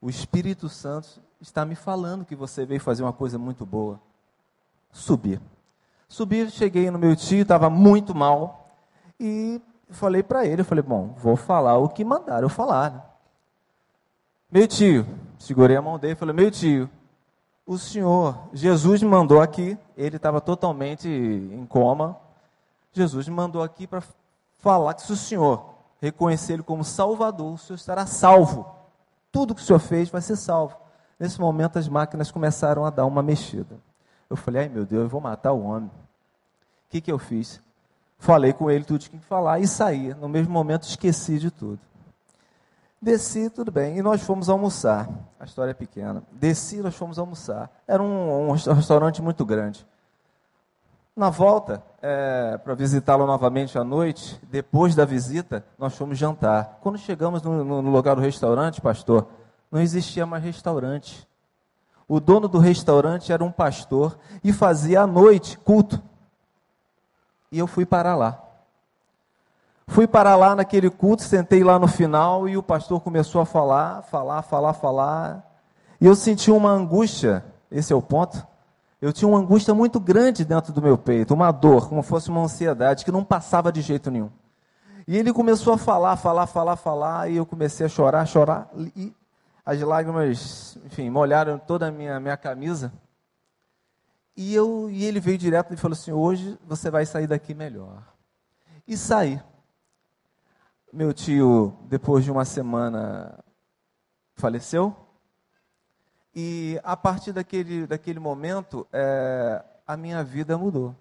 O 0.01 0.09
Espírito 0.09 0.69
Santo 0.69 1.21
está 1.39 1.63
me 1.65 1.75
falando 1.75 2.25
que 2.25 2.35
você 2.35 2.65
veio 2.65 2.81
fazer 2.81 3.03
uma 3.03 3.13
coisa 3.13 3.37
muito 3.37 3.63
boa. 3.63 3.99
Subi. 4.91 5.39
Subi, 6.07 6.49
cheguei 6.49 6.89
no 6.89 6.97
meu 6.97 7.15
tio, 7.15 7.41
estava 7.41 7.69
muito 7.69 8.15
mal. 8.15 8.69
E 9.19 9.61
falei 9.89 10.23
para 10.23 10.45
ele, 10.45 10.61
eu 10.61 10.65
falei, 10.65 10.83
bom, 10.83 11.13
vou 11.17 11.35
falar 11.35 11.77
o 11.77 11.89
que 11.89 12.05
mandaram 12.05 12.49
falar. 12.49 12.91
Né? 12.91 13.01
Meu 14.51 14.67
tio, 14.67 15.05
segurei 15.37 15.75
a 15.75 15.81
mão 15.81 15.99
dele 15.99 16.13
e 16.13 16.15
falei, 16.15 16.33
meu 16.33 16.49
tio, 16.49 16.89
o 17.65 17.77
senhor, 17.77 18.47
Jesus 18.53 19.03
me 19.03 19.09
mandou 19.09 19.41
aqui, 19.41 19.77
ele 19.97 20.15
estava 20.15 20.39
totalmente 20.39 21.09
em 21.09 21.65
coma. 21.65 22.17
Jesus 22.93 23.27
me 23.27 23.35
mandou 23.35 23.61
aqui 23.61 23.85
para 23.85 24.01
falar 24.57 24.93
que 24.93 25.01
se 25.01 25.11
o 25.11 25.17
senhor 25.17 25.73
reconhecer 25.99 26.53
ele 26.53 26.63
como 26.63 26.83
Salvador, 26.83 27.53
o 27.53 27.57
senhor 27.57 27.75
estará 27.75 28.05
salvo. 28.05 28.65
Tudo 29.31 29.53
que 29.53 29.61
o 29.61 29.63
senhor 29.65 29.79
fez 29.79 30.09
vai 30.09 30.21
ser 30.21 30.37
salvo. 30.37 30.77
Nesse 31.19 31.41
momento 31.41 31.77
as 31.77 31.89
máquinas 31.89 32.31
começaram 32.31 32.85
a 32.85 32.89
dar 32.89 33.05
uma 33.05 33.21
mexida. 33.21 33.77
Eu 34.29 34.35
falei, 34.35 34.63
ai 34.63 34.69
meu 34.69 34.85
Deus, 34.85 35.03
eu 35.03 35.09
vou 35.09 35.21
matar 35.21 35.51
o 35.53 35.63
homem. 35.63 35.89
O 35.89 36.89
que, 36.89 37.01
que 37.01 37.11
eu 37.11 37.19
fiz? 37.19 37.61
Falei 38.17 38.53
com 38.53 38.69
ele 38.69 38.83
tudo 38.83 38.99
que 38.99 39.09
tinha 39.09 39.21
que 39.21 39.27
falar 39.27 39.59
e 39.59 39.67
saí. 39.67 40.13
No 40.15 40.27
mesmo 40.27 40.51
momento 40.51 40.83
esqueci 40.83 41.37
de 41.37 41.51
tudo. 41.51 41.79
Desci, 42.99 43.49
tudo 43.49 43.71
bem, 43.71 43.97
e 43.97 44.01
nós 44.01 44.23
fomos 44.23 44.49
almoçar. 44.49 45.07
A 45.39 45.45
história 45.45 45.71
é 45.71 45.73
pequena. 45.73 46.23
Desci, 46.31 46.77
nós 46.77 46.95
fomos 46.95 47.19
almoçar. 47.19 47.69
Era 47.87 48.01
um, 48.01 48.49
um 48.49 48.51
restaurante 48.51 49.21
muito 49.21 49.45
grande. 49.45 49.85
Na 51.15 51.29
volta, 51.29 51.83
é, 52.01 52.57
para 52.57 52.73
visitá-lo 52.73 53.25
novamente 53.25 53.77
à 53.77 53.83
noite, 53.83 54.39
depois 54.49 54.95
da 54.95 55.05
visita, 55.05 55.63
nós 55.77 55.95
fomos 55.95 56.17
jantar. 56.17 56.79
Quando 56.81 56.97
chegamos 56.97 57.41
no, 57.41 57.63
no 57.63 57.91
lugar 57.91 58.15
do 58.15 58.21
restaurante, 58.21 58.81
pastor, 58.81 59.27
não 59.71 59.79
existia 59.79 60.25
mais 60.25 60.43
restaurante. 60.43 61.27
O 62.07 62.19
dono 62.19 62.47
do 62.47 62.57
restaurante 62.57 63.33
era 63.33 63.43
um 63.43 63.51
pastor 63.51 64.17
e 64.43 64.53
fazia 64.53 65.01
à 65.01 65.07
noite 65.07 65.57
culto. 65.57 66.01
E 67.51 67.59
eu 67.59 67.67
fui 67.67 67.85
para 67.85 68.15
lá. 68.15 68.41
Fui 69.87 70.07
para 70.07 70.35
lá 70.35 70.55
naquele 70.55 70.89
culto, 70.89 71.23
sentei 71.23 71.63
lá 71.63 71.79
no 71.79 71.87
final 71.87 72.47
e 72.47 72.57
o 72.57 72.63
pastor 72.63 73.01
começou 73.01 73.41
a 73.41 73.45
falar, 73.45 74.01
falar, 74.03 74.41
falar, 74.41 74.73
falar. 74.73 75.45
E 75.99 76.05
eu 76.05 76.15
senti 76.15 76.51
uma 76.51 76.69
angústia, 76.69 77.43
esse 77.71 77.91
é 77.91 77.95
o 77.95 78.01
ponto. 78.01 78.45
Eu 79.01 79.13
tinha 79.13 79.27
uma 79.27 79.39
angústia 79.39 79.73
muito 79.73 79.99
grande 79.99 80.43
dentro 80.43 80.73
do 80.73 80.81
meu 80.81 80.97
peito, 80.97 81.33
uma 81.33 81.51
dor, 81.51 81.87
como 81.87 82.01
fosse 82.01 82.29
uma 82.29 82.41
ansiedade 82.41 83.05
que 83.05 83.11
não 83.11 83.23
passava 83.23 83.71
de 83.71 83.81
jeito 83.81 84.09
nenhum. 84.11 84.29
E 85.07 85.15
ele 85.17 85.31
começou 85.31 85.73
a 85.73 85.77
falar, 85.77 86.17
falar, 86.17 86.47
falar, 86.47 86.75
falar, 86.75 87.31
e 87.31 87.37
eu 87.37 87.45
comecei 87.45 87.85
a 87.85 87.89
chorar, 87.89 88.25
chorar, 88.25 88.69
e 88.95 89.15
as 89.67 89.81
lágrimas, 89.81 90.77
enfim, 90.85 91.09
molharam 91.09 91.59
toda 91.59 91.89
a 91.89 91.91
minha, 91.91 92.17
minha 92.21 92.37
camisa. 92.37 92.89
E, 94.33 94.55
eu, 94.55 94.89
e 94.89 95.03
ele 95.03 95.19
veio 95.19 95.37
direto 95.37 95.73
e 95.73 95.77
falou 95.77 95.91
assim: 95.91 96.13
Hoje 96.13 96.57
você 96.65 96.89
vai 96.89 97.05
sair 97.05 97.27
daqui 97.27 97.53
melhor. 97.53 98.01
E 98.87 98.95
saí. 98.95 99.41
Meu 100.93 101.11
tio, 101.11 101.77
depois 101.89 102.23
de 102.23 102.31
uma 102.31 102.45
semana, 102.45 103.43
faleceu. 104.35 104.95
E 106.33 106.79
a 106.81 106.95
partir 106.95 107.33
daquele, 107.33 107.85
daquele 107.85 108.19
momento, 108.21 108.87
é, 108.93 109.61
a 109.85 109.97
minha 109.97 110.23
vida 110.23 110.57
mudou. 110.57 110.95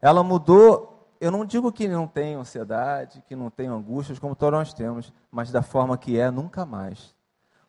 Ela 0.00 0.22
mudou, 0.22 1.12
eu 1.20 1.32
não 1.32 1.44
digo 1.44 1.72
que 1.72 1.88
não 1.88 2.06
tem 2.06 2.36
ansiedade, 2.36 3.20
que 3.26 3.34
não 3.34 3.50
tem 3.50 3.66
angústias, 3.66 4.20
como 4.20 4.36
todos 4.36 4.60
nós 4.60 4.72
temos, 4.72 5.12
mas 5.28 5.50
da 5.50 5.60
forma 5.60 5.98
que 5.98 6.20
é, 6.20 6.30
nunca 6.30 6.64
mais. 6.64 7.17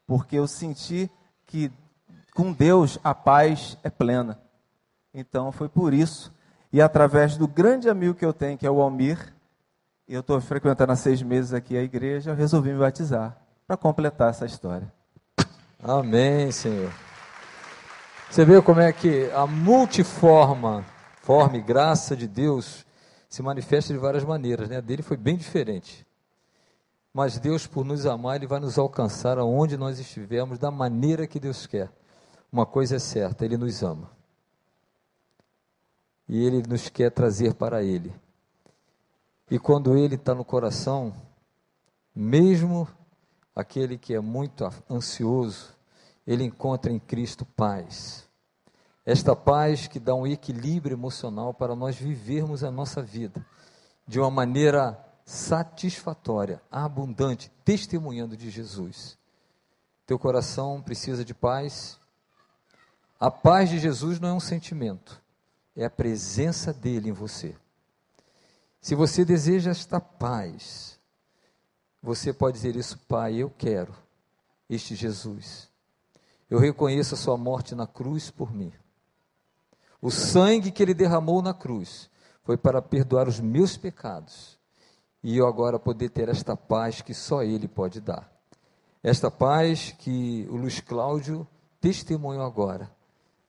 Porque 0.09 0.39
eu 0.39 0.47
senti 0.47 1.07
que 1.45 1.71
com 2.33 2.51
Deus 2.51 2.97
a 3.03 3.13
paz 3.13 3.77
é 3.83 3.91
plena. 3.91 4.39
Então 5.13 5.51
foi 5.51 5.69
por 5.69 5.93
isso, 5.93 6.33
e 6.73 6.81
através 6.81 7.37
do 7.37 7.47
grande 7.47 7.87
amigo 7.87 8.15
que 8.15 8.25
eu 8.25 8.33
tenho, 8.33 8.57
que 8.57 8.65
é 8.65 8.71
o 8.71 8.81
Almir, 8.81 9.31
eu 10.07 10.21
estou 10.21 10.41
frequentando 10.41 10.93
há 10.93 10.95
seis 10.95 11.21
meses 11.21 11.53
aqui 11.53 11.77
a 11.77 11.83
igreja, 11.83 12.31
eu 12.31 12.35
resolvi 12.35 12.73
me 12.73 12.79
batizar 12.79 13.37
para 13.67 13.77
completar 13.77 14.31
essa 14.31 14.47
história. 14.47 14.91
Amém, 15.79 16.51
Senhor. 16.51 16.91
Você 18.31 18.43
vê 18.43 18.59
como 18.63 18.79
é 18.79 18.91
que 18.91 19.29
a 19.31 19.45
multiforma, 19.45 20.83
forma 21.21 21.57
e 21.57 21.61
graça 21.61 22.15
de 22.15 22.27
Deus 22.27 22.83
se 23.29 23.43
manifesta 23.43 23.93
de 23.93 23.99
várias 23.99 24.23
maneiras, 24.23 24.69
né? 24.69 24.77
A 24.77 24.81
dele 24.81 25.03
foi 25.03 25.17
bem 25.17 25.37
diferente. 25.37 26.03
Mas 27.13 27.39
Deus, 27.39 27.65
por 27.65 27.83
nos 27.83 28.05
amar, 28.05 28.37
Ele 28.37 28.47
vai 28.47 28.59
nos 28.59 28.77
alcançar 28.77 29.37
aonde 29.37 29.77
nós 29.77 29.99
estivermos, 29.99 30.59
da 30.59 30.69
maneira 30.69 31.27
que 31.27 31.39
Deus 31.39 31.65
quer. 31.65 31.91
Uma 32.51 32.65
coisa 32.65 32.95
é 32.95 32.99
certa, 32.99 33.45
Ele 33.45 33.57
nos 33.57 33.81
ama. 33.83 34.09
E 36.27 36.43
Ele 36.43 36.61
nos 36.67 36.89
quer 36.89 37.11
trazer 37.11 37.53
para 37.55 37.83
Ele. 37.83 38.13
E 39.51 39.57
quando 39.57 39.97
ele 39.97 40.13
está 40.13 40.35
no 40.35 40.45
coração, 40.45 41.11
mesmo 42.13 42.87
aquele 43.55 43.97
que 43.97 44.13
é 44.13 44.19
muito 44.19 44.69
ansioso, 44.87 45.75
ele 46.25 46.43
encontra 46.43 46.91
em 46.91 46.99
Cristo 46.99 47.43
paz. 47.43 48.29
Esta 49.03 49.35
paz 49.35 49.87
que 49.87 49.99
dá 49.99 50.13
um 50.13 50.27
equilíbrio 50.27 50.93
emocional 50.93 51.51
para 51.51 51.75
nós 51.75 51.95
vivermos 51.95 52.63
a 52.63 52.69
nossa 52.69 53.01
vida 53.01 53.43
de 54.07 54.19
uma 54.19 54.29
maneira 54.29 55.03
satisfatória, 55.29 56.59
abundante, 56.71 57.51
testemunhando 57.63 58.35
de 58.35 58.49
Jesus. 58.49 59.15
Teu 60.07 60.17
coração 60.17 60.81
precisa 60.81 61.23
de 61.23 61.35
paz. 61.35 61.99
A 63.19 63.29
paz 63.29 63.69
de 63.69 63.77
Jesus 63.77 64.19
não 64.19 64.29
é 64.29 64.33
um 64.33 64.39
sentimento, 64.39 65.21
é 65.75 65.85
a 65.85 65.89
presença 65.89 66.73
dele 66.73 67.09
em 67.09 67.13
você. 67.13 67.55
Se 68.81 68.95
você 68.95 69.23
deseja 69.23 69.69
esta 69.69 69.99
paz, 69.99 70.99
você 72.01 72.33
pode 72.33 72.57
dizer 72.57 72.75
isso, 72.75 72.97
Pai, 73.07 73.35
eu 73.35 73.51
quero 73.51 73.93
este 74.67 74.95
Jesus. 74.95 75.69
Eu 76.49 76.57
reconheço 76.57 77.13
a 77.13 77.17
sua 77.17 77.37
morte 77.37 77.75
na 77.75 77.85
cruz 77.85 78.31
por 78.31 78.51
mim. 78.51 78.73
O 80.01 80.09
sangue 80.09 80.71
que 80.71 80.81
ele 80.81 80.95
derramou 80.95 81.39
na 81.39 81.53
cruz 81.53 82.09
foi 82.43 82.57
para 82.57 82.81
perdoar 82.81 83.27
os 83.27 83.39
meus 83.39 83.77
pecados. 83.77 84.58
E 85.23 85.37
eu 85.37 85.47
agora 85.47 85.77
poder 85.77 86.09
ter 86.09 86.29
esta 86.29 86.55
paz 86.55 87.01
que 87.01 87.13
só 87.13 87.43
ele 87.43 87.67
pode 87.67 87.99
dar. 87.99 88.31
Esta 89.03 89.29
paz 89.29 89.95
que 89.97 90.47
o 90.49 90.55
Luiz 90.55 90.79
Cláudio 90.79 91.47
testemunhou 91.79 92.43
agora, 92.43 92.91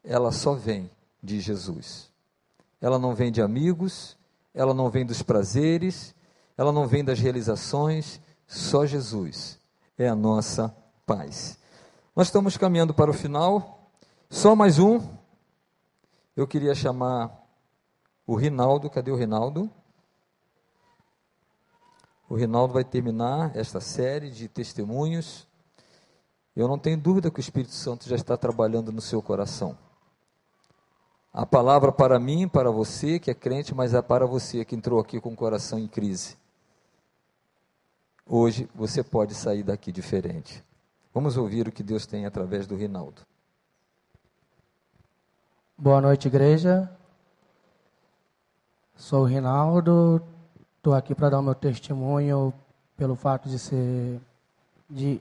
ela 0.04 0.32
só 0.32 0.54
vem 0.54 0.90
de 1.22 1.40
Jesus. 1.40 2.10
Ela 2.80 2.98
não 2.98 3.14
vem 3.14 3.30
de 3.30 3.42
amigos, 3.42 4.16
ela 4.54 4.72
não 4.72 4.90
vem 4.90 5.04
dos 5.04 5.22
prazeres, 5.22 6.14
ela 6.56 6.72
não 6.72 6.86
vem 6.86 7.04
das 7.04 7.18
realizações, 7.18 8.20
só 8.46 8.86
Jesus 8.86 9.58
é 9.98 10.08
a 10.08 10.14
nossa 10.14 10.74
paz. 11.04 11.58
Nós 12.16 12.28
estamos 12.28 12.56
caminhando 12.56 12.94
para 12.94 13.10
o 13.10 13.14
final, 13.14 13.90
só 14.28 14.56
mais 14.56 14.78
um. 14.78 15.00
Eu 16.34 16.46
queria 16.46 16.74
chamar 16.74 17.46
o 18.26 18.34
Rinaldo, 18.34 18.88
cadê 18.88 19.10
o 19.10 19.16
Rinaldo? 19.16 19.70
O 22.30 22.36
Rinaldo 22.36 22.72
vai 22.72 22.84
terminar 22.84 23.50
esta 23.56 23.80
série 23.80 24.30
de 24.30 24.46
testemunhos. 24.46 25.48
Eu 26.54 26.68
não 26.68 26.78
tenho 26.78 26.96
dúvida 26.96 27.28
que 27.28 27.40
o 27.40 27.42
Espírito 27.42 27.72
Santo 27.72 28.08
já 28.08 28.14
está 28.14 28.36
trabalhando 28.36 28.92
no 28.92 29.00
seu 29.00 29.20
coração. 29.20 29.76
A 31.32 31.44
palavra 31.44 31.90
para 31.90 32.20
mim, 32.20 32.46
para 32.46 32.70
você 32.70 33.18
que 33.18 33.32
é 33.32 33.34
crente, 33.34 33.74
mas 33.74 33.94
é 33.94 34.00
para 34.00 34.26
você 34.26 34.64
que 34.64 34.76
entrou 34.76 35.00
aqui 35.00 35.20
com 35.20 35.32
o 35.32 35.36
coração 35.36 35.76
em 35.76 35.88
crise. 35.88 36.36
Hoje 38.24 38.70
você 38.76 39.02
pode 39.02 39.34
sair 39.34 39.64
daqui 39.64 39.90
diferente. 39.90 40.64
Vamos 41.12 41.36
ouvir 41.36 41.66
o 41.66 41.72
que 41.72 41.82
Deus 41.82 42.06
tem 42.06 42.26
através 42.26 42.64
do 42.64 42.76
Rinaldo. 42.76 43.22
Boa 45.76 46.00
noite, 46.00 46.28
igreja. 46.28 46.88
Sou 48.94 49.22
o 49.22 49.26
Rinaldo. 49.26 50.22
Estou 50.80 50.94
aqui 50.94 51.14
para 51.14 51.28
dar 51.28 51.40
o 51.40 51.42
meu 51.42 51.54
testemunho 51.54 52.54
pelo 52.96 53.14
fato 53.14 53.50
de 53.50 53.58
ser 53.58 54.18
de 54.88 55.20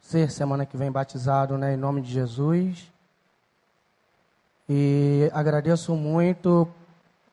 ser 0.00 0.30
semana 0.30 0.64
que 0.64 0.76
vem 0.76 0.88
batizado, 0.88 1.58
né, 1.58 1.74
em 1.74 1.76
nome 1.76 2.00
de 2.00 2.12
Jesus. 2.12 2.92
E 4.68 5.28
agradeço 5.34 5.96
muito 5.96 6.68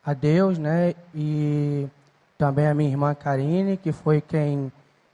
a 0.04 0.16
Deus, 0.16 0.58
né? 0.58 0.96
E 1.14 1.88
também 2.36 2.66
a 2.66 2.74
minha 2.74 2.90
irmã 2.90 3.14
Karine, 3.14 3.78
que 3.78 3.92
foi 3.92 4.20
quem 4.20 4.72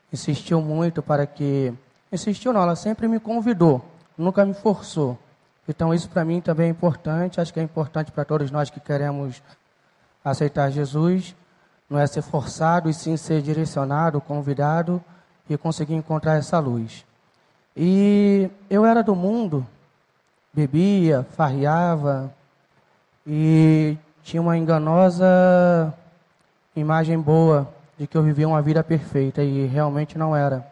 insistiu 0.10 0.62
muito 0.62 1.04
para 1.04 1.28
que. 1.28 1.74
Insistiu 2.10 2.54
não, 2.54 2.62
ela 2.62 2.78
sempre 2.78 3.10
me 3.10 3.20
convidou, 3.20 3.84
nunca 4.18 4.46
me 4.46 4.54
forçou. 4.54 5.20
Então 5.68 5.94
isso 5.94 6.08
para 6.08 6.24
mim 6.24 6.40
também 6.40 6.68
é 6.68 6.70
importante, 6.70 7.42
acho 7.42 7.54
que 7.54 7.60
é 7.60 7.64
importante 7.64 8.10
para 8.10 8.24
todos 8.24 8.52
nós 8.52 8.70
que 8.70 8.80
queremos 8.80 9.44
aceitar 10.24 10.72
Jesus, 10.72 11.36
não 11.90 12.00
é 12.00 12.06
ser 12.06 12.22
forçado 12.22 12.90
e 12.90 12.94
sim 12.94 13.16
ser 13.16 13.42
direcionado, 13.42 14.20
convidado 14.20 15.02
e 15.50 15.58
conseguir 15.58 15.96
encontrar 15.96 16.36
essa 16.36 16.60
luz. 16.60 17.06
E 17.76 18.50
eu 18.70 18.86
era 18.86 19.02
do 19.02 19.16
mundo, 19.16 19.66
bebia, 20.54 21.26
farriava 21.36 22.34
e 23.26 23.98
tinha 24.24 24.42
uma 24.42 24.58
enganosa 24.58 25.94
imagem 26.76 27.20
boa 27.20 27.68
de 27.98 28.06
que 28.06 28.18
eu 28.18 28.24
vivia 28.24 28.48
uma 28.48 28.62
vida 28.62 28.84
perfeita 28.84 29.44
e 29.44 29.66
realmente 29.66 30.18
não 30.18 30.36
era. 30.36 30.66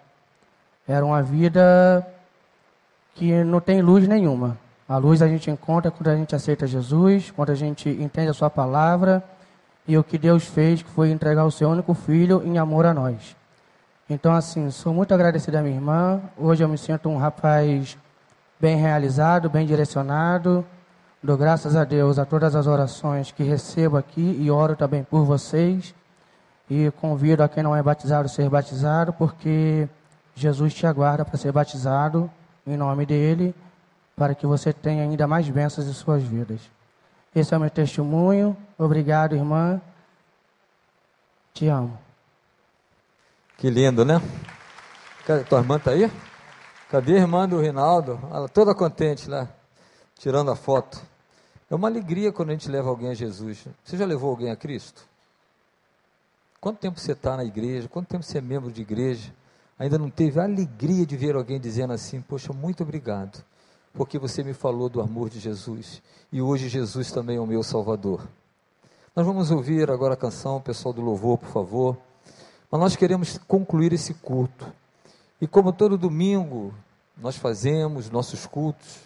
Era 0.88 1.06
uma 1.06 1.22
vida 1.22 2.06
que 3.16 3.44
não 3.44 3.60
tem 3.60 3.82
luz 3.82 4.08
nenhuma. 4.08 4.58
A 4.88 4.98
luz 4.98 5.22
a 5.22 5.28
gente 5.28 5.50
encontra 5.50 5.90
quando 5.90 6.10
a 6.10 6.16
gente 6.16 6.36
aceita 6.36 6.68
Jesus, 6.68 7.32
quando 7.32 7.52
a 7.52 7.56
gente 7.56 7.90
entende 7.90 8.30
a 8.30 8.34
sua 8.34 8.50
palavra 8.50 9.24
e 9.88 9.98
o 9.98 10.04
que 10.04 10.18
Deus 10.18 10.46
fez, 10.46 10.82
que 10.82 10.90
foi 10.90 11.12
entregar 11.12 11.46
o 11.46 11.52
seu 11.52 11.70
único 11.70 11.94
filho 11.94 12.42
em 12.44 12.58
amor 12.58 12.86
a 12.86 12.94
nós. 12.94 13.36
Então, 14.10 14.34
assim, 14.34 14.70
sou 14.72 14.94
muito 14.94 15.14
agradecido 15.14 15.58
à 15.58 15.62
minha 15.62 15.76
irmã. 15.76 16.22
Hoje 16.38 16.64
eu 16.64 16.70
me 16.70 16.78
sinto 16.78 17.10
um 17.10 17.18
rapaz 17.18 17.98
bem 18.60 18.78
realizado, 18.78 19.50
bem 19.50 19.66
direcionado. 19.66 20.66
Dou 21.24 21.36
graças 21.36 21.76
a 21.76 21.84
Deus 21.84 22.20
a 22.20 22.26
todas 22.26 22.56
as 22.56 22.68
orações 22.68 23.32
que 23.32 23.44
recebo 23.44 23.98
aqui 23.98 24.38
e 24.40 24.52
oro 24.52 24.76
também 24.76 25.04
por 25.04 25.26
vocês. 25.26 25.96
E 26.70 26.92
convido 27.00 27.42
a 27.44 27.50
quem 27.50 27.64
não 27.64 27.76
é 27.76 27.82
batizado 27.82 28.26
a 28.26 28.30
ser 28.30 28.50
batizado, 28.50 29.14
porque 29.14 29.88
Jesus 30.36 30.74
te 30.74 30.86
aguarda 30.86 31.26
para 31.26 31.38
ser 31.38 31.52
batizado 31.52 32.30
em 32.66 32.76
nome 32.76 33.06
dele, 33.06 33.56
para 34.16 34.34
que 34.36 34.46
você 34.46 34.74
tenha 34.74 35.04
ainda 35.04 35.28
mais 35.28 35.48
bênçãos 35.50 35.88
em 35.88 35.94
suas 35.94 36.24
vidas. 36.24 36.60
Esse 37.36 37.54
é 37.54 37.58
o 37.58 37.60
meu 37.60 37.70
testemunho. 37.70 38.56
Obrigado, 38.78 39.36
irmã. 39.36 39.82
Te 41.54 41.68
amo. 41.68 42.00
Que 43.58 43.70
lindo, 43.70 44.06
né? 44.06 44.22
Tua 45.50 45.60
irmã 45.60 45.76
está 45.76 45.92
aí? 45.92 46.10
Cadê 46.90 47.16
a 47.16 47.20
irmã 47.20 47.48
do 47.48 47.60
Rinaldo? 47.60 48.18
Ela 48.32 48.48
toda 48.48 48.74
contente 48.74 49.30
lá, 49.30 49.50
tirando 50.18 50.50
a 50.50 50.56
foto. 50.56 51.02
É 51.70 51.76
uma 51.76 51.90
alegria 51.90 52.32
quando 52.32 52.52
a 52.52 52.52
gente 52.54 52.70
leva 52.70 52.88
alguém 52.88 53.10
a 53.10 53.14
Jesus. 53.14 53.66
Você 53.84 53.98
já 53.98 54.06
levou 54.06 54.30
alguém 54.30 54.50
a 54.50 54.56
Cristo? 54.56 55.04
Quanto 56.62 56.80
tempo 56.80 57.00
você 57.00 57.12
está 57.12 57.36
na 57.36 57.44
igreja? 57.44 57.90
Quanto 57.90 58.08
tempo 58.08 58.24
você 58.24 58.38
é 58.38 58.42
membro 58.42 58.72
de 58.72 58.82
igreja? 58.82 59.34
Ainda 59.78 59.98
não 59.98 60.10
teve 60.10 60.40
a 60.40 60.44
alegria 60.44 61.06
de 61.06 61.18
ver 61.18 61.36
alguém 61.36 61.60
dizendo 61.60 61.92
assim: 61.92 62.22
Poxa, 62.22 62.54
muito 62.54 62.82
obrigado, 62.82 63.44
porque 63.96 64.20
você 64.20 64.44
me 64.44 64.54
falou 64.54 64.90
do 64.90 65.02
amor 65.02 65.30
de 65.30 65.40
Jesus. 65.40 66.02
E 66.32 66.42
hoje 66.42 66.68
Jesus 66.68 67.12
também 67.12 67.38
é 67.38 67.40
o 67.40 67.48
meu 67.48 67.64
Salvador. 67.64 68.28
Nós 69.16 69.26
vamos 69.26 69.52
ouvir 69.52 69.90
agora 69.90 70.16
a 70.16 70.18
canção, 70.18 70.62
pessoal 70.62 70.94
do 70.94 71.02
louvor, 71.02 71.38
por 71.38 71.50
favor. 71.50 71.98
Mas 72.70 72.82
nós 72.82 72.96
queremos 72.98 73.38
concluir 73.48 73.94
esse 73.94 74.14
culto. 74.14 74.72
E 75.40 75.48
como 75.48 75.72
todo 75.72 75.98
domingo 75.98 76.74
nós 77.18 77.38
fazemos 77.38 78.10
nossos 78.10 78.46
cultos, 78.46 79.00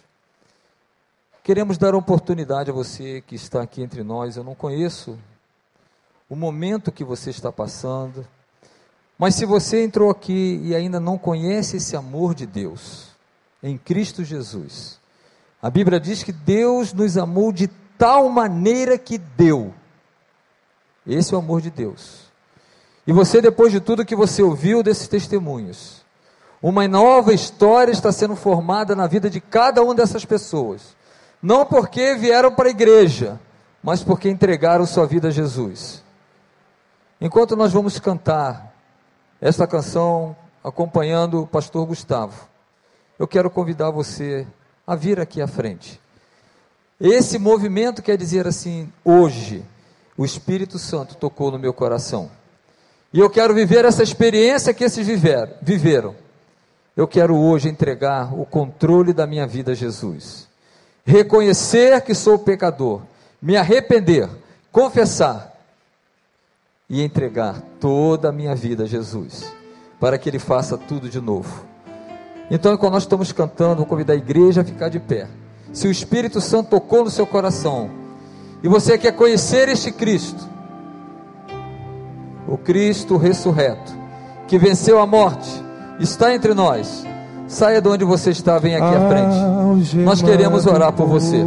queremos 1.44 1.78
dar 1.78 1.94
oportunidade 1.94 2.72
a 2.72 2.74
você 2.74 3.22
que 3.22 3.36
está 3.36 3.62
aqui 3.62 3.84
entre 3.84 4.02
nós. 4.02 4.36
Eu 4.36 4.44
não 4.44 4.56
conheço 4.56 5.20
o 6.28 6.36
momento 6.36 6.92
que 6.92 7.04
você 7.04 7.30
está 7.30 7.52
passando, 7.52 8.26
mas 9.20 9.36
se 9.36 9.46
você 9.46 9.84
entrou 9.84 10.10
aqui 10.10 10.60
e 10.64 10.74
ainda 10.74 11.00
não 11.00 11.18
conhece 11.18 11.78
esse 11.78 11.96
amor 11.96 12.34
de 12.34 12.48
Deus 12.48 13.10
em 13.62 13.78
Cristo 13.78 14.24
Jesus, 14.24 15.00
a 15.62 15.70
Bíblia 15.70 16.00
diz 16.00 16.24
que 16.24 16.32
Deus 16.32 16.94
nos 16.94 17.18
amou 17.18 17.52
de 17.52 17.68
tal 17.98 18.30
maneira 18.30 18.98
que 18.98 19.18
deu. 19.18 19.74
Esse 21.06 21.34
é 21.34 21.38
o 21.38 21.40
amor 21.40 21.62
de 21.62 21.70
Deus. 21.70 22.30
E 23.06 23.12
você, 23.12 23.42
depois 23.42 23.72
de 23.72 23.80
tudo 23.80 24.06
que 24.06 24.16
você 24.16 24.42
ouviu 24.42 24.82
desses 24.84 25.08
testemunhos, 25.08 26.06
uma 26.62 26.88
nova 26.88 27.34
história 27.34 27.92
está 27.92 28.12
sendo 28.12 28.36
formada 28.36 28.96
na 28.96 29.08
vida 29.08 29.30
de 29.30 29.40
cada 29.40 29.82
uma 29.82 29.96
dessas 29.96 30.26
pessoas. 30.26 30.96
Não 31.42 31.66
porque 31.66 32.16
vieram 32.16 32.52
para 32.52 32.68
a 32.68 32.72
igreja, 32.72 33.40
mas 33.82 34.04
porque 34.04 34.30
entregaram 34.30 34.86
sua 34.86 35.08
vida 35.08 35.30
a 35.30 35.32
Jesus. 35.32 36.04
Enquanto 37.22 37.56
nós 37.56 37.72
vamos 37.72 37.98
cantar 38.00 38.74
esta 39.40 39.66
canção 39.66 40.36
acompanhando 40.64 41.44
o 41.44 41.48
pastor 41.48 41.86
Gustavo, 41.86 42.49
eu 43.20 43.28
quero 43.28 43.52
convidar 43.52 43.92
você 43.92 44.48
a 44.88 44.96
vir 44.96 45.20
aqui 45.20 45.42
à 45.42 45.48
frente. 45.48 46.00
Esse 47.00 47.38
movimento 47.38 48.02
quer 48.02 48.18
dizer 48.18 48.48
assim: 48.48 48.92
hoje, 49.06 49.64
o 50.18 50.26
Espírito 50.26 50.80
Santo 50.80 51.16
tocou 51.16 51.52
no 51.52 51.60
meu 51.60 51.74
coração. 51.74 52.32
E 53.14 53.20
eu 53.20 53.30
quero 53.30 53.54
viver 53.54 53.86
essa 53.86 54.02
experiência 54.02 54.74
que 54.74 54.84
esses 54.84 55.06
viveram. 55.06 55.54
viveram 55.62 56.16
eu 57.00 57.08
quero 57.08 57.34
hoje 57.34 57.70
entregar 57.70 58.38
o 58.38 58.46
controle 58.46 59.14
da 59.14 59.26
minha 59.26 59.48
vida 59.48 59.72
a 59.72 59.74
Jesus. 59.74 60.50
Reconhecer 61.06 62.02
que 62.02 62.14
sou 62.14 62.38
pecador, 62.38 63.02
me 63.42 63.56
arrepender, 63.56 64.30
confessar 64.70 65.58
e 66.90 67.02
entregar 67.02 67.62
toda 67.80 68.28
a 68.28 68.32
minha 68.34 68.54
vida 68.54 68.84
a 68.84 68.86
Jesus, 68.86 69.50
para 69.98 70.18
que 70.18 70.28
Ele 70.28 70.40
faça 70.40 70.78
tudo 70.78 71.08
de 71.08 71.22
novo. 71.22 71.69
Então, 72.52 72.76
quando 72.78 72.94
nós 72.94 73.04
estamos 73.04 73.32
cantando, 73.32 73.78
vou 73.78 73.86
convidar 73.86 74.14
a 74.14 74.18
igreja 74.18 74.62
a 74.62 74.64
ficar 74.64 74.90
de 74.90 75.00
pé. 75.00 75.28
Se 75.72 75.88
o 75.88 75.92
Espírito 75.92 76.42
Santo 76.42 76.70
tocou 76.70 77.04
no 77.04 77.10
seu 77.10 77.28
coração 77.28 77.90
e 78.64 78.68
você 78.68 78.98
quer 78.98 79.12
conhecer 79.12 79.70
este 79.70 79.92
Cristo, 79.92 80.48
o 82.48 82.58
Cristo 82.58 83.18
ressurreto, 83.18 83.94
que 84.48 84.58
venceu 84.58 85.00
a 85.00 85.06
morte, 85.06 85.50
está 86.00 86.34
entre 86.34 86.56
nós. 86.56 87.06
Saia 87.48 87.82
de 87.82 87.88
onde 87.88 88.04
você 88.04 88.32
está, 88.32 88.58
vem 88.60 88.76
aqui 88.76 88.96
à 88.96 89.10
frente. 89.10 89.96
Nós 89.98 90.22
queremos 90.22 90.66
orar 90.66 90.92
por 90.94 91.08
você. 91.08 91.38
É 91.38 91.44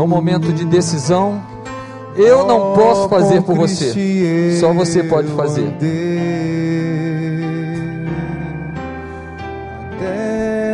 um 0.00 0.06
momento 0.06 0.52
de 0.52 0.64
decisão. 0.64 1.40
Eu 2.16 2.46
não 2.46 2.72
posso 2.74 3.08
fazer 3.08 3.42
por 3.42 3.56
você, 3.56 4.58
só 4.58 4.72
você 4.72 5.02
pode 5.04 5.28
fazer. 5.28 5.76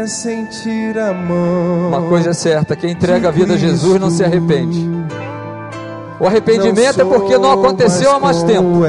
Sentir 0.06 0.98
a 0.98 1.12
mão. 1.12 1.88
Uma 1.88 2.02
coisa 2.02 2.30
é 2.30 2.32
certa: 2.32 2.76
quem 2.76 2.90
entrega 2.92 3.28
a 3.28 3.30
vida 3.30 3.54
a 3.54 3.56
Jesus 3.56 4.00
não 4.00 4.10
se 4.10 4.24
arrepende. 4.24 4.88
O 6.20 6.26
arrependimento 6.26 7.00
é 7.00 7.04
porque 7.04 7.36
não 7.36 7.52
aconteceu 7.52 8.12
há 8.12 8.20
mais 8.20 8.42
tempo. 8.42 8.82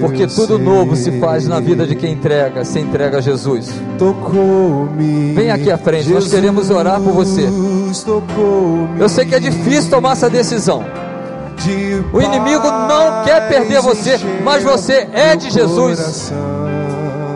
Porque 0.00 0.26
tudo 0.26 0.58
novo 0.58 0.96
se 0.96 1.18
faz 1.18 1.46
na 1.46 1.60
vida 1.60 1.86
de 1.86 1.94
quem 1.94 2.12
entrega, 2.12 2.64
se 2.64 2.78
entrega 2.78 3.18
a 3.18 3.20
Jesus. 3.20 3.70
Vem 5.34 5.50
aqui 5.50 5.70
à 5.70 5.78
frente, 5.78 6.10
nós 6.10 6.28
queremos 6.28 6.70
orar 6.70 7.00
por 7.00 7.12
você. 7.12 7.48
Eu 8.98 9.08
sei 9.08 9.24
que 9.24 9.34
é 9.34 9.40
difícil 9.40 9.90
tomar 9.90 10.12
essa 10.12 10.28
decisão. 10.28 10.84
O 12.12 12.22
inimigo 12.22 12.66
não 12.66 13.24
quer 13.24 13.48
perder 13.48 13.80
você, 13.80 14.18
mas 14.44 14.62
você 14.62 15.08
é 15.12 15.36
de 15.36 15.50
Jesus. 15.50 16.32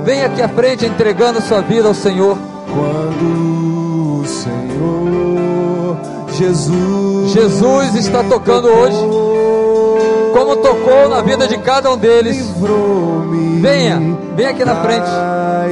Vem 0.04 0.24
aqui 0.24 0.42
à 0.42 0.48
frente 0.48 0.84
entregando 0.84 1.40
sua 1.40 1.60
vida 1.60 1.88
ao 1.88 1.94
Senhor. 1.94 2.36
Quando 2.74 4.22
o 4.22 4.26
Senhor 4.26 5.96
Jesus, 6.32 7.30
Jesus 7.32 7.94
está 7.94 8.24
tocando 8.24 8.68
hoje 8.68 8.96
como 10.32 10.56
tocou 10.56 11.08
na 11.08 11.20
vida 11.20 11.46
de 11.46 11.58
cada 11.58 11.92
um 11.92 11.96
deles. 11.96 12.52
Venha, 13.60 14.00
venha 14.34 14.50
aqui 14.50 14.64
na 14.64 14.76
frente. 14.82 15.06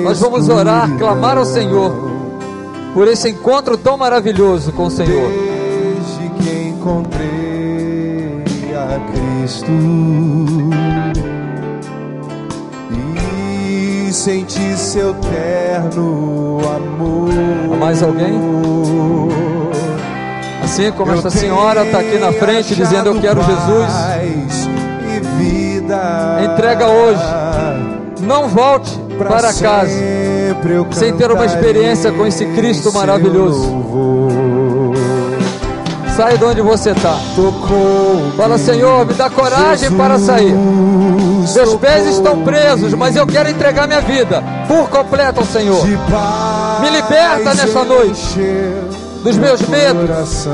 Nós 0.05 0.21
vamos 0.21 0.49
orar, 0.49 0.89
clamar 0.97 1.37
ao 1.37 1.45
Senhor 1.45 1.93
por 2.95 3.09
esse 3.09 3.31
encontro 3.31 3.77
tão 3.77 3.97
maravilhoso 3.97 4.73
com 4.73 4.85
o 4.87 4.91
Senhor. 4.91 5.29
Desde 5.31 6.29
que 6.43 6.69
encontrei 6.69 8.45
a 8.77 9.01
Cristo 9.11 9.67
senti 14.21 14.77
seu 14.77 15.15
terno 15.15 16.61
amor. 16.77 17.31
Há 17.73 17.77
mais 17.77 18.03
alguém? 18.03 18.39
Assim 20.63 20.93
como 20.93 21.13
esta 21.13 21.31
senhora 21.31 21.87
está 21.87 22.01
aqui 22.01 22.19
na 22.19 22.31
frente 22.31 22.75
dizendo: 22.75 23.11
Eu 23.11 23.21
quero 23.21 23.43
Jesus. 23.43 23.91
Entrega 26.53 26.89
hoje. 26.89 27.23
Não 28.21 28.47
volte 28.47 28.91
para 29.17 29.55
casa 29.55 29.91
sem 30.93 31.17
ter 31.17 31.33
uma 31.33 31.47
experiência 31.47 32.13
com 32.13 32.27
esse 32.27 32.45
Cristo 32.45 32.93
maravilhoso. 32.93 34.30
Sai 36.21 36.37
de 36.37 36.45
onde 36.45 36.61
você 36.61 36.91
está. 36.91 37.19
Fala, 38.37 38.59
Senhor, 38.59 39.07
me 39.07 39.15
dá 39.15 39.31
coragem 39.31 39.91
para 39.93 40.19
sair. 40.19 40.53
Meus 40.53 41.75
pés 41.77 42.07
estão 42.09 42.43
presos, 42.45 42.93
mas 42.93 43.17
eu 43.17 43.27
quero 43.27 43.49
entregar 43.49 43.89
minha 43.89 44.03
vida 44.03 44.45
por 44.69 44.91
completo 44.91 45.41
ao 45.41 45.47
Senhor. 45.47 45.83
Me 45.87 46.91
liberta 46.91 47.55
nesta 47.55 47.85
noite 47.85 48.39
dos 49.25 49.39
meus 49.39 49.63
medos. 49.63 50.47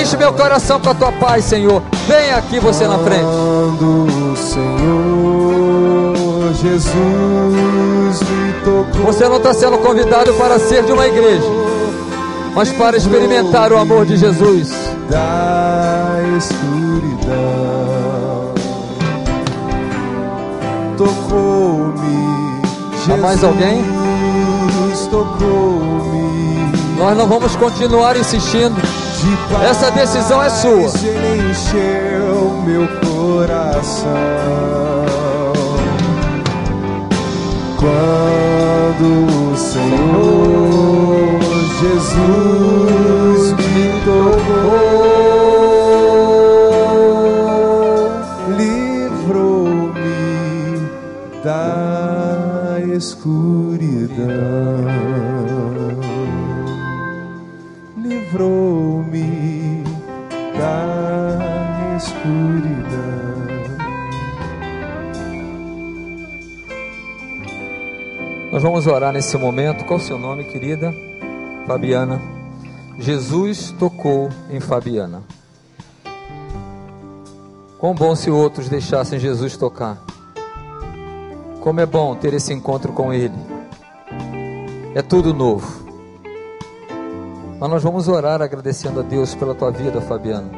Enche 0.00 0.16
meu 0.16 0.32
coração 0.32 0.78
com 0.78 0.90
a 0.90 0.94
tua 0.94 1.10
paz, 1.10 1.44
Senhor. 1.46 1.82
Venha 2.06 2.36
aqui 2.36 2.60
você 2.60 2.86
na 2.86 2.98
frente. 2.98 3.24
Quando 3.24 4.36
Senhor 4.36 6.14
Jesus 6.54 8.22
me 8.22 8.52
tocou. 8.64 9.06
Você 9.06 9.28
não 9.28 9.38
está 9.38 9.52
sendo 9.52 9.76
convidado 9.78 10.32
para 10.34 10.56
ser 10.60 10.84
de 10.84 10.92
uma 10.92 11.04
igreja, 11.04 11.42
mas 12.56 12.72
para 12.72 12.96
experimentar 12.96 13.70
o 13.70 13.76
amor 13.76 14.04
de 14.06 14.16
Jesus. 14.16 14.72
Da 15.10 16.16
escuridão 16.36 17.76
tocou-me. 20.96 22.62
Há 23.12 23.16
mais 23.18 23.44
alguém? 23.44 23.84
Tocou-me. 25.10 26.72
Nós 26.98 27.16
não 27.16 27.28
vamos 27.28 27.54
continuar 27.56 28.16
insistindo. 28.16 28.74
Essa 29.68 29.90
decisão 29.90 30.42
é 30.42 30.48
sua. 30.48 30.90
Encheu 31.50 32.62
meu 32.64 32.88
coração. 33.00 34.06
Quando 37.78 39.52
o 39.52 39.56
Senhor 39.56 40.55
Jesus 41.78 43.52
me 43.52 43.86
tocou, 44.02 44.96
livrou-me 48.56 50.00
da 51.44 52.78
escuridão, 52.96 54.24
livrou-me 57.98 59.84
da 60.56 61.96
escuridão. 61.98 62.86
Nós 68.50 68.62
vamos 68.62 68.86
orar 68.86 69.12
nesse 69.12 69.36
momento. 69.36 69.84
Qual 69.84 69.98
o 69.98 70.02
seu 70.02 70.18
nome, 70.18 70.44
querida? 70.44 71.05
Fabiana. 71.66 72.22
Jesus 72.96 73.74
tocou 73.76 74.28
em 74.48 74.60
Fabiana. 74.60 75.22
Quão 77.78 77.92
bom 77.92 78.14
se 78.14 78.30
outros 78.30 78.68
deixassem 78.68 79.18
Jesus 79.18 79.56
tocar. 79.56 79.98
Como 81.60 81.80
é 81.80 81.84
bom 81.84 82.14
ter 82.14 82.32
esse 82.34 82.54
encontro 82.54 82.92
com 82.92 83.12
Ele. 83.12 83.34
É 84.94 85.02
tudo 85.02 85.34
novo. 85.34 85.84
Mas 87.58 87.68
nós 87.68 87.82
vamos 87.82 88.06
orar 88.06 88.40
agradecendo 88.40 89.00
a 89.00 89.02
Deus 89.02 89.34
pela 89.34 89.54
tua 89.54 89.72
vida, 89.72 90.00
Fabiana. 90.00 90.48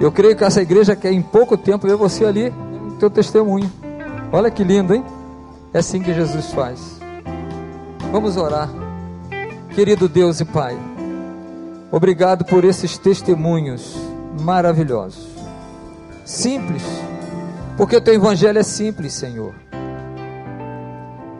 Eu 0.00 0.12
creio 0.12 0.36
que 0.36 0.44
essa 0.44 0.62
igreja 0.62 0.94
quer 0.94 1.12
em 1.12 1.22
pouco 1.22 1.56
tempo 1.56 1.88
ver 1.88 1.96
você 1.96 2.24
ali, 2.24 2.52
teu 3.00 3.10
testemunho. 3.10 3.70
Olha 4.30 4.50
que 4.50 4.62
lindo, 4.62 4.94
hein? 4.94 5.04
É 5.74 5.78
assim 5.78 6.00
que 6.00 6.14
Jesus 6.14 6.52
faz. 6.52 7.00
Vamos 8.12 8.36
orar. 8.36 8.81
Querido 9.74 10.06
Deus 10.06 10.38
e 10.38 10.44
Pai, 10.44 10.78
obrigado 11.90 12.44
por 12.44 12.62
esses 12.62 12.98
testemunhos 12.98 13.96
maravilhosos. 14.38 15.28
Simples, 16.26 16.82
porque 17.74 17.96
o 17.96 18.00
teu 18.00 18.12
evangelho 18.12 18.58
é 18.58 18.62
simples, 18.62 19.14
Senhor. 19.14 19.54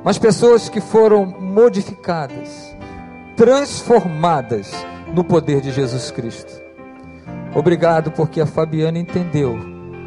Mas 0.02 0.18
pessoas 0.18 0.70
que 0.70 0.80
foram 0.80 1.26
modificadas, 1.26 2.74
transformadas 3.36 4.72
no 5.14 5.22
poder 5.22 5.60
de 5.60 5.70
Jesus 5.70 6.10
Cristo. 6.10 6.58
Obrigado 7.54 8.10
porque 8.12 8.40
a 8.40 8.46
Fabiana 8.46 8.98
entendeu 8.98 9.58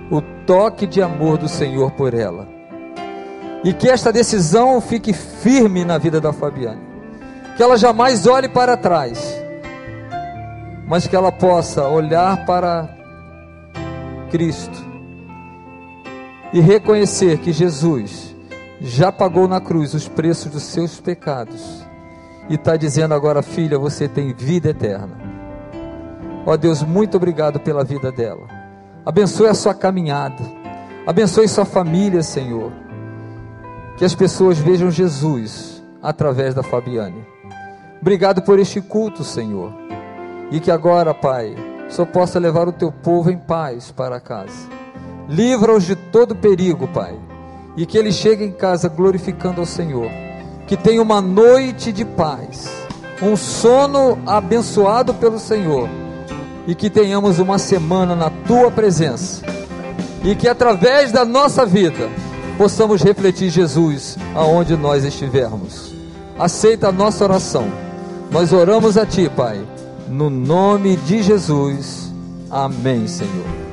o 0.10 0.20
toque 0.48 0.88
de 0.88 1.00
amor 1.00 1.38
do 1.38 1.48
Senhor 1.48 1.92
por 1.92 2.12
ela. 2.16 2.48
E 3.64 3.72
que 3.72 3.88
esta 3.88 4.12
decisão 4.12 4.82
fique 4.82 5.14
firme 5.14 5.86
na 5.86 6.00
vida 6.00 6.20
da 6.20 6.34
Fabiana. 6.34 6.85
Que 7.56 7.64
ela 7.64 7.78
jamais 7.78 8.28
olhe 8.28 8.49
para 8.49 8.76
trás, 8.76 9.41
mas 10.88 11.08
que 11.08 11.16
ela 11.16 11.32
possa 11.32 11.88
olhar 11.88 12.45
para 12.45 12.89
Cristo 14.30 14.84
e 16.51 16.60
reconhecer 16.60 17.39
que 17.39 17.51
Jesus 17.51 18.36
já 18.82 19.12
pagou 19.12 19.47
na 19.47 19.62
cruz 19.62 19.93
os 19.93 20.08
preços 20.08 20.51
dos 20.51 20.64
seus 20.64 20.99
pecados 20.99 21.86
e 22.49 22.56
está 22.56 22.78
dizendo 22.78 23.14
agora, 23.14 23.41
filha, 23.41 23.80
você 23.80 24.08
tem 24.08 24.34
vida 24.34 24.70
eterna. 24.70 25.18
Ó 26.45 26.51
oh, 26.51 26.58
Deus, 26.58 26.84
muito 26.84 27.18
obrigado 27.18 27.60
pela 27.60 27.84
vida 27.84 28.12
dela. 28.12 28.47
Abençoe 29.06 29.47
a 29.47 29.53
sua 29.53 29.74
caminhada, 29.74 30.43
abençoe 31.08 31.47
sua 31.47 31.66
família, 31.66 32.22
Senhor. 32.22 32.72
Que 33.97 34.06
as 34.06 34.14
pessoas 34.14 34.60
vejam 34.60 34.91
Jesus 34.91 35.84
através 36.01 36.53
da 36.53 36.62
Fabiane. 36.62 37.35
Obrigado 38.06 38.43
por 38.43 38.60
este 38.60 38.80
culto, 38.80 39.24
Senhor. 39.24 39.74
E 40.51 40.60
que 40.60 40.70
agora, 40.70 41.12
Pai, 41.12 41.56
só 41.89 42.06
possa 42.06 42.38
levar 42.38 42.68
o 42.68 42.72
teu 42.72 42.91
povo 42.91 43.32
em 43.32 43.38
paz 43.39 43.89
para 43.89 44.20
casa. 44.20 44.70
Livra-os 45.28 45.86
de 45.86 45.95
todo 45.95 46.36
perigo, 46.36 46.88
Pai. 46.88 47.18
E 47.76 47.84
que 47.84 47.97
eles 47.97 48.14
cheguem 48.14 48.49
em 48.49 48.51
casa 48.51 48.88
glorificando 48.88 49.60
ao 49.60 49.66
Senhor 49.66 50.08
que 50.68 50.78
tenha 50.78 51.01
uma 51.01 51.20
noite 51.20 51.91
de 51.91 52.06
paz, 52.06 52.70
um 53.24 53.36
sono 53.36 54.20
abençoado 54.24 55.12
pelo 55.16 55.39
Senhor 55.39 55.89
e 56.68 56.76
que 56.76 56.91
tenhamos 56.91 57.39
uma 57.39 57.58
semana 57.58 58.16
na 58.16 58.30
tua 58.30 58.70
presença 58.70 59.43
e 60.24 60.36
que 60.36 60.47
através 60.47 61.12
da 61.12 61.26
nossa 61.26 61.66
vida 61.66 62.08
possamos 62.56 63.01
refletir 63.01 63.49
Jesus 63.49 64.16
aonde 64.36 64.78
nós 64.78 65.03
estivermos. 65.03 65.91
Aceita 66.38 66.89
a 66.89 66.91
nossa 66.91 67.24
oração. 67.24 67.85
Nós 68.36 68.52
oramos 68.52 68.98
a 68.98 69.06
ti, 69.06 69.30
Pai, 69.30 69.66
no 70.10 70.30
nome 70.30 70.98
de 70.98 71.24
Jesus. 71.24 72.12
Amém, 72.52 73.08
Senhor. 73.08 73.64